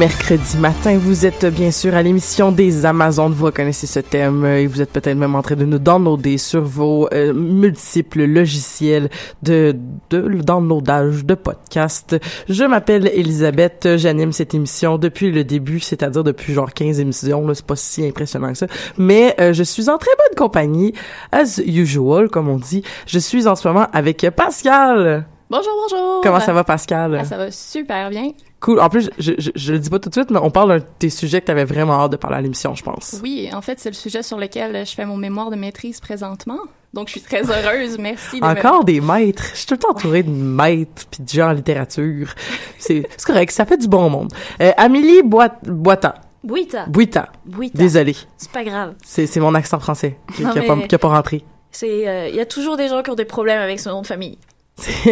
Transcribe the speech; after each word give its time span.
Mercredi 0.00 0.56
matin, 0.56 0.96
vous 0.96 1.26
êtes 1.26 1.44
bien 1.44 1.70
sûr 1.70 1.94
à 1.94 2.02
l'émission 2.02 2.52
des 2.52 2.86
Amazones, 2.86 3.34
vous 3.34 3.44
reconnaissez 3.44 3.86
ce 3.86 4.00
thème 4.00 4.46
euh, 4.46 4.60
et 4.60 4.66
vous 4.66 4.80
êtes 4.80 4.90
peut-être 4.90 5.14
même 5.18 5.34
en 5.34 5.42
train 5.42 5.56
de 5.56 5.66
nous 5.66 5.78
downloader 5.78 6.38
sur 6.38 6.62
vos 6.62 7.06
euh, 7.12 7.34
multiples 7.34 8.24
logiciels 8.24 9.10
de, 9.42 9.76
de 10.08 10.22
downloadage 10.40 11.26
de 11.26 11.34
podcasts. 11.34 12.16
Je 12.48 12.64
m'appelle 12.64 13.08
Elisabeth, 13.08 13.96
j'anime 13.96 14.32
cette 14.32 14.54
émission 14.54 14.96
depuis 14.96 15.30
le 15.32 15.44
début, 15.44 15.80
c'est-à-dire 15.80 16.24
depuis 16.24 16.54
genre 16.54 16.72
15 16.72 16.98
émissions, 16.98 17.46
c'est 17.52 17.66
pas 17.66 17.76
si 17.76 18.06
impressionnant 18.06 18.52
que 18.52 18.56
ça, 18.56 18.68
mais 18.96 19.34
euh, 19.38 19.52
je 19.52 19.62
suis 19.62 19.90
en 19.90 19.98
très 19.98 20.12
bonne 20.16 20.34
compagnie, 20.34 20.94
as 21.30 21.58
usual, 21.58 22.30
comme 22.30 22.48
on 22.48 22.56
dit. 22.56 22.82
Je 23.06 23.18
suis 23.18 23.46
en 23.46 23.54
ce 23.54 23.68
moment 23.68 23.86
avec 23.92 24.26
Pascal. 24.34 25.26
Bonjour, 25.50 25.72
bonjour. 25.82 26.22
Comment 26.22 26.40
ça 26.40 26.54
va, 26.54 26.64
Pascal? 26.64 27.18
Ah, 27.20 27.24
ça 27.26 27.36
va 27.36 27.50
super 27.50 28.08
bien. 28.08 28.30
Cool. 28.60 28.78
En 28.80 28.88
plus, 28.90 29.10
je, 29.18 29.32
je, 29.38 29.50
je, 29.54 29.72
le 29.72 29.78
dis 29.78 29.88
pas 29.88 29.98
tout 29.98 30.10
de 30.10 30.14
suite, 30.14 30.30
mais 30.30 30.38
on 30.42 30.50
parle 30.50 30.80
d'un 30.80 30.86
des 31.00 31.08
sujets 31.10 31.40
que 31.40 31.46
t'avais 31.46 31.64
vraiment 31.64 31.94
hâte 31.94 32.12
de 32.12 32.16
parler 32.16 32.36
à 32.36 32.40
l'émission, 32.42 32.74
je 32.74 32.82
pense. 32.82 33.18
Oui, 33.22 33.48
en 33.54 33.62
fait, 33.62 33.80
c'est 33.80 33.88
le 33.88 33.94
sujet 33.94 34.22
sur 34.22 34.38
lequel 34.38 34.84
je 34.86 34.94
fais 34.94 35.06
mon 35.06 35.16
mémoire 35.16 35.50
de 35.50 35.56
maîtrise 35.56 35.98
présentement. 36.00 36.58
Donc, 36.92 37.06
je 37.06 37.12
suis 37.12 37.20
très 37.22 37.42
heureuse. 37.50 37.98
Merci. 37.98 38.40
De 38.40 38.44
Encore 38.44 38.80
me... 38.80 38.84
des 38.84 39.00
maîtres. 39.00 39.44
Je 39.52 39.58
suis 39.58 39.66
tout 39.66 39.74
le 39.74 39.78
temps 39.78 39.90
entourée 39.92 40.22
de 40.22 40.30
maîtres 40.30 41.06
puis 41.10 41.22
de 41.22 41.28
gens 41.28 41.48
en 41.48 41.52
littérature. 41.52 42.34
C'est 42.78 43.06
correct. 43.24 43.50
Ça 43.52 43.64
fait 43.64 43.78
du 43.78 43.88
bon 43.88 44.10
monde. 44.10 44.32
Euh, 44.60 44.72
Amélie 44.76 45.22
Boit 45.22 45.54
Boita. 45.62 46.16
Buita. 46.42 46.86
Buita. 46.86 47.28
Buita. 47.44 47.78
Désolée. 47.78 48.16
C'est 48.36 48.50
pas 48.50 48.64
grave. 48.64 48.94
C'est 49.04 49.34
mon 49.40 49.54
accent 49.54 49.78
français 49.78 50.18
qui, 50.34 50.42
Non, 50.42 50.50
qui, 50.50 50.58
a 50.58 50.62
mais- 50.62 50.66
pas, 50.66 50.76
qui 50.86 50.94
a 50.94 50.98
pas 50.98 51.08
rentré. 51.08 51.44
C'est, 51.70 52.08
euh, 52.08 52.28
il 52.28 52.34
y 52.34 52.40
a 52.40 52.46
toujours 52.46 52.76
des 52.76 52.88
gens 52.88 53.02
qui 53.02 53.10
ont 53.10 53.14
des 53.14 53.24
problèmes 53.24 53.60
avec 53.60 53.78
ce 53.78 53.88
nom 53.88 54.02
de 54.02 54.06
famille. 54.06 54.38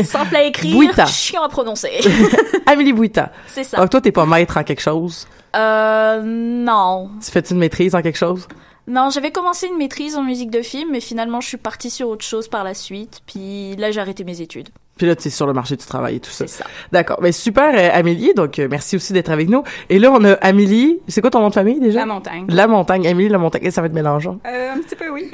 Simple 0.04 0.36
à 0.36 0.42
écrire, 0.44 0.76
Buita. 0.78 1.06
chiant 1.06 1.42
à 1.42 1.48
prononcer. 1.48 2.00
Amélie 2.66 2.92
Buita. 2.92 3.32
C'est 3.46 3.64
ça. 3.64 3.78
Donc 3.78 3.90
toi, 3.90 4.00
t'es 4.00 4.12
pas 4.12 4.26
maître 4.26 4.56
en 4.56 4.64
quelque 4.64 4.80
chose? 4.82 5.26
Euh, 5.56 6.20
non. 6.24 7.10
Tu 7.24 7.30
fais-tu 7.30 7.52
une 7.52 7.58
maîtrise 7.58 7.94
en 7.94 8.02
quelque 8.02 8.18
chose? 8.18 8.46
Non, 8.86 9.10
j'avais 9.10 9.30
commencé 9.30 9.66
une 9.66 9.76
maîtrise 9.76 10.16
en 10.16 10.22
musique 10.22 10.50
de 10.50 10.62
film, 10.62 10.88
mais 10.92 11.00
finalement, 11.00 11.40
je 11.42 11.48
suis 11.48 11.56
partie 11.58 11.90
sur 11.90 12.08
autre 12.08 12.24
chose 12.24 12.48
par 12.48 12.64
la 12.64 12.72
suite. 12.72 13.20
Puis 13.26 13.76
là, 13.76 13.90
j'ai 13.90 14.00
arrêté 14.00 14.24
mes 14.24 14.40
études. 14.40 14.70
Puis 14.98 15.06
là, 15.06 15.16
tu 15.16 15.28
es 15.28 15.30
sur 15.30 15.46
le 15.46 15.52
marché 15.54 15.76
du 15.76 15.86
travail 15.86 16.16
et 16.16 16.20
tout 16.20 16.30
ça. 16.30 16.46
C'est 16.46 16.58
ça. 16.62 16.64
D'accord. 16.92 17.18
Mais 17.22 17.32
super, 17.32 17.72
euh, 17.74 17.88
Amélie. 17.98 18.34
Donc, 18.34 18.58
euh, 18.58 18.68
merci 18.70 18.96
aussi 18.96 19.12
d'être 19.12 19.30
avec 19.30 19.48
nous. 19.48 19.62
Et 19.88 19.98
là, 19.98 20.10
on 20.12 20.22
a 20.24 20.32
Amélie. 20.34 20.98
C'est 21.08 21.20
quoi 21.20 21.30
ton 21.30 21.40
nom 21.40 21.48
de 21.48 21.54
famille 21.54 21.80
déjà? 21.80 22.00
La 22.00 22.06
montagne. 22.06 22.44
La 22.48 22.66
montagne. 22.66 23.06
Amélie 23.06 23.28
La 23.28 23.38
montagne. 23.38 23.62
Et 23.64 23.70
ça 23.70 23.80
va 23.80 23.86
être 23.86 23.94
mélangeant. 23.94 24.38
Euh, 24.46 24.72
un 24.74 24.78
petit 24.80 24.96
peu, 24.96 25.08
oui. 25.10 25.30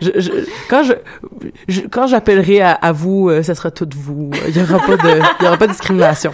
Je, 0.00 0.20
je, 0.20 0.30
quand 0.68 0.82
je, 0.84 0.92
je- 1.68 1.80
quand 1.90 2.06
j'appellerai 2.06 2.60
à, 2.60 2.72
à 2.72 2.92
vous, 2.92 3.28
euh, 3.30 3.42
ça 3.42 3.54
sera 3.54 3.70
toutes 3.70 3.94
vous. 3.94 4.30
Il 4.48 4.56
y 4.56 4.62
aura 4.62 4.78
pas 4.86 4.96
de, 4.96 5.20
il 5.40 5.44
y 5.44 5.46
aura 5.48 5.56
pas 5.56 5.66
de 5.66 5.72
discrimination. 5.72 6.32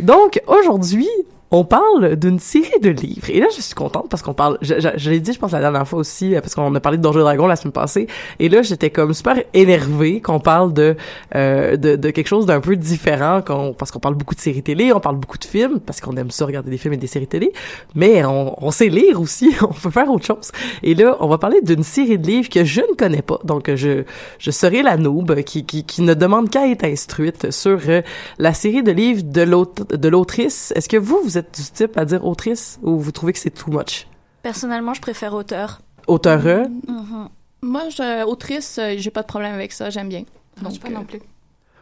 Donc, 0.00 0.40
aujourd'hui, 0.46 1.08
on 1.50 1.64
parle 1.64 2.16
d'une 2.16 2.38
série 2.38 2.80
de 2.80 2.90
livres. 2.90 3.30
Et 3.30 3.38
là, 3.38 3.46
je 3.54 3.60
suis 3.60 3.74
contente 3.74 4.08
parce 4.10 4.22
qu'on 4.22 4.34
parle, 4.34 4.58
je, 4.62 4.80
je, 4.80 4.88
je 4.96 5.10
l'ai 5.10 5.20
dit, 5.20 5.32
je 5.32 5.38
pense, 5.38 5.52
la 5.52 5.60
dernière 5.60 5.86
fois 5.86 6.00
aussi, 6.00 6.34
euh, 6.34 6.40
parce 6.40 6.54
qu'on 6.54 6.74
a 6.74 6.80
parlé 6.80 6.98
de 6.98 7.02
Donjons 7.02 7.20
et 7.20 7.22
Dragons 7.22 7.46
la 7.46 7.56
semaine 7.56 7.72
passée. 7.72 8.08
Et 8.40 8.48
là, 8.48 8.62
j'étais 8.62 8.90
comme 8.90 9.14
super 9.14 9.40
énervée 9.54 10.20
qu'on 10.20 10.40
parle 10.40 10.72
de, 10.72 10.96
euh, 11.34 11.76
de, 11.76 11.94
de 11.96 12.10
quelque 12.10 12.26
chose 12.26 12.46
d'un 12.46 12.60
peu 12.60 12.74
différent, 12.76 13.42
qu'on, 13.42 13.74
parce 13.74 13.92
qu'on 13.92 14.00
parle 14.00 14.16
beaucoup 14.16 14.34
de 14.34 14.40
séries 14.40 14.62
télé, 14.62 14.92
on 14.92 14.98
parle 15.00 15.16
beaucoup 15.16 15.38
de 15.38 15.44
films, 15.44 15.78
parce 15.78 16.00
qu'on 16.00 16.16
aime 16.16 16.30
ça 16.30 16.46
regarder 16.46 16.70
des 16.70 16.78
films 16.78 16.94
et 16.94 16.98
des 16.98 17.06
séries 17.06 17.28
télé. 17.28 17.52
Mais 17.94 18.24
on, 18.24 18.62
on 18.64 18.70
sait 18.72 18.88
lire 18.88 19.20
aussi, 19.20 19.54
on 19.62 19.72
peut 19.72 19.90
faire 19.90 20.10
autre 20.10 20.26
chose. 20.26 20.50
Et 20.82 20.94
là, 20.94 21.16
on 21.20 21.28
va 21.28 21.38
parler 21.38 21.60
d'une 21.62 21.84
série 21.84 22.18
de 22.18 22.26
livres 22.26 22.48
que 22.48 22.64
je 22.64 22.80
ne 22.80 22.94
connais 22.96 23.22
pas. 23.22 23.38
Donc, 23.44 23.72
je, 23.72 24.02
je 24.38 24.50
serai 24.50 24.82
la 24.82 24.96
noob 24.96 25.42
qui, 25.42 25.64
qui, 25.64 25.84
qui 25.84 26.02
ne 26.02 26.14
demande 26.14 26.50
qu'à 26.50 26.68
être 26.68 26.84
instruite 26.84 27.52
sur 27.52 27.78
euh, 27.88 28.02
la 28.38 28.52
série 28.52 28.82
de 28.82 28.90
livres 28.90 29.22
de 29.22 30.08
l'autrice. 30.08 30.72
Est-ce 30.74 30.88
que 30.88 30.96
vous, 30.96 31.20
vous 31.22 31.38
êtes 31.38 31.45
du 31.54 31.62
type 31.62 31.96
à 31.98 32.04
dire 32.04 32.24
autrice 32.24 32.78
ou 32.82 32.98
vous 32.98 33.12
trouvez 33.12 33.32
que 33.32 33.38
c'est 33.38 33.50
too 33.50 33.70
much? 33.70 34.06
Personnellement, 34.42 34.94
je 34.94 35.00
préfère 35.00 35.34
auteur. 35.34 35.80
Auteur? 36.06 36.40
Mhm. 36.88 37.28
Moi, 37.62 37.82
je, 37.90 38.24
autrice, 38.24 38.78
euh, 38.78 38.94
j'ai 38.96 39.10
pas 39.10 39.22
de 39.22 39.26
problème 39.26 39.54
avec 39.54 39.72
ça, 39.72 39.90
j'aime 39.90 40.08
bien. 40.08 40.22
Non, 40.62 40.70
Donc, 40.70 40.78
pas 40.80 40.88
euh, 40.88 40.92
non 40.92 41.04
plus. 41.04 41.20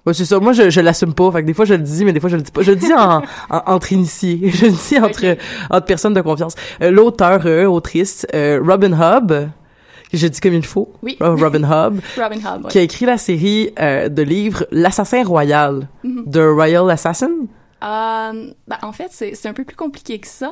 Ouais, 0.06 0.14
c'est 0.14 0.24
ça. 0.24 0.38
Moi, 0.38 0.52
je, 0.52 0.70
je 0.70 0.80
l'assume 0.80 1.14
pas. 1.14 1.30
Fait 1.32 1.42
que 1.42 1.46
des 1.46 1.54
fois, 1.54 1.64
je 1.64 1.74
le 1.74 1.80
dis, 1.82 2.04
mais 2.04 2.12
des 2.12 2.20
fois, 2.20 2.28
je 2.30 2.36
le 2.36 2.42
dis 2.42 2.50
pas. 2.50 2.62
Je 2.62 2.70
le 2.72 2.76
dis 2.76 2.92
en, 2.92 3.18
en- 3.50 3.62
entre 3.66 3.92
initiés. 3.92 4.38
Je 4.52 4.66
le 4.66 4.72
dis 4.72 4.98
entre, 4.98 5.36
entre 5.70 5.86
personnes 5.86 6.14
de 6.14 6.20
confiance. 6.20 6.54
Euh, 6.82 6.90
L'auteur, 6.90 7.42
euh, 7.46 7.64
autrice, 7.66 8.26
euh, 8.34 8.60
Robin 8.64 8.92
Hobb, 8.92 9.48
que 10.10 10.16
je 10.18 10.26
dis 10.26 10.40
comme 10.40 10.54
il 10.54 10.64
faut. 10.64 10.92
Oui. 11.02 11.16
Robin 11.20 11.64
Hobb, 11.64 12.00
Robin 12.18 12.36
Hobb, 12.36 12.64
ouais. 12.64 12.70
qui 12.70 12.78
a 12.78 12.82
écrit 12.82 13.04
la 13.06 13.18
série 13.18 13.70
euh, 13.80 14.08
de 14.08 14.22
livres 14.22 14.66
L'Assassin 14.70 15.24
Royal, 15.24 15.88
Mhm. 16.02 16.30
The 16.30 16.36
Royal 16.54 16.90
Assassin. 16.90 17.30
Euh, 17.84 18.52
ben, 18.66 18.78
en 18.82 18.92
fait, 18.92 19.08
c'est 19.10 19.46
un 19.46 19.52
peu 19.52 19.64
plus 19.64 19.76
compliqué 19.76 20.18
que 20.18 20.26
ça. 20.26 20.50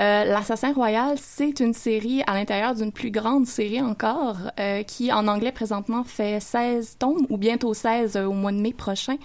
Euh, 0.00 0.24
L'Assassin 0.24 0.72
Royal, 0.72 1.16
c'est 1.18 1.60
une 1.60 1.74
série 1.74 2.22
à 2.26 2.34
l'intérieur 2.34 2.74
d'une 2.74 2.92
plus 2.92 3.10
grande 3.10 3.46
série 3.46 3.82
encore, 3.82 4.36
euh, 4.58 4.82
qui 4.82 5.12
en 5.12 5.28
anglais 5.28 5.52
présentement 5.52 6.02
fait 6.02 6.40
16 6.40 6.96
tomes, 6.98 7.26
ou 7.28 7.36
bientôt 7.36 7.74
16 7.74 8.16
euh, 8.16 8.24
au 8.24 8.32
mois 8.32 8.52
de 8.52 8.58
mai 8.58 8.72
prochain. 8.72 9.16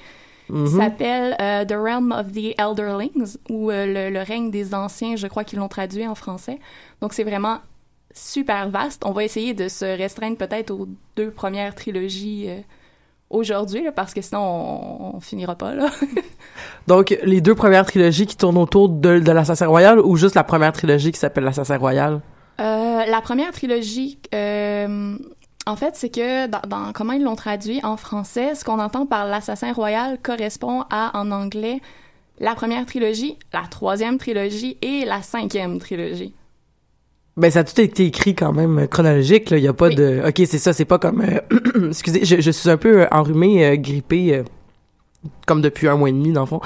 Qui 0.47 0.67
s'appelle 0.69 1.35
euh, 1.41 1.65
The 1.65 1.73
Realm 1.73 2.13
of 2.13 2.31
the 2.31 2.57
Elderlings, 2.57 3.38
ou 3.49 3.69
euh, 3.69 3.85
le, 3.85 4.13
le 4.13 4.21
règne 4.21 4.49
des 4.49 4.73
anciens, 4.73 5.17
je 5.17 5.27
crois 5.27 5.44
qu'ils 5.44 5.59
l'ont 5.59 5.67
traduit 5.67 6.07
en 6.07 6.15
français. 6.15 6.59
Donc 7.01 7.11
c'est 7.11 7.25
vraiment 7.25 7.59
super 8.13 8.69
vaste. 8.69 9.03
On 9.05 9.11
va 9.11 9.25
essayer 9.25 9.53
de 9.53 9.67
se 9.67 9.83
restreindre 9.83 10.38
peut-être 10.38 10.71
aux 10.71 10.88
deux 11.17 11.31
premières 11.31 11.75
trilogies 11.75 12.45
euh, 12.47 12.59
aujourd'hui, 13.29 13.83
là, 13.83 13.91
parce 13.91 14.13
que 14.13 14.21
sinon 14.21 14.41
on, 14.41 15.15
on 15.18 15.19
finira 15.19 15.56
pas 15.56 15.74
là. 15.74 15.89
Donc, 16.88 17.18
les 17.24 17.41
deux 17.41 17.56
premières 17.56 17.85
trilogies 17.85 18.25
qui 18.25 18.38
tournent 18.38 18.57
autour 18.57 18.89
de, 18.89 19.19
de 19.19 19.31
l'Assassin 19.31 19.68
Royal 19.68 20.00
ou 20.00 20.15
juste 20.15 20.35
la 20.35 20.44
première 20.44 20.71
trilogie 20.71 21.12
qui 21.12 21.19
s'appelle 21.19 21.44
l'Assassin 21.44 21.77
Royal? 21.77 22.21
Euh, 22.59 23.06
la 23.06 23.21
première 23.21 23.51
trilogie, 23.51 24.19
euh, 24.33 25.18
en 25.68 25.75
fait, 25.75 25.95
c'est 25.95 26.09
que 26.09 26.47
dans, 26.47 26.62
dans 26.68 26.94
comment 26.94 27.13
ils 27.13 27.24
l'ont 27.24 27.35
traduit 27.35 27.81
en 27.83 27.97
français, 27.97 28.56
ce 28.56 28.63
qu'on 28.63 28.79
entend 28.79 29.06
par 29.06 29.25
l'assassin 29.25 29.73
royal 29.73 30.18
correspond 30.21 30.85
à, 30.89 31.12
en 31.13 31.30
anglais, 31.31 31.81
la 32.39 32.56
première 32.56 32.85
trilogie, 32.85 33.38
la 33.53 33.63
troisième 33.69 34.18
trilogie 34.18 34.77
et 34.81 35.06
la 35.06 35.21
cinquième 35.21 35.80
trilogie. 35.80 36.33
Ben, 37.37 37.51
ça 37.51 37.59
a 37.59 37.63
tout 37.63 37.79
été 37.79 38.05
écrit 38.05 38.33
quand 38.33 38.51
même 38.51 38.79
euh, 38.79 38.87
chronologique, 38.87 39.51
là. 39.51 39.57
Il 39.57 39.63
y 39.63 39.67
a 39.67 39.73
pas 39.73 39.87
Oui. 39.89 39.95
de... 39.95 40.21
OK, 40.27 40.41
c'est 40.47 40.57
ça, 40.57 40.73
c'est 40.73 40.85
pas 40.85 40.97
comme... 40.97 41.21
euh, 41.21 41.87
Excusez, 41.89 42.25
je, 42.25 42.41
je 42.41 42.51
suis 42.51 42.69
un 42.69 42.77
peu 42.77 43.05
enrhumé, 43.11 43.63
euh, 43.65 43.75
grippé, 43.75 44.35
euh, 44.35 44.43
comme 45.45 45.61
depuis 45.61 45.87
un 45.87 45.95
mois 45.97 46.09
et 46.09 46.13
demi, 46.13 46.31
dans 46.31 46.41
le 46.41 46.47
fond. 46.47 46.61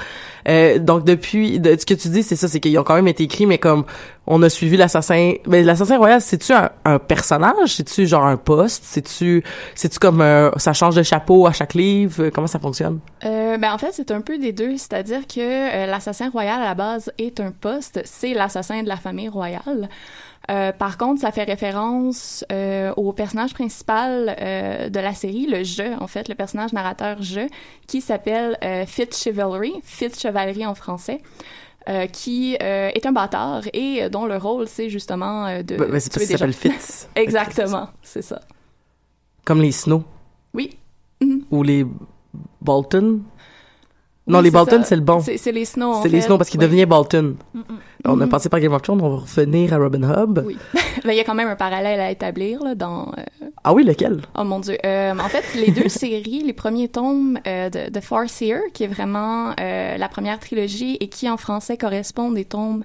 Euh, 0.47 0.79
donc, 0.79 1.03
depuis... 1.03 1.59
De, 1.59 1.75
ce 1.77 1.85
que 1.85 1.93
tu 1.93 2.07
dis, 2.07 2.23
c'est 2.23 2.37
ça, 2.37 2.47
c'est 2.47 2.59
qu'ils 2.61 2.77
ont 2.79 2.83
quand 2.83 2.95
même 2.95 3.07
été 3.09 3.23
écrits, 3.23 3.45
mais 3.45 3.57
comme 3.57 3.83
on 4.27 4.41
a 4.43 4.49
suivi 4.49 4.77
l'assassin... 4.77 5.33
Ben, 5.45 5.65
l'assassin 5.65 5.97
royal, 5.97 6.21
c'est-tu 6.21 6.53
un, 6.53 6.69
un 6.85 6.99
personnage? 6.99 7.75
C'est-tu 7.75 8.07
genre 8.07 8.25
un 8.25 8.37
poste? 8.37 8.83
C'est-tu... 8.85 9.43
C'est-tu 9.75 9.99
comme... 9.99 10.21
euh, 10.21 10.51
ça 10.55 10.71
change 10.71 10.95
de 10.95 11.03
chapeau 11.03 11.47
à 11.47 11.51
chaque 11.51 11.73
livre? 11.73 12.29
Comment 12.29 12.47
ça 12.47 12.59
fonctionne? 12.59 12.99
Euh, 13.25 13.57
ben 13.57 13.73
en 13.73 13.77
fait, 13.77 13.89
c'est 13.91 14.11
un 14.11 14.21
peu 14.21 14.37
des 14.37 14.53
deux, 14.53 14.77
c'est-à-dire 14.77 15.27
que 15.27 15.85
l'assassin 15.89 16.29
royal 16.29 16.61
à 16.61 16.65
la 16.65 16.75
base 16.75 17.11
est 17.17 17.41
un 17.41 17.51
poste, 17.51 17.99
c'est 18.05 18.33
l'assassin 18.33 18.83
de 18.83 18.87
la 18.87 18.95
famille 18.97 19.27
royale. 19.29 19.89
Euh, 20.49 20.71
par 20.71 20.97
contre, 20.97 21.21
ça 21.21 21.31
fait 21.31 21.43
référence 21.43 22.43
euh, 22.51 22.91
au 22.97 23.13
personnage 23.13 23.53
principal 23.53 24.35
euh, 24.39 24.89
de 24.89 24.99
la 24.99 25.13
série, 25.13 25.45
le 25.45 25.63
jeu, 25.63 25.91
en 25.99 26.07
fait, 26.07 26.27
le 26.29 26.35
personnage 26.35 26.73
narrateur 26.73 27.21
jeu, 27.21 27.47
qui 27.87 28.01
s'appelle 28.01 28.57
Fitz 28.87 29.21
Chivalry, 29.21 29.73
Fitz 29.83 30.19
Chevalerie 30.19 30.65
en 30.65 30.75
français. 30.75 31.21
qui 32.11 32.55
est 32.59 33.05
un 33.05 33.11
bâtard 33.11 33.63
et 33.73 34.09
dont 34.09 34.25
le 34.25 34.37
rôle 34.37 34.67
c'est 34.67 34.89
justement 34.89 35.61
de 35.63 35.75
Ben, 35.77 35.89
ben, 35.89 35.99
c'est 35.99 36.13
parce 36.13 36.25
qu'il 36.25 36.37
s'appelle. 36.37 36.53
Fitz. 36.53 37.09
Exactement, 37.15 37.89
c'est 38.01 38.21
ça. 38.21 38.41
Comme 39.45 39.61
les 39.61 39.71
Snow. 39.71 40.03
Oui. 40.53 40.77
Ou 41.51 41.63
les 41.63 41.85
Bolton. 42.61 43.21
Non, 44.27 44.37
Oui, 44.37 44.43
les 44.45 44.51
Bolton, 44.51 44.83
c'est 44.85 44.95
le 44.95 45.01
bon. 45.01 45.19
C'est 45.19 45.51
les 45.51 45.65
Snow. 45.65 45.95
C'est 46.03 46.09
les. 46.09 46.21
Snow 46.21 46.37
parce 46.37 46.49
qu'il 46.51 46.59
Oui. 46.59 46.65
devenait 46.67 46.85
Bolton. 46.85 47.35
Mm-mm. 47.55 47.63
On 48.05 48.21
a 48.21 48.27
passé 48.27 48.49
par 48.49 48.59
Game 48.59 48.71
of 48.73 48.81
Thrones, 48.83 49.01
on 49.01 49.09
va 49.09 49.15
revenir 49.17 49.73
à 49.73 49.77
Robin 49.77 50.03
Hood. 50.03 50.43
Oui. 50.45 50.57
Il 51.05 51.13
y 51.13 51.19
a 51.19 51.23
quand 51.23 51.33
même 51.33 51.47
un 51.47 51.55
parallèle 51.55 51.99
à 51.99 52.11
établir 52.11 52.63
là, 52.63 52.75
dans. 52.75 53.07
euh, 53.17 53.45
Ah 53.63 53.73
oui, 53.73 53.83
lequel? 53.83 54.21
Oh 54.37 54.43
mon 54.43 54.59
dieu. 54.59 54.77
Euh, 54.85 55.13
en 55.17 55.27
fait, 55.27 55.43
les 55.55 55.71
deux 55.71 55.89
séries, 56.03 56.43
les 56.45 56.53
premiers 56.53 56.87
tomes 56.87 57.39
euh, 57.47 57.69
de, 57.71 57.89
de 57.89 57.99
Farseer, 57.99 58.59
qui 58.73 58.83
est 58.83 58.87
vraiment 58.87 59.53
euh, 59.59 59.97
la 59.97 60.07
première 60.07 60.39
trilogie 60.39 60.97
et 60.99 61.07
qui 61.09 61.27
en 61.29 61.37
français 61.37 61.75
correspond 61.77 62.31
des 62.31 62.45
tomes 62.45 62.83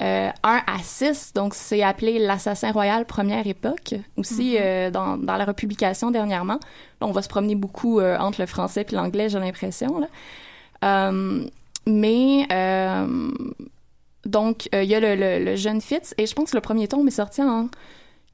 euh, 0.00 0.28
1 0.44 0.60
à 0.66 0.78
6. 0.80 1.32
Donc, 1.34 1.54
c'est 1.54 1.82
appelé 1.82 2.20
L'Assassin 2.20 2.70
Royal 2.70 3.04
Première 3.04 3.46
Époque. 3.48 3.94
Aussi, 4.16 4.56
euh, 4.60 4.90
dans, 4.92 5.16
dans 5.16 5.36
la 5.36 5.44
republication 5.44 6.12
dernièrement. 6.12 6.58
Là, 7.00 7.06
on 7.08 7.12
va 7.12 7.22
se 7.22 7.28
promener 7.28 7.56
beaucoup 7.56 8.00
entre 8.00 8.40
le 8.40 8.46
français 8.46 8.86
et 8.90 8.94
l'anglais, 8.94 9.28
j'ai 9.28 9.40
l'impression. 9.40 9.98
là. 9.98 10.06
Euh, 10.82 11.44
mais 11.86 12.46
euh, 12.52 13.06
donc, 14.24 14.68
euh, 14.74 14.82
il 14.82 14.90
y 14.90 14.94
a 14.94 15.00
le, 15.00 15.14
le, 15.14 15.44
le 15.44 15.56
jeune 15.56 15.80
Fitz, 15.80 16.14
et 16.18 16.26
je 16.26 16.34
pense 16.34 16.50
que 16.50 16.56
le 16.56 16.60
premier 16.60 16.86
tome 16.88 17.08
est 17.08 17.12
sorti 17.12 17.42
en 17.42 17.68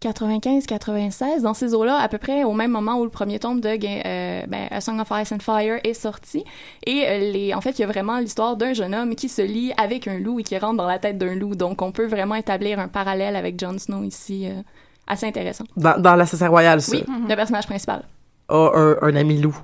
95-96, 0.03 1.43
dans 1.43 1.55
ces 1.55 1.75
eaux-là, 1.75 1.99
à 1.99 2.09
peu 2.09 2.19
près 2.19 2.45
au 2.45 2.53
même 2.53 2.71
moment 2.71 2.99
où 3.01 3.05
le 3.05 3.11
premier 3.11 3.39
tome 3.39 3.61
de 3.61 3.69
euh, 3.69 4.43
ben, 4.47 4.69
A 4.71 4.81
Song 4.81 5.01
of 5.01 5.09
Ice 5.11 5.33
and 5.33 5.41
Fire 5.41 5.81
est 5.83 5.95
sorti. 5.95 6.45
Et 6.87 7.33
les, 7.33 7.53
en 7.55 7.61
fait, 7.61 7.79
il 7.79 7.81
y 7.81 7.85
a 7.85 7.89
vraiment 7.89 8.19
l'histoire 8.19 8.57
d'un 8.57 8.75
jeune 8.75 8.95
homme 8.95 9.17
qui 9.17 9.29
se 9.29 9.43
lie 9.43 9.73
avec 9.77 10.07
un 10.07 10.19
loup 10.19 10.39
et 10.39 10.45
qui 10.45 10.57
rentre 10.57 10.77
dans 10.77 10.87
la 10.87 10.99
tête 10.99 11.19
d'un 11.19 11.35
loup. 11.35 11.57
Donc, 11.57 11.83
on 11.83 11.91
peut 11.91 12.07
vraiment 12.07 12.37
établir 12.37 12.79
un 12.79 12.89
parallèle 12.89 13.35
avec 13.35 13.59
Jon 13.59 13.77
Snow 13.79 14.05
ici, 14.05 14.47
euh, 14.47 14.61
assez 15.09 15.27
intéressant. 15.27 15.65
Dans, 15.77 16.01
dans 16.01 16.15
l'Assassin 16.15 16.49
Royal, 16.49 16.81
ça. 16.81 16.97
Oui, 16.97 17.05
le 17.29 17.35
personnage 17.35 17.67
principal. 17.67 18.05
Un, 18.51 18.97
un 19.03 19.17
ami 19.17 19.41
loup. 19.41 19.57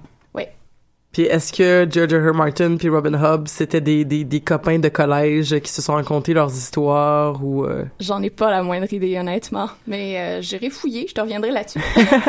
Oui. 1.16 1.24
Puis 1.24 1.32
est-ce 1.32 1.52
que 1.52 1.86
George 1.90 2.12
R. 2.14 2.34
Martin 2.34 2.76
puis 2.76 2.88
Robin 2.88 3.14
Hobb, 3.14 3.46
c'était 3.48 3.80
des, 3.80 4.04
des, 4.04 4.24
des 4.24 4.40
copains 4.40 4.78
de 4.78 4.88
collège 4.88 5.58
qui 5.60 5.70
se 5.70 5.80
sont 5.80 5.94
racontés 5.94 6.34
leurs 6.34 6.50
histoires 6.52 7.42
ou... 7.44 7.64
euh, 7.64 7.84
J'en 8.00 8.20
ai 8.22 8.30
pas 8.30 8.50
la 8.50 8.62
moindre 8.62 8.92
idée, 8.92 9.16
honnêtement. 9.18 9.68
Mais 9.86 10.18
euh, 10.18 10.42
j'irai 10.42 10.70
fouiller, 10.70 11.06
je 11.08 11.14
te 11.14 11.20
reviendrai 11.20 11.50
là-dessus. 11.52 11.80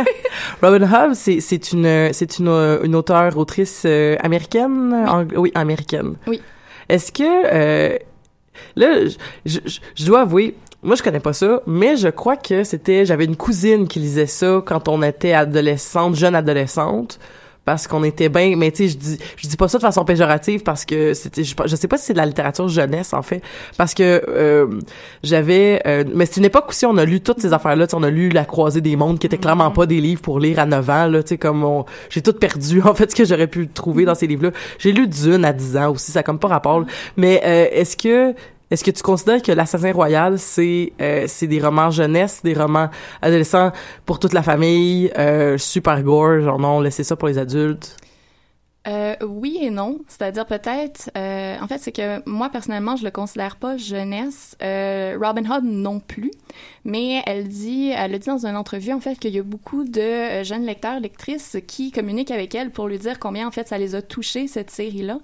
Robin 0.62 0.84
Hobb, 0.84 1.14
c'est 1.14 1.40
c'est 1.40 1.72
une 1.72 2.10
c'est 2.14 2.40
une 2.40 2.48
euh, 2.48 2.80
une 2.84 2.96
auteure 2.96 3.38
autrice 3.38 3.84
euh, 3.86 4.16
américaine, 4.22 4.94
ang- 5.08 5.34
oui 5.36 5.52
américaine. 5.56 6.16
Oui. 6.28 6.42
Est-ce 6.90 7.12
que 7.12 7.24
euh, 7.24 7.98
là, 8.76 9.06
je, 9.06 9.16
je, 9.46 9.60
je- 9.66 9.80
je 9.96 10.06
dois 10.06 10.22
avouer, 10.22 10.56
moi 10.84 10.96
je 10.96 11.04
connais 11.04 11.20
pas 11.20 11.34
ça, 11.34 11.62
mais 11.66 11.98
je 11.98 12.08
crois 12.10 12.38
que 12.38 12.64
c'était 12.64 13.06
j'avais 13.06 13.26
une 13.26 13.36
cousine 13.36 13.88
qui 13.88 14.00
lisait 14.00 14.28
ça 14.28 14.62
quand 14.66 14.88
on 14.88 15.02
était 15.02 15.34
adolescente, 15.34 16.16
jeune 16.16 16.36
adolescente. 16.36 17.20
Parce 17.66 17.88
qu'on 17.88 18.04
était 18.04 18.30
bien, 18.30 18.56
mais 18.56 18.72
tu 18.72 18.84
sais, 18.84 18.90
je 18.90 18.98
dis, 18.98 19.18
je 19.38 19.48
dis 19.48 19.58
pas 19.58 19.68
ça 19.68 19.80
de 19.80 19.82
façon 19.82 20.06
péjorative 20.06 20.62
parce 20.62 20.86
que 20.86 21.14
c'était, 21.14 21.44
je, 21.44 21.56
je 21.66 21.76
sais 21.76 21.88
pas 21.88 21.98
si 21.98 22.06
c'est 22.06 22.14
de 22.14 22.20
la 22.20 22.26
littérature 22.26 22.68
jeunesse 22.68 23.14
en 23.14 23.22
fait, 23.24 23.42
parce 23.78 23.94
que 23.94 24.24
euh, 24.28 24.68
j'avais, 25.24 25.82
euh, 25.88 26.04
mais 26.14 26.26
c'est 26.26 26.38
une 26.38 26.46
époque 26.46 26.70
aussi 26.70 26.86
on 26.86 26.98
a 26.98 27.06
lu 27.06 27.22
toutes 27.22 27.42
ces 27.42 27.54
affaires-là, 27.54 27.88
tu 27.88 27.92
sais, 27.92 27.98
on 27.98 28.04
a 28.04 28.10
lu 28.10 28.30
La 28.30 28.46
Croisée 28.46 28.82
des 28.82 28.96
mondes 28.96 29.18
qui 29.18 29.26
étaient 29.28 29.38
clairement 29.38 29.72
pas 29.72 29.86
des 29.86 30.00
livres 30.00 30.22
pour 30.22 30.40
lire 30.40 30.60
à 30.60 30.66
9 30.66 30.90
ans 30.90 31.08
là, 31.08 31.24
tu 31.24 31.30
sais 31.30 31.38
comme 31.38 31.64
on, 31.64 31.86
j'ai 32.10 32.22
tout 32.22 32.34
perdu 32.34 32.82
en 32.86 32.94
fait 32.94 33.10
ce 33.12 33.16
que 33.16 33.26
j'aurais 33.26 33.48
pu 33.48 33.68
trouver 33.68 34.06
dans 34.06 34.16
ces 34.16 34.28
livres-là. 34.28 34.52
J'ai 34.78 34.92
lu 34.92 35.08
Dune 35.08 35.44
à 35.44 35.54
10 35.54 35.78
ans 35.78 35.92
aussi, 35.92 36.12
ça 36.12 36.20
a 36.20 36.24
comme 36.24 36.40
pas 36.40 36.48
rapport. 36.48 36.82
là. 36.82 36.86
Mais 37.18 37.42
euh, 37.44 37.68
est-ce 37.72 37.98
que 37.98 38.36
est-ce 38.72 38.84
que 38.84 38.92
tu 38.92 39.04
considères 39.04 39.42
que 39.42 39.52
l'Assassin 39.52 39.92
Royal, 39.92 40.40
c'est 40.40 40.94
euh, 41.02 41.26
c'est 41.28 41.48
des 41.48 41.60
romans 41.60 41.92
jeunesse, 41.92 42.42
des 42.44 42.54
romans 42.54 42.90
adolescents 43.22 43.72
pour 44.06 44.20
toute 44.20 44.34
la 44.34 44.44
famille, 44.44 45.12
euh, 45.18 45.58
super 45.58 46.02
gore, 46.02 46.42
genre 46.42 46.60
non, 46.60 46.80
laissez 46.80 47.04
ça 47.04 47.16
pour 47.16 47.28
les 47.28 47.38
adultes? 47.38 47.98
Euh, 48.88 49.16
oui 49.26 49.58
et 49.62 49.72
non. 49.72 50.00
C'est-à-dire 50.08 50.46
peut-être, 50.46 51.10
euh, 51.18 51.58
en 51.60 51.68
fait, 51.68 51.80
c'est 51.80 51.92
que 51.92 52.28
moi 52.30 52.50
personnellement, 52.50 52.96
je 52.96 53.04
le 53.04 53.10
considère 53.10 53.56
pas 53.56 53.78
jeunesse. 53.78 54.56
Euh, 54.62 55.18
Robin 55.20 55.50
Hood 55.50 55.64
non 55.64 56.00
plus. 56.00 56.32
Mais 56.84 57.24
elle 57.26 57.48
dit, 57.48 57.90
elle 57.96 58.14
a 58.14 58.20
dit 58.20 58.28
dans 58.28 58.46
une 58.46 58.56
entrevue 58.56 58.94
en 58.94 59.00
fait 59.00 59.18
qu'il 59.18 59.34
y 59.34 59.40
a 59.40 59.44
beaucoup 59.44 59.86
de 59.86 60.02
euh, 60.02 60.44
jeunes 60.44 60.66
lecteurs, 60.66 61.00
lectrices 61.00 61.58
qui 61.68 61.92
communiquent 61.92 62.32
avec 62.32 62.54
elle 62.54 62.70
pour 62.70 62.88
lui 62.88 63.00
dire 63.00 63.20
combien 63.20 63.48
en 63.48 63.52
fait 63.52 63.68
ça 63.68 63.78
les 63.80 63.96
a 63.96 64.02
touchés 64.04 64.48
cette 64.48 64.70
série-là. 64.70 65.20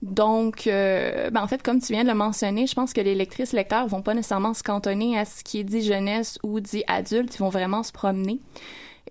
Donc, 0.00 0.66
euh, 0.68 1.28
ben 1.30 1.42
en 1.42 1.48
fait, 1.48 1.62
comme 1.62 1.80
tu 1.80 1.92
viens 1.92 2.04
de 2.04 2.08
le 2.08 2.14
mentionner, 2.14 2.66
je 2.68 2.74
pense 2.74 2.92
que 2.92 3.00
les 3.00 3.16
lectrices 3.16 3.52
lecteurs 3.52 3.86
vont 3.88 4.02
pas 4.02 4.14
nécessairement 4.14 4.54
se 4.54 4.62
cantonner 4.62 5.18
à 5.18 5.24
ce 5.24 5.42
qui 5.42 5.58
est 5.58 5.64
dit 5.64 5.82
jeunesse 5.82 6.38
ou 6.44 6.60
dit 6.60 6.84
adulte. 6.86 7.34
Ils 7.34 7.38
vont 7.38 7.48
vraiment 7.48 7.82
se 7.82 7.90
promener. 7.92 8.40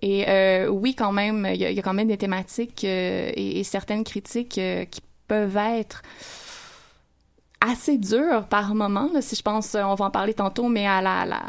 Et 0.00 0.28
euh, 0.28 0.68
oui, 0.68 0.94
quand 0.94 1.12
même, 1.12 1.46
il 1.52 1.60
y, 1.60 1.66
a- 1.66 1.82
quand 1.82 1.92
même 1.94 2.08
des 2.08 2.16
thématiques 2.16 2.84
euh, 2.84 3.30
et, 3.34 3.60
et 3.60 3.64
certaines 3.64 4.04
critiques 4.04 4.56
euh, 4.58 4.84
qui 4.86 5.00
peuvent 5.26 5.56
être 5.58 6.02
assez 7.60 7.98
dures 7.98 8.46
par 8.48 8.74
moment. 8.74 9.10
là. 9.12 9.20
si 9.20 9.34
je 9.34 9.42
pense, 9.42 9.74
euh, 9.74 9.82
on 9.82 9.94
va 9.94 10.06
en 10.06 10.10
parler 10.10 10.34
tantôt, 10.34 10.68
mais 10.68 10.86
à 10.86 11.02
la, 11.02 11.26
la, 11.26 11.42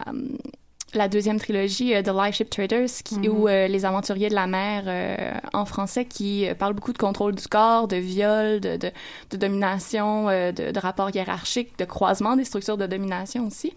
la 0.94 1.08
deuxième 1.08 1.40
trilogie 1.40 1.94
euh, 1.94 2.02
de 2.02 2.12
Live 2.12 2.34
Ship 2.34 2.50
Traders, 2.50 2.90
qui, 3.04 3.20
Mhm. 3.20 3.28
ou 3.28 3.48
euh, 3.48 3.68
Les 3.68 3.86
Aventuriers 3.86 4.30
de 4.30 4.36
la 4.36 4.48
mer 4.48 4.84
euh, 4.88 5.16
en 5.54 5.66
français, 5.66 6.06
qui 6.06 6.48
euh, 6.48 6.56
parle 6.56 6.74
beaucoup 6.74 6.94
de 6.94 6.98
contrôle 6.98 7.36
du 7.36 7.48
corps, 7.48 7.88
de 7.88 7.98
viol, 7.98 8.60
de, 8.60 8.78
de, 8.78 8.92
de 9.32 9.38
domination, 9.38 10.30
euh, 10.30 10.52
de, 10.52 10.72
de 10.72 10.80
rapports 10.80 11.10
hiérarchiques, 11.14 11.78
de 11.78 11.86
croisement 11.86 12.36
des 12.36 12.46
structures 12.46 12.78
de 12.78 12.88
domination 12.88 13.48
aussi. 13.48 13.74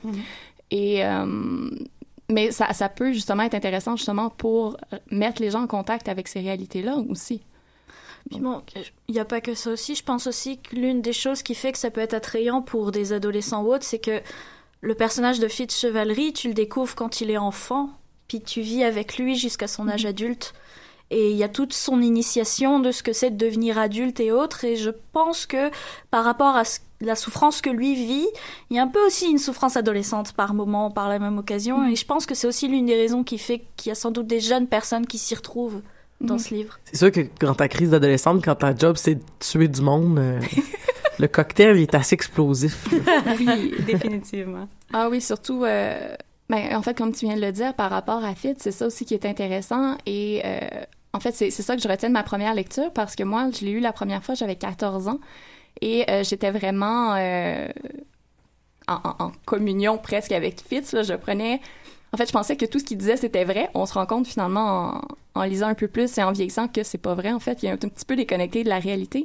Et 0.71 1.05
euh, 1.05 1.71
mais 2.31 2.51
ça, 2.51 2.73
ça 2.73 2.89
peut 2.89 3.13
justement 3.13 3.43
être 3.43 3.55
intéressant 3.55 3.97
justement 3.97 4.31
pour 4.31 4.79
mettre 5.11 5.43
les 5.43 5.51
gens 5.51 5.63
en 5.63 5.67
contact 5.67 6.09
avec 6.09 6.29
ces 6.29 6.41
réalités-là 6.41 6.97
aussi. 7.11 7.43
Puis 8.31 8.41
bon, 8.41 8.63
il 9.09 9.13
n'y 9.15 9.21
a 9.21 9.25
pas 9.27 9.41
que 9.43 9.55
ça 9.55 9.71
aussi. 9.71 9.95
Je 9.97 10.03
pense 10.05 10.27
aussi 10.27 10.59
que 10.59 10.77
l'une 10.77 11.03
des 11.03 11.13
choses 11.13 11.43
qui 11.43 11.55
fait 11.55 11.73
que 11.73 11.79
ça 11.79 11.91
peut 11.91 12.01
être 12.01 12.15
attrayant 12.15 12.63
pour 12.63 12.93
des 12.93 13.13
adolescents 13.13 13.63
ou 13.65 13.75
autres, 13.75 13.85
c'est 13.85 13.99
que 13.99 14.23
le 14.83 14.95
personnage 14.95 15.39
de 15.39 15.49
Fitz 15.49 15.79
Chevalerie, 15.79 16.33
tu 16.33 16.49
le 16.49 16.55
découvres 16.55 16.97
quand 16.97 17.21
il 17.21 17.31
est 17.31 17.39
enfant, 17.39 17.91
puis 18.29 18.41
tu 18.41 18.61
vis 18.61 18.83
avec 18.83 19.17
lui 19.17 19.37
jusqu'à 19.37 19.69
son 19.69 19.89
âge 19.89 20.05
adulte. 20.05 20.53
et 21.11 21.31
il 21.31 21.37
y 21.37 21.45
a 21.45 21.49
toute 21.49 21.75
son 21.75 22.01
initiation 22.01 22.81
de 22.81 22.91
ce 22.91 23.03
que 23.03 23.13
c'est 23.13 23.31
de 23.31 23.37
devenir 23.37 23.79
adulte 23.79 24.19
et 24.19 24.33
autres. 24.33 24.65
Et 24.65 24.77
je 24.77 24.91
pense 25.13 25.45
que 25.45 25.71
par 26.11 26.25
rapport 26.25 26.57
à 26.57 26.63
la 27.01 27.15
souffrance 27.15 27.61
que 27.61 27.69
lui 27.69 27.95
vit, 27.95 28.27
il 28.71 28.77
y 28.77 28.81
a 28.81 28.83
un 28.83 28.89
peu 28.89 29.05
aussi 29.07 29.27
une 29.31 29.39
souffrance 29.39 29.77
adolescente 29.77 30.33
par 30.33 30.55
moment, 30.55 30.91
par 30.91 31.11
la 31.11 31.19
même 31.19 31.37
occasion. 31.39 31.87
Et 31.87 31.97
je 31.97 32.07
pense 32.07 32.25
que 32.25 32.35
c'est 32.35 32.47
aussi 32.47 32.67
l'une 32.67 32.87
des 32.87 32.97
raisons 32.97 33.25
qui 33.25 33.37
fait 33.37 33.63
qu'il 33.77 33.91
y 33.91 33.93
a 33.93 33.95
sans 33.95 34.11
doute 34.11 34.27
des 34.27 34.41
jeunes 34.41 34.67
personnes 34.67 35.07
qui 35.07 35.19
s'y 35.19 35.35
retrouvent 35.35 35.83
dans 36.23 36.39
ce 36.39 36.55
livre. 36.55 36.79
C'est 36.85 36.97
sûr 36.97 37.13
que 37.13 37.21
quand 37.39 37.55
ta 37.55 37.69
crise 37.69 37.91
d'adolescente, 37.91 38.43
quand 38.43 38.55
ta 38.55 38.75
job 38.75 38.97
c'est 38.97 39.17
de 39.17 39.23
tuer 39.39 39.69
du 39.69 39.83
monde, 39.83 40.19
euh, 40.19 40.41
le 41.19 41.29
cocktail 41.29 41.77
il 41.77 41.83
est 41.83 41.95
assez 41.95 42.15
explosif. 42.15 42.89
oui, 43.39 43.75
définitivement. 43.87 44.69
Ah 44.93 45.09
oui, 45.11 45.21
surtout. 45.21 45.65
Euh, 45.65 46.17
ben, 46.49 46.77
en 46.77 46.83
fait, 46.83 46.97
comme 46.97 47.13
tu 47.13 47.27
viens 47.27 47.37
de 47.37 47.41
le 47.41 47.53
dire, 47.53 47.75
par 47.75 47.91
rapport 47.91 48.25
à 48.25 48.35
Fit, 48.35 48.55
c'est 48.59 48.73
ça 48.73 48.87
aussi 48.87 49.05
qui 49.05 49.15
est 49.15 49.27
intéressant. 49.27 49.97
Et 50.07 50.43
euh, 50.45 50.61
en 51.13 51.21
fait, 51.21 51.33
c'est 51.33 51.51
ça 51.51 51.77
que 51.77 51.83
je 51.83 51.89
retiens 51.89 52.09
de 52.09 52.15
ma 52.15 52.23
première 52.23 52.55
lecture 52.55 52.93
parce 52.93 53.17
que 53.17 53.23
moi, 53.23 53.49
je 53.53 53.65
l'ai 53.65 53.73
eu 53.73 53.81
la 53.81 53.93
première 53.93 54.23
fois, 54.23 54.35
j'avais 54.35 54.57
14 54.57 55.09
ans. 55.09 55.21
Et 55.81 56.05
j'étais 56.23 56.51
vraiment 56.51 57.17
en, 58.89 59.17
en, 59.19 59.33
communion 59.47 59.99
presque 59.99 60.33
avec 60.33 60.61
Fitz. 60.61 60.93
Là. 60.93 61.03
Je 61.03 61.15
prenais 61.15 61.61
en 62.15 62.19
fait, 62.19 62.27
je 62.27 62.33
pensais 62.33 62.57
que 62.57 62.67
tout 62.67 62.79
ce 62.79 62.85
qu'il 62.85 62.99
disait, 62.99 63.17
c'était 63.17 63.45
vrai. 63.45 63.71
On 63.75 63.87
se 63.87 63.95
rend 63.95 64.05
compte 64.05 64.27
finalement 64.27 65.01
en, 65.35 65.45
lisant 65.45 65.69
un 65.69 65.75
peu 65.75 65.89
plus 65.89 66.19
et 66.19 66.23
en 66.23 66.31
vieillissant 66.33 66.69
que 66.69 66.83
c'est 66.83 66.99
pas 66.99 67.15
vrai. 67.15 67.33
En 67.33 67.41
fait, 67.41 67.63
il 67.63 67.67
y 67.67 67.69
a 67.71 67.73
un, 67.73 67.77
petit 67.77 68.05
peu 68.05 68.17
déconnecté 68.17 68.65
de 68.65 68.69
la 68.69 68.79
réalité. 68.79 69.25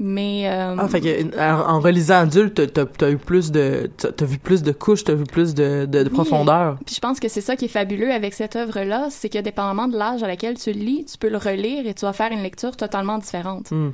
Mais 0.00 0.48
euh... 0.48 0.76
ah, 0.78 0.86
fait 0.86 1.00
que, 1.00 1.38
en 1.40 1.80
relisant 1.80 2.20
adulte, 2.20 2.72
t'as 2.72 2.84
as 3.06 3.10
eu 3.10 3.16
plus 3.16 3.50
de, 3.50 3.90
t'as 3.96 4.24
vu 4.24 4.38
plus 4.38 4.62
de 4.62 4.70
couches, 4.70 5.02
t'as 5.02 5.14
vu 5.14 5.24
plus 5.24 5.54
de, 5.54 5.86
de, 5.86 6.08
profondeur. 6.08 6.78
Puis 6.86 6.94
je 6.94 7.00
pense 7.00 7.18
que 7.18 7.28
c'est 7.28 7.40
ça 7.40 7.56
qui 7.56 7.64
est 7.64 7.68
fabuleux 7.68 8.12
avec 8.12 8.32
cette 8.34 8.54
œuvre-là, 8.54 9.08
c'est 9.10 9.28
que 9.28 9.38
dépendamment 9.38 9.88
de 9.88 9.96
l'âge 9.96 10.22
à 10.22 10.28
laquelle 10.28 10.56
tu 10.56 10.72
le 10.72 10.78
lis, 10.78 11.04
tu 11.04 11.18
peux 11.18 11.28
le 11.28 11.38
relire 11.38 11.86
et 11.86 11.94
tu 11.94 12.04
vas 12.04 12.12
faire 12.12 12.30
une 12.30 12.42
lecture 12.42 12.76
totalement 12.76 13.18
différente. 13.18 13.72
Hmm. 13.72 13.90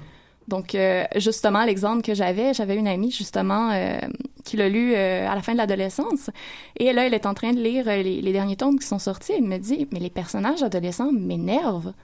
Donc, 0.49 0.75
euh, 0.75 1.04
justement, 1.16 1.64
l'exemple 1.64 2.02
que 2.02 2.14
j'avais, 2.14 2.52
j'avais 2.52 2.76
une 2.76 2.88
amie, 2.88 3.11
justement, 3.11 3.70
euh, 3.73 3.99
qui 4.44 4.56
l'a 4.56 4.68
lu 4.68 4.92
euh, 4.94 5.28
à 5.28 5.34
la 5.34 5.42
fin 5.42 5.52
de 5.52 5.58
l'adolescence. 5.58 6.30
Et 6.76 6.92
là, 6.92 7.06
elle 7.06 7.14
est 7.14 7.26
en 7.26 7.34
train 7.34 7.52
de 7.52 7.61
lire 7.61 7.87
les, 7.87 8.32
derniers 8.32 8.56
tomes 8.56 8.78
qui 8.78 8.87
sont 8.87 8.99
sortis. 8.99 9.32
Elle 9.37 9.44
me 9.44 9.58
dit, 9.58 9.88
mais 9.90 10.00
les 10.00 10.11
personnages 10.11 10.62
adolescents 10.62 11.12
m'énervent 11.12 11.94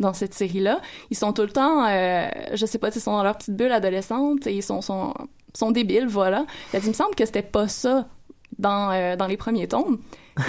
dans 0.00 0.12
cette 0.12 0.34
série-là. 0.34 0.80
Ils 1.10 1.16
sont 1.16 1.32
tout 1.32 1.42
le 1.42 1.50
temps, 1.50 1.86
je 1.88 2.66
sais 2.66 2.78
pas, 2.78 2.90
ils 2.94 3.00
sont 3.00 3.12
dans 3.12 3.22
leur 3.22 3.36
petite 3.36 3.56
bulle 3.56 3.72
adolescente 3.72 4.46
et 4.46 4.54
ils 4.54 4.62
sont, 4.62 4.80
sont, 4.80 5.14
sont 5.54 5.70
débiles, 5.70 6.06
voilà. 6.06 6.46
Elle 6.72 6.80
dit, 6.80 6.86
il 6.86 6.90
me 6.90 6.94
semble 6.94 7.14
que 7.14 7.26
c'était 7.26 7.42
pas 7.42 7.68
ça 7.68 8.08
dans, 8.58 9.16
dans 9.16 9.26
les 9.26 9.36
premiers 9.36 9.68
tomes. 9.68 9.98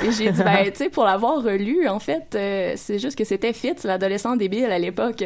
Et 0.06 0.12
j'ai 0.12 0.32
dit, 0.32 0.44
ben, 0.44 0.66
tu 0.72 0.76
sais, 0.76 0.90
pour 0.90 1.06
l'avoir 1.06 1.44
relu, 1.44 1.88
en 1.88 2.00
fait, 2.00 2.38
c'est 2.78 3.00
juste 3.00 3.18
que 3.18 3.24
c'était 3.24 3.54
fit, 3.54 3.74
l'adolescent 3.84 4.36
débile 4.36 4.66
à 4.66 4.80
l'époque. 4.80 5.24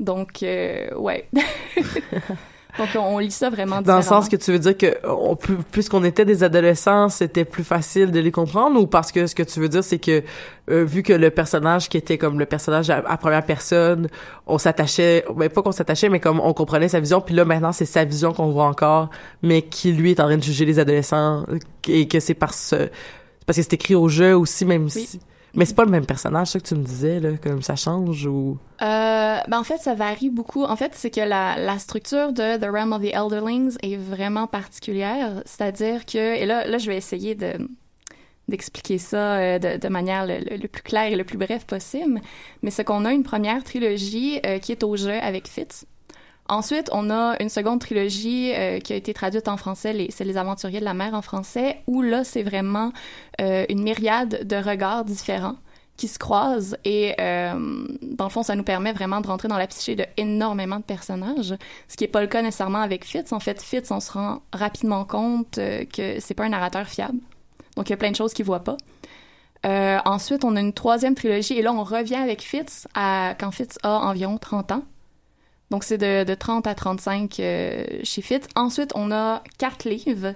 Donc, 0.00 0.42
euh, 0.42 0.92
ouais. 0.96 1.28
Donc, 2.78 2.88
on 2.96 3.18
lit 3.18 3.30
ça 3.30 3.50
vraiment 3.50 3.82
Dans 3.82 3.96
le 3.96 4.02
sens 4.02 4.28
que 4.28 4.36
tu 4.36 4.50
veux 4.50 4.58
dire 4.58 4.76
que 4.76 4.96
on, 5.06 5.36
plus, 5.36 5.88
qu'on 5.88 6.02
était 6.02 6.24
des 6.24 6.42
adolescents, 6.42 7.08
c'était 7.08 7.44
plus 7.44 7.62
facile 7.62 8.10
de 8.10 8.18
les 8.18 8.32
comprendre 8.32 8.80
ou 8.80 8.86
parce 8.86 9.12
que 9.12 9.26
ce 9.26 9.34
que 9.34 9.42
tu 9.42 9.60
veux 9.60 9.68
dire, 9.68 9.84
c'est 9.84 9.98
que 9.98 10.22
euh, 10.70 10.84
vu 10.84 11.02
que 11.02 11.12
le 11.12 11.30
personnage 11.30 11.88
qui 11.88 11.96
était 11.96 12.18
comme 12.18 12.38
le 12.38 12.46
personnage 12.46 12.90
à, 12.90 13.02
première 13.16 13.44
personne, 13.44 14.08
on 14.46 14.58
s'attachait, 14.58 15.24
ben 15.36 15.48
pas 15.48 15.62
qu'on 15.62 15.72
s'attachait, 15.72 16.08
mais 16.08 16.20
comme 16.20 16.40
on 16.40 16.52
comprenait 16.52 16.88
sa 16.88 17.00
vision, 17.00 17.20
puis 17.20 17.34
là 17.34 17.44
maintenant 17.44 17.72
c'est 17.72 17.84
sa 17.84 18.04
vision 18.04 18.32
qu'on 18.32 18.50
voit 18.50 18.66
encore, 18.66 19.10
mais 19.42 19.62
qui 19.62 19.92
lui 19.92 20.10
est 20.10 20.20
en 20.20 20.24
train 20.24 20.36
de 20.36 20.42
juger 20.42 20.64
les 20.64 20.78
adolescents 20.78 21.44
et 21.86 22.08
que 22.08 22.18
c'est 22.18 22.34
parce, 22.34 22.74
parce 23.46 23.56
que 23.56 23.62
c'est 23.62 23.74
écrit 23.74 23.94
au 23.94 24.08
jeu 24.08 24.36
aussi, 24.36 24.64
même 24.64 24.88
si 24.88 25.20
mais 25.54 25.64
c'est 25.64 25.74
pas 25.74 25.84
le 25.84 25.90
même 25.90 26.06
personnage, 26.06 26.48
ça 26.48 26.58
que 26.58 26.66
tu 26.66 26.74
me 26.74 26.82
disais, 26.82 27.20
comme 27.42 27.62
ça 27.62 27.76
change 27.76 28.26
ou... 28.26 28.58
Euh, 28.82 29.38
ben 29.48 29.58
en 29.58 29.64
fait, 29.64 29.78
ça 29.78 29.94
varie 29.94 30.30
beaucoup. 30.30 30.64
En 30.64 30.76
fait, 30.76 30.92
c'est 30.94 31.10
que 31.10 31.20
la, 31.20 31.56
la 31.58 31.78
structure 31.78 32.32
de 32.32 32.56
The 32.58 32.70
Realm 32.70 32.92
of 32.92 33.02
the 33.02 33.14
Elderlings 33.14 33.76
est 33.82 33.96
vraiment 33.96 34.46
particulière. 34.46 35.42
C'est-à-dire 35.46 36.06
que... 36.06 36.36
Et 36.36 36.46
là, 36.46 36.66
là, 36.66 36.78
je 36.78 36.90
vais 36.90 36.96
essayer 36.96 37.34
de 37.34 37.58
d'expliquer 38.48 38.98
ça 38.98 39.36
euh, 39.36 39.58
de, 39.58 39.78
de, 39.78 39.88
manière 39.88 40.26
le, 40.26 40.66
plus 40.68 40.82
claire 40.82 41.10
et 41.10 41.16
le 41.16 41.24
plus 41.24 41.38
bref 41.38 41.64
possible. 41.64 42.20
Mais 42.62 42.70
c'est 42.70 42.84
qu'on 42.84 43.04
a 43.04 43.12
une 43.12 43.22
première 43.22 43.64
trilogie 43.64 44.40
euh, 44.44 44.58
qui 44.58 44.72
est 44.72 44.82
au 44.82 44.96
jeu 44.96 45.14
avec 45.14 45.48
Fitz. 45.48 45.86
Ensuite, 46.48 46.90
on 46.92 47.10
a 47.10 47.36
une 47.40 47.48
seconde 47.48 47.80
trilogie 47.80 48.52
euh, 48.52 48.78
qui 48.78 48.92
a 48.92 48.96
été 48.96 49.14
traduite 49.14 49.48
en 49.48 49.56
français, 49.56 50.06
c'est 50.10 50.24
Les 50.24 50.36
Aventuriers 50.36 50.80
de 50.80 50.84
la 50.84 50.92
mer 50.92 51.14
en 51.14 51.22
français, 51.22 51.80
où 51.86 52.02
là, 52.02 52.22
c'est 52.22 52.42
vraiment 52.42 52.92
euh, 53.40 53.64
une 53.70 53.82
myriade 53.82 54.46
de 54.46 54.56
regards 54.56 55.06
différents 55.06 55.56
qui 55.96 56.08
se 56.08 56.18
croisent 56.18 56.76
et 56.84 57.14
euh, 57.20 57.86
dans 58.02 58.24
le 58.24 58.30
fond, 58.30 58.42
ça 58.42 58.56
nous 58.56 58.64
permet 58.64 58.92
vraiment 58.92 59.20
de 59.20 59.28
rentrer 59.28 59.46
dans 59.46 59.56
la 59.56 59.68
psyché 59.68 59.94
de 59.94 60.04
énormément 60.16 60.78
de 60.78 60.82
personnages, 60.82 61.54
ce 61.88 61.96
qui 61.96 62.04
est 62.04 62.08
pas 62.08 62.20
le 62.20 62.26
cas 62.26 62.42
nécessairement 62.42 62.80
avec 62.80 63.04
Fitz. 63.04 63.32
En 63.32 63.40
fait, 63.40 63.62
Fitz, 63.62 63.90
on 63.90 64.00
se 64.00 64.12
rend 64.12 64.42
rapidement 64.52 65.04
compte 65.04 65.54
que 65.54 66.18
c'est 66.18 66.34
pas 66.34 66.44
un 66.44 66.48
narrateur 66.48 66.88
fiable. 66.88 67.18
Donc, 67.76 67.88
il 67.88 67.90
y 67.90 67.94
a 67.94 67.96
plein 67.96 68.10
de 68.10 68.16
choses 68.16 68.34
qu'il 68.34 68.44
voit 68.44 68.64
pas. 68.64 68.76
ensuite, 70.04 70.44
on 70.44 70.56
a 70.56 70.60
une 70.60 70.72
troisième 70.72 71.14
trilogie 71.14 71.54
et 71.54 71.62
là, 71.62 71.72
on 71.72 71.84
revient 71.84 72.16
avec 72.16 72.42
Fitz 72.42 72.88
à 72.94 73.36
quand 73.38 73.52
Fitz 73.52 73.78
a 73.84 74.00
environ 74.00 74.36
30 74.36 74.72
ans. 74.72 74.82
Donc, 75.74 75.82
c'est 75.82 75.98
de, 75.98 76.22
de, 76.22 76.34
30 76.34 76.68
à 76.68 76.76
35 76.76 77.40
euh, 77.40 77.84
chez 78.04 78.22
Fitz. 78.22 78.46
Ensuite, 78.54 78.92
on 78.94 79.10
a 79.10 79.42
quatre 79.58 79.88
livres. 79.88 80.34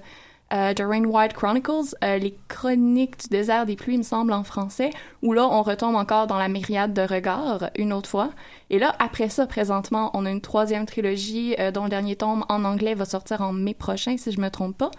Euh, 0.52 0.75
The 0.75 0.80
Rain 0.80 1.04
White 1.04 1.33
Chronicles, 1.33 1.95
euh, 2.02 2.18
les 2.18 2.37
chroniques 2.49 3.21
du 3.21 3.28
désert 3.28 3.64
des 3.64 3.76
pluies, 3.76 3.95
il 3.95 3.99
me 3.99 4.02
semble, 4.02 4.33
en 4.33 4.42
français, 4.42 4.90
où 5.23 5.33
là, 5.33 5.47
on 5.49 5.62
retombe 5.62 5.95
encore 5.95 6.26
dans 6.26 6.38
la 6.38 6.49
myriade 6.49 6.92
de 6.92 7.02
regards, 7.02 7.71
une 7.76 7.92
autre 7.92 8.11
fois. 8.11 8.30
Et 8.71 8.80
là, 8.80 8.97
après 8.99 9.28
ça, 9.28 9.47
présentement, 9.47 10.11
on 10.12 10.26
a 10.26 10.30
une 10.33 10.40
troisième 10.40 10.87
trilogie, 10.87 11.54
dont 11.73 11.85
le 11.85 11.90
dernier 11.90 12.16
tome 12.16 12.45
en 12.49 12.64
anglais 12.64 12.95
va 12.95 13.04
sortir 13.04 13.40
en 13.40 13.52
mai 13.52 13.75
prochain, 13.75 14.16
si 14.16 14.33
je 14.33 14.40
me 14.40 14.50
trompe 14.50 14.76
pas, 14.76 14.90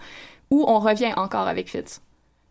où 0.50 0.64
on 0.66 0.78
revient 0.78 1.12
encore 1.18 1.48
avec 1.48 1.68
Fitz. 1.68 2.00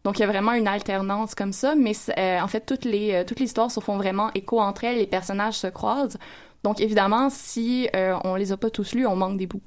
Donc, 0.04 0.20
il 0.20 0.22
y 0.22 0.26
a 0.26 0.28
vraiment 0.28 0.54
une 0.54 0.68
alternance 0.68 1.34
comme 1.34 1.54
ça, 1.54 1.74
mais 1.74 1.94
en 2.40 2.48
fait, 2.48 2.68
toutes 2.68 2.86
les, 2.86 3.24
toutes 3.26 3.40
les 3.40 3.48
histoires 3.48 3.72
se 3.72 3.80
font 3.80 3.98
vraiment 3.98 4.30
écho 4.36 4.60
entre 4.60 4.84
elles, 4.84 4.98
les 4.98 5.08
personnages 5.08 5.56
se 5.56 5.68
croisent. 5.68 6.20
Donc, 6.64 6.82
évidemment, 6.82 7.30
si 7.30 7.90
euh, 7.96 8.18
on 8.24 8.36
les 8.36 8.52
a 8.52 8.58
pas 8.58 8.70
tous 8.70 8.94
lus, 8.94 9.08
on 9.08 9.16
manque 9.16 9.38
des 9.38 9.48
bouts. 9.48 9.62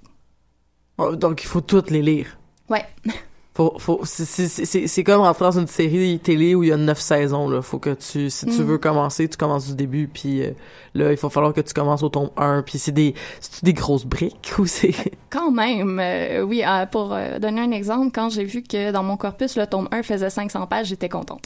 Oh, 0.98 1.16
donc, 1.16 1.42
il 1.42 1.46
faut 1.46 1.60
toutes 1.60 1.90
les 1.90 2.02
lire. 2.02 2.38
Ouais. 2.68 2.84
Faut, 3.54 3.74
faut, 3.78 4.00
c'est 4.06 5.04
comme 5.04 5.20
rentrer 5.20 5.44
dans 5.44 5.58
une 5.58 5.66
série 5.66 6.18
télé 6.18 6.54
où 6.54 6.62
il 6.62 6.70
y 6.70 6.72
a 6.72 6.78
neuf 6.78 6.98
saisons, 6.98 7.50
là. 7.50 7.60
Faut 7.60 7.78
que 7.78 7.90
tu, 7.90 8.30
si 8.30 8.46
tu 8.46 8.62
mm. 8.62 8.64
veux 8.64 8.78
commencer, 8.78 9.28
tu 9.28 9.36
commences 9.36 9.66
du 9.66 9.74
début, 9.74 10.08
puis 10.08 10.40
euh, 10.40 10.52
là, 10.94 11.10
il 11.10 11.18
faut 11.18 11.28
falloir 11.28 11.52
que 11.52 11.60
tu 11.60 11.74
commences 11.74 12.02
au 12.02 12.08
tome 12.08 12.30
1, 12.38 12.62
puis 12.62 12.78
c'est 12.78 12.92
des, 12.92 13.14
c'est 13.40 13.62
des 13.62 13.74
grosses 13.74 14.06
briques 14.06 14.54
ou 14.58 14.64
c'est... 14.64 14.94
Quand 15.28 15.50
même, 15.50 16.00
euh, 16.00 16.40
oui, 16.40 16.62
pour 16.90 17.14
donner 17.42 17.60
un 17.60 17.72
exemple, 17.72 18.10
quand 18.14 18.30
j'ai 18.30 18.44
vu 18.44 18.62
que 18.62 18.90
dans 18.90 19.02
mon 19.02 19.18
corpus, 19.18 19.54
le 19.58 19.66
tome 19.66 19.86
1 19.92 20.02
faisait 20.02 20.30
500 20.30 20.66
pages, 20.66 20.86
j'étais 20.86 21.10
contente. 21.10 21.44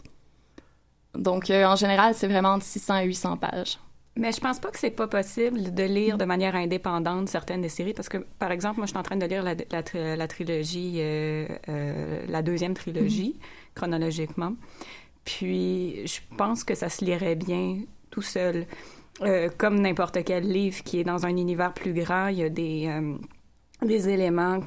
Donc, 1.17 1.51
en 1.51 1.75
général, 1.75 2.15
c'est 2.15 2.29
vraiment 2.29 2.51
entre 2.51 2.67
600 2.67 2.99
et 2.99 3.07
800 3.07 3.37
pages. 3.39 3.79
Mais 4.17 4.33
je 4.33 4.41
pense 4.41 4.59
pas 4.59 4.71
que 4.71 4.79
c'est 4.79 4.91
pas 4.91 5.07
possible 5.07 5.75
de 5.75 5.83
lire 5.83 6.17
de 6.17 6.25
manière 6.25 6.57
indépendante 6.57 7.29
certaines 7.29 7.61
des 7.61 7.69
séries 7.69 7.93
parce 7.93 8.09
que, 8.09 8.19
par 8.39 8.51
exemple, 8.51 8.79
moi, 8.79 8.87
je 8.87 8.91
suis 8.91 8.99
en 8.99 9.03
train 9.03 9.17
de 9.17 9.27
lire 9.27 9.43
la, 9.43 9.55
la, 10.17 10.29
trilogie, 10.29 10.95
euh, 10.99 11.47
euh, 11.69 12.25
la 12.27 12.41
deuxième 12.41 12.73
trilogie, 12.73 13.37
mm-hmm. 13.39 13.75
chronologiquement. 13.75 14.55
Puis, 15.25 16.07
je 16.07 16.21
pense 16.39 16.65
que 16.65 16.75
ça 16.75 16.89
se 16.89 17.05
lirait 17.05 17.35
bien 17.35 17.81
tout 18.11 18.23
seul. 18.23 18.67
Euh, 19.21 19.51
comme 19.59 19.81
n'importe 19.81 20.25
quel 20.25 20.51
livre 20.51 20.83
qui 20.83 21.01
est 21.01 21.05
dans 21.05 21.27
un 21.27 21.37
univers 21.37 21.75
plus 21.75 21.93
grand, 21.93 22.29
il 22.29 22.39
y 22.39 22.43
a 22.43 22.49
des, 22.49 22.91
des 23.83 24.09
éléments 24.09 24.61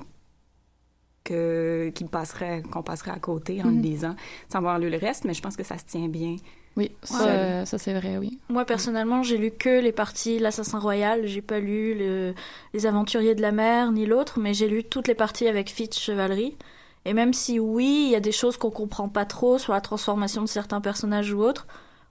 que, 1.24 1.91
qui 1.96 2.06
passerait, 2.06 2.62
qu'on 2.72 2.84
passerait 2.84 3.12
à 3.12 3.20
côté 3.20 3.63
en 3.63 3.65
le 3.65 3.72
mm-hmm. 3.72 3.82
lisant 3.82 4.15
sans 4.51 4.60
avoir 4.60 4.77
lu 4.77 4.91
le 4.91 4.98
reste, 4.98 5.25
mais 5.25 5.34
je 5.34 5.41
pense 5.41 5.56
que 5.56 5.63
ça 5.63 5.79
se 5.79 5.86
tient 5.86 6.08
bien 6.08 6.36
oui, 6.79 6.91
ça, 7.03 7.65
ça 7.65 7.77
c'est 7.77 7.93
vrai, 7.93 8.17
oui. 8.17 8.39
Moi, 8.48 8.63
personnellement, 8.63 9.21
j'ai 9.21 9.38
lu 9.38 9.51
que 9.51 9.81
les 9.81 9.91
parties 9.91 10.39
L'Assassin 10.39 10.79
Royal. 10.79 11.27
J'ai 11.27 11.41
pas 11.41 11.59
lu 11.59 11.93
le, 11.93 12.33
Les 12.74 12.86
Aventuriers 12.86 13.36
de 13.36 13.41
la 13.41 13.51
Mer, 13.51 13.91
ni 13.91 14.05
l'autre, 14.05 14.39
mais 14.39 14.53
j'ai 14.53 14.69
lu 14.69 14.86
toutes 14.86 15.09
les 15.09 15.13
parties 15.13 15.50
avec 15.50 15.69
Fitz 15.69 16.00
Chevalerie. 16.00 16.55
Et 17.03 17.13
même 17.13 17.33
si, 17.33 17.59
oui, 17.59 18.05
il 18.05 18.12
y 18.12 18.15
a 18.15 18.21
des 18.21 18.31
choses 18.31 18.55
qu'on 18.55 18.71
comprend 18.71 19.09
pas 19.09 19.25
trop 19.25 19.57
sur 19.57 19.74
la 19.74 19.81
transformation 19.81 20.41
de 20.41 20.48
certains 20.48 20.79
personnages 20.79 21.33
ou 21.33 21.43
autres, 21.43 21.67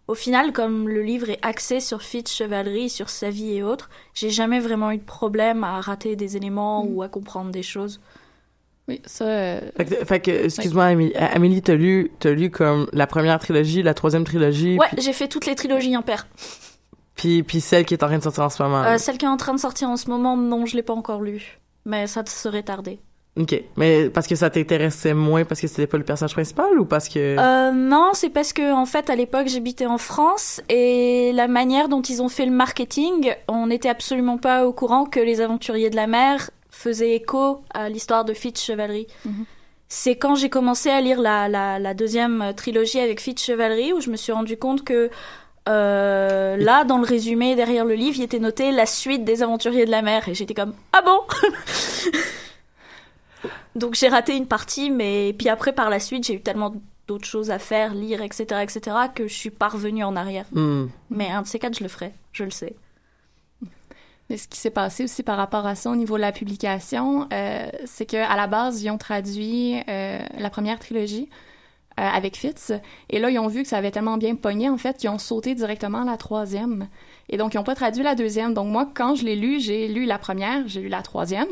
au 0.07 0.15
final, 0.15 0.53
comme 0.53 0.87
le 0.87 1.03
livre 1.03 1.31
est 1.31 1.39
axé 1.41 1.81
sur 1.81 2.03
Fitz 2.03 2.31
Chevalerie, 2.31 2.91
sur 2.91 3.09
sa 3.09 3.31
vie 3.31 3.55
et 3.55 3.63
autres, 3.63 3.89
j'ai 4.13 4.31
jamais 4.31 4.61
vraiment 4.61 4.91
eu 4.91 4.99
de 4.99 5.03
problème 5.03 5.65
à 5.65 5.81
rater 5.81 6.15
des 6.15 6.37
éléments 6.37 6.85
mm. 6.85 6.95
ou 6.95 7.03
à 7.03 7.09
comprendre 7.09 7.51
des 7.51 7.63
choses. 7.63 8.01
Oui, 8.89 9.03
ça. 9.05 9.25
Euh, 9.25 9.61
fait 10.07 10.21
que, 10.21 10.31
excuse-moi, 10.45 10.85
Amélie, 10.85 11.15
Amélie 11.15 11.61
t'as 11.63 11.75
lu, 11.75 12.11
t'as 12.19 12.31
lu 12.31 12.51
comme 12.51 12.89
la 12.93 13.07
première 13.07 13.39
trilogie, 13.39 13.83
la 13.83 13.95
troisième 13.95 14.25
trilogie. 14.25 14.79
Ouais, 14.79 14.87
j'ai 14.99 15.13
fait 15.13 15.29
toutes 15.29 15.47
les 15.47 15.55
trilogies 15.55 15.97
en 15.97 16.03
paire. 16.03 16.27
Puis, 17.15 17.43
puis 17.43 17.61
celle 17.61 17.85
qui 17.85 17.95
est 17.95 18.03
en 18.03 18.07
train 18.07 18.19
de 18.19 18.23
sortir 18.23 18.45
en 18.45 18.49
ce 18.49 18.63
moment. 18.63 18.83
Euh, 18.85 18.97
celle 18.97 19.19
qui 19.19 19.27
est 19.27 19.29
en 19.29 19.37
train 19.37 19.53
de 19.53 19.61
sortir 19.61 19.91
en 19.91 19.97
ce 19.97 20.09
moment, 20.09 20.37
non, 20.37 20.65
je 20.67 20.77
l'ai 20.77 20.83
pas 20.83 20.95
encore 20.95 21.21
lue. 21.21 21.59
Mais 21.85 22.07
ça 22.07 22.23
serait 22.27 22.63
tardé. 22.63 23.01
Ok, 23.39 23.63
mais 23.77 24.11
parce 24.11 24.27
que 24.27 24.35
ça 24.35 24.51
t'intéressait 24.51 25.15
moins 25.15 25.45
parce 25.45 25.61
que 25.61 25.69
c'était 25.69 25.87
pas 25.87 25.97
le 25.97 26.03
personnage 26.03 26.33
principal 26.33 26.77
ou 26.79 26.85
parce 26.85 27.09
que 27.09 27.37
Euh, 27.39 27.71
non, 27.71 28.11
c'est 28.13 28.31
parce 28.31 28.53
que 28.53 28.73
en 28.73 28.85
fait 28.85 29.11
à 29.11 29.15
l'époque 29.15 29.47
j'habitais 29.47 29.87
en 29.87 29.99
France 29.99 30.61
et 30.69 31.31
la 31.33 31.47
manière 31.47 31.89
dont 31.89 32.03
ils 32.03 32.21
ont 32.21 32.29
fait 32.29 32.47
le 32.47 32.51
marketing, 32.51 33.33
on 33.47 33.69
n'était 33.69 33.91
absolument 33.91 34.39
pas 34.39 34.67
au 34.67 34.73
courant 34.73 35.05
que 35.05 35.21
les 35.21 35.41
aventuriers 35.41 35.89
de 35.89 35.95
la 35.95 36.09
mer 36.09 36.51
faisaient 36.79 37.15
écho 37.15 37.63
à 37.75 37.89
l'histoire 37.89 38.25
de 38.25 38.33
Fitz 38.33 38.63
Chevalerie. 38.63 39.09
Mhm. 39.25 39.45
C'est 39.89 40.17
quand 40.17 40.35
j'ai 40.35 40.51
commencé 40.51 40.91
à 40.91 41.01
lire 41.01 41.21
la, 41.21 41.49
la, 41.49 41.79
la 41.79 41.95
deuxième 41.95 42.53
trilogie 42.55 43.01
avec 43.01 43.21
Fitz 43.21 43.43
Chevalerie 43.43 43.93
où 43.93 44.01
je 44.01 44.11
me 44.11 44.17
suis 44.17 44.33
rendu 44.33 44.57
compte 44.57 44.85
que 44.85 45.11
euh, 45.69 46.57
là, 46.57 46.85
dans 46.85 46.99
le 46.99 47.05
résumé 47.05 47.57
derrière 47.57 47.85
le 47.85 47.95
livre, 47.95 48.19
il 48.19 48.23
était 48.23 48.39
noté 48.39 48.71
la 48.71 48.87
suite 48.87 49.25
des 49.25 49.43
aventuriers 49.43 49.87
de 49.87 49.91
la 49.91 50.03
mer 50.03 50.29
et 50.29 50.35
j'étais 50.35 50.55
comme 50.55 50.75
ah 50.93 51.03
bon? 51.03 51.21
Donc 53.75 53.95
j'ai 53.95 54.09
raté 54.09 54.37
une 54.37 54.47
partie, 54.47 54.91
mais 54.91 55.35
puis 55.37 55.49
après 55.49 55.73
par 55.73 55.91
la 55.91 56.01
suite 56.01 56.25
j'ai 56.25 56.35
eu 56.35 56.41
tellement 56.41 56.75
d'autres 57.07 57.27
choses 57.27 57.51
à 57.51 57.59
faire, 57.59 57.95
lire, 57.95 58.23
etc., 58.23 58.61
etc., 58.63 58.97
que 59.15 59.27
je 59.27 59.35
suis 59.35 59.51
pas 59.51 59.69
revenue 59.69 60.05
en 60.05 60.15
arrière. 60.15 60.45
Hmm. 60.53 60.87
Mais 61.11 61.31
un 61.31 61.43
de 61.43 61.47
ces 61.47 61.59
quatre, 61.59 61.79
je 61.79 61.83
le 61.83 61.89
ferai, 61.89 62.13
je 62.33 62.45
le 62.45 62.51
sais. 62.51 62.77
Mais 64.31 64.37
ce 64.37 64.47
qui 64.47 64.59
s'est 64.59 64.71
passé 64.71 65.05
aussi 65.05 65.23
par 65.23 65.37
rapport 65.37 65.67
à 65.67 65.75
ça 65.75 65.91
au 65.91 65.97
niveau 65.97 66.17
de 66.17 66.21
la 66.21 66.33
publication, 66.33 67.27
euh, 67.33 67.69
c'est 67.87 68.07
que 68.07 68.17
à 68.17 68.37
la 68.37 68.47
base, 68.47 68.83
ils 68.83 68.91
ont 68.91 68.99
traduit 68.99 69.77
euh, 69.89 70.19
la 70.39 70.51
première 70.51 70.79
trilogie 70.79 71.29
euh, 71.99 72.03
avec 72.03 72.37
Fitz, 72.37 72.73
et 73.09 73.19
là, 73.19 73.31
ils 73.31 73.39
ont 73.39 73.49
vu 73.49 73.63
que 73.63 73.69
ça 73.69 73.79
avait 73.79 73.91
tellement 73.91 74.19
bien 74.19 74.35
pogné, 74.37 74.69
en 74.69 74.77
fait, 74.77 74.99
qu'ils 74.99 75.11
ont 75.11 75.19
sauté 75.19 75.55
directement 75.55 76.03
à 76.03 76.05
la 76.05 76.17
troisième. 76.17 76.89
Et 77.31 77.37
donc, 77.37 77.55
ils 77.55 77.57
n'ont 77.57 77.65
pas 77.65 77.75
traduit 77.75 78.03
la 78.03 78.15
deuxième. 78.15 78.55
Donc, 78.55 78.69
moi, 78.69 78.89
quand 78.93 79.15
je 79.15 79.25
l'ai 79.25 79.35
lu, 79.35 79.61
j'ai 79.61 79.89
lu 79.89 80.05
la 80.05 80.19
première, 80.19 80.69
j'ai 80.69 80.83
lu 80.83 80.89
la 80.89 81.03
troisième. 81.03 81.49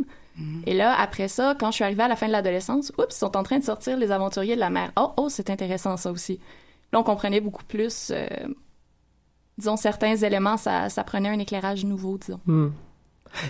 Et 0.66 0.74
là, 0.74 0.94
après 0.98 1.28
ça, 1.28 1.56
quand 1.58 1.70
je 1.70 1.76
suis 1.76 1.84
arrivée 1.84 2.02
à 2.02 2.08
la 2.08 2.16
fin 2.16 2.26
de 2.26 2.32
l'adolescence, 2.32 2.92
oups, 2.98 3.06
ils 3.10 3.18
sont 3.18 3.36
en 3.38 3.42
train 3.42 3.58
de 3.58 3.64
sortir 3.64 3.96
Les 3.96 4.10
Aventuriers 4.10 4.54
de 4.54 4.60
la 4.60 4.68
mer. 4.68 4.92
Oh, 4.96 5.12
oh, 5.16 5.28
c'est 5.30 5.48
intéressant, 5.48 5.96
ça 5.96 6.10
aussi. 6.10 6.38
Là, 6.92 7.00
on 7.00 7.02
comprenait 7.02 7.40
beaucoup 7.40 7.64
plus, 7.64 8.10
euh, 8.10 8.28
disons, 9.58 9.76
certains 9.76 10.16
éléments, 10.16 10.56
ça, 10.56 10.88
ça 10.88 11.04
prenait 11.04 11.28
un 11.28 11.38
éclairage 11.38 11.84
nouveau, 11.84 12.18
disons. 12.18 12.40
Hmm. 12.46 12.68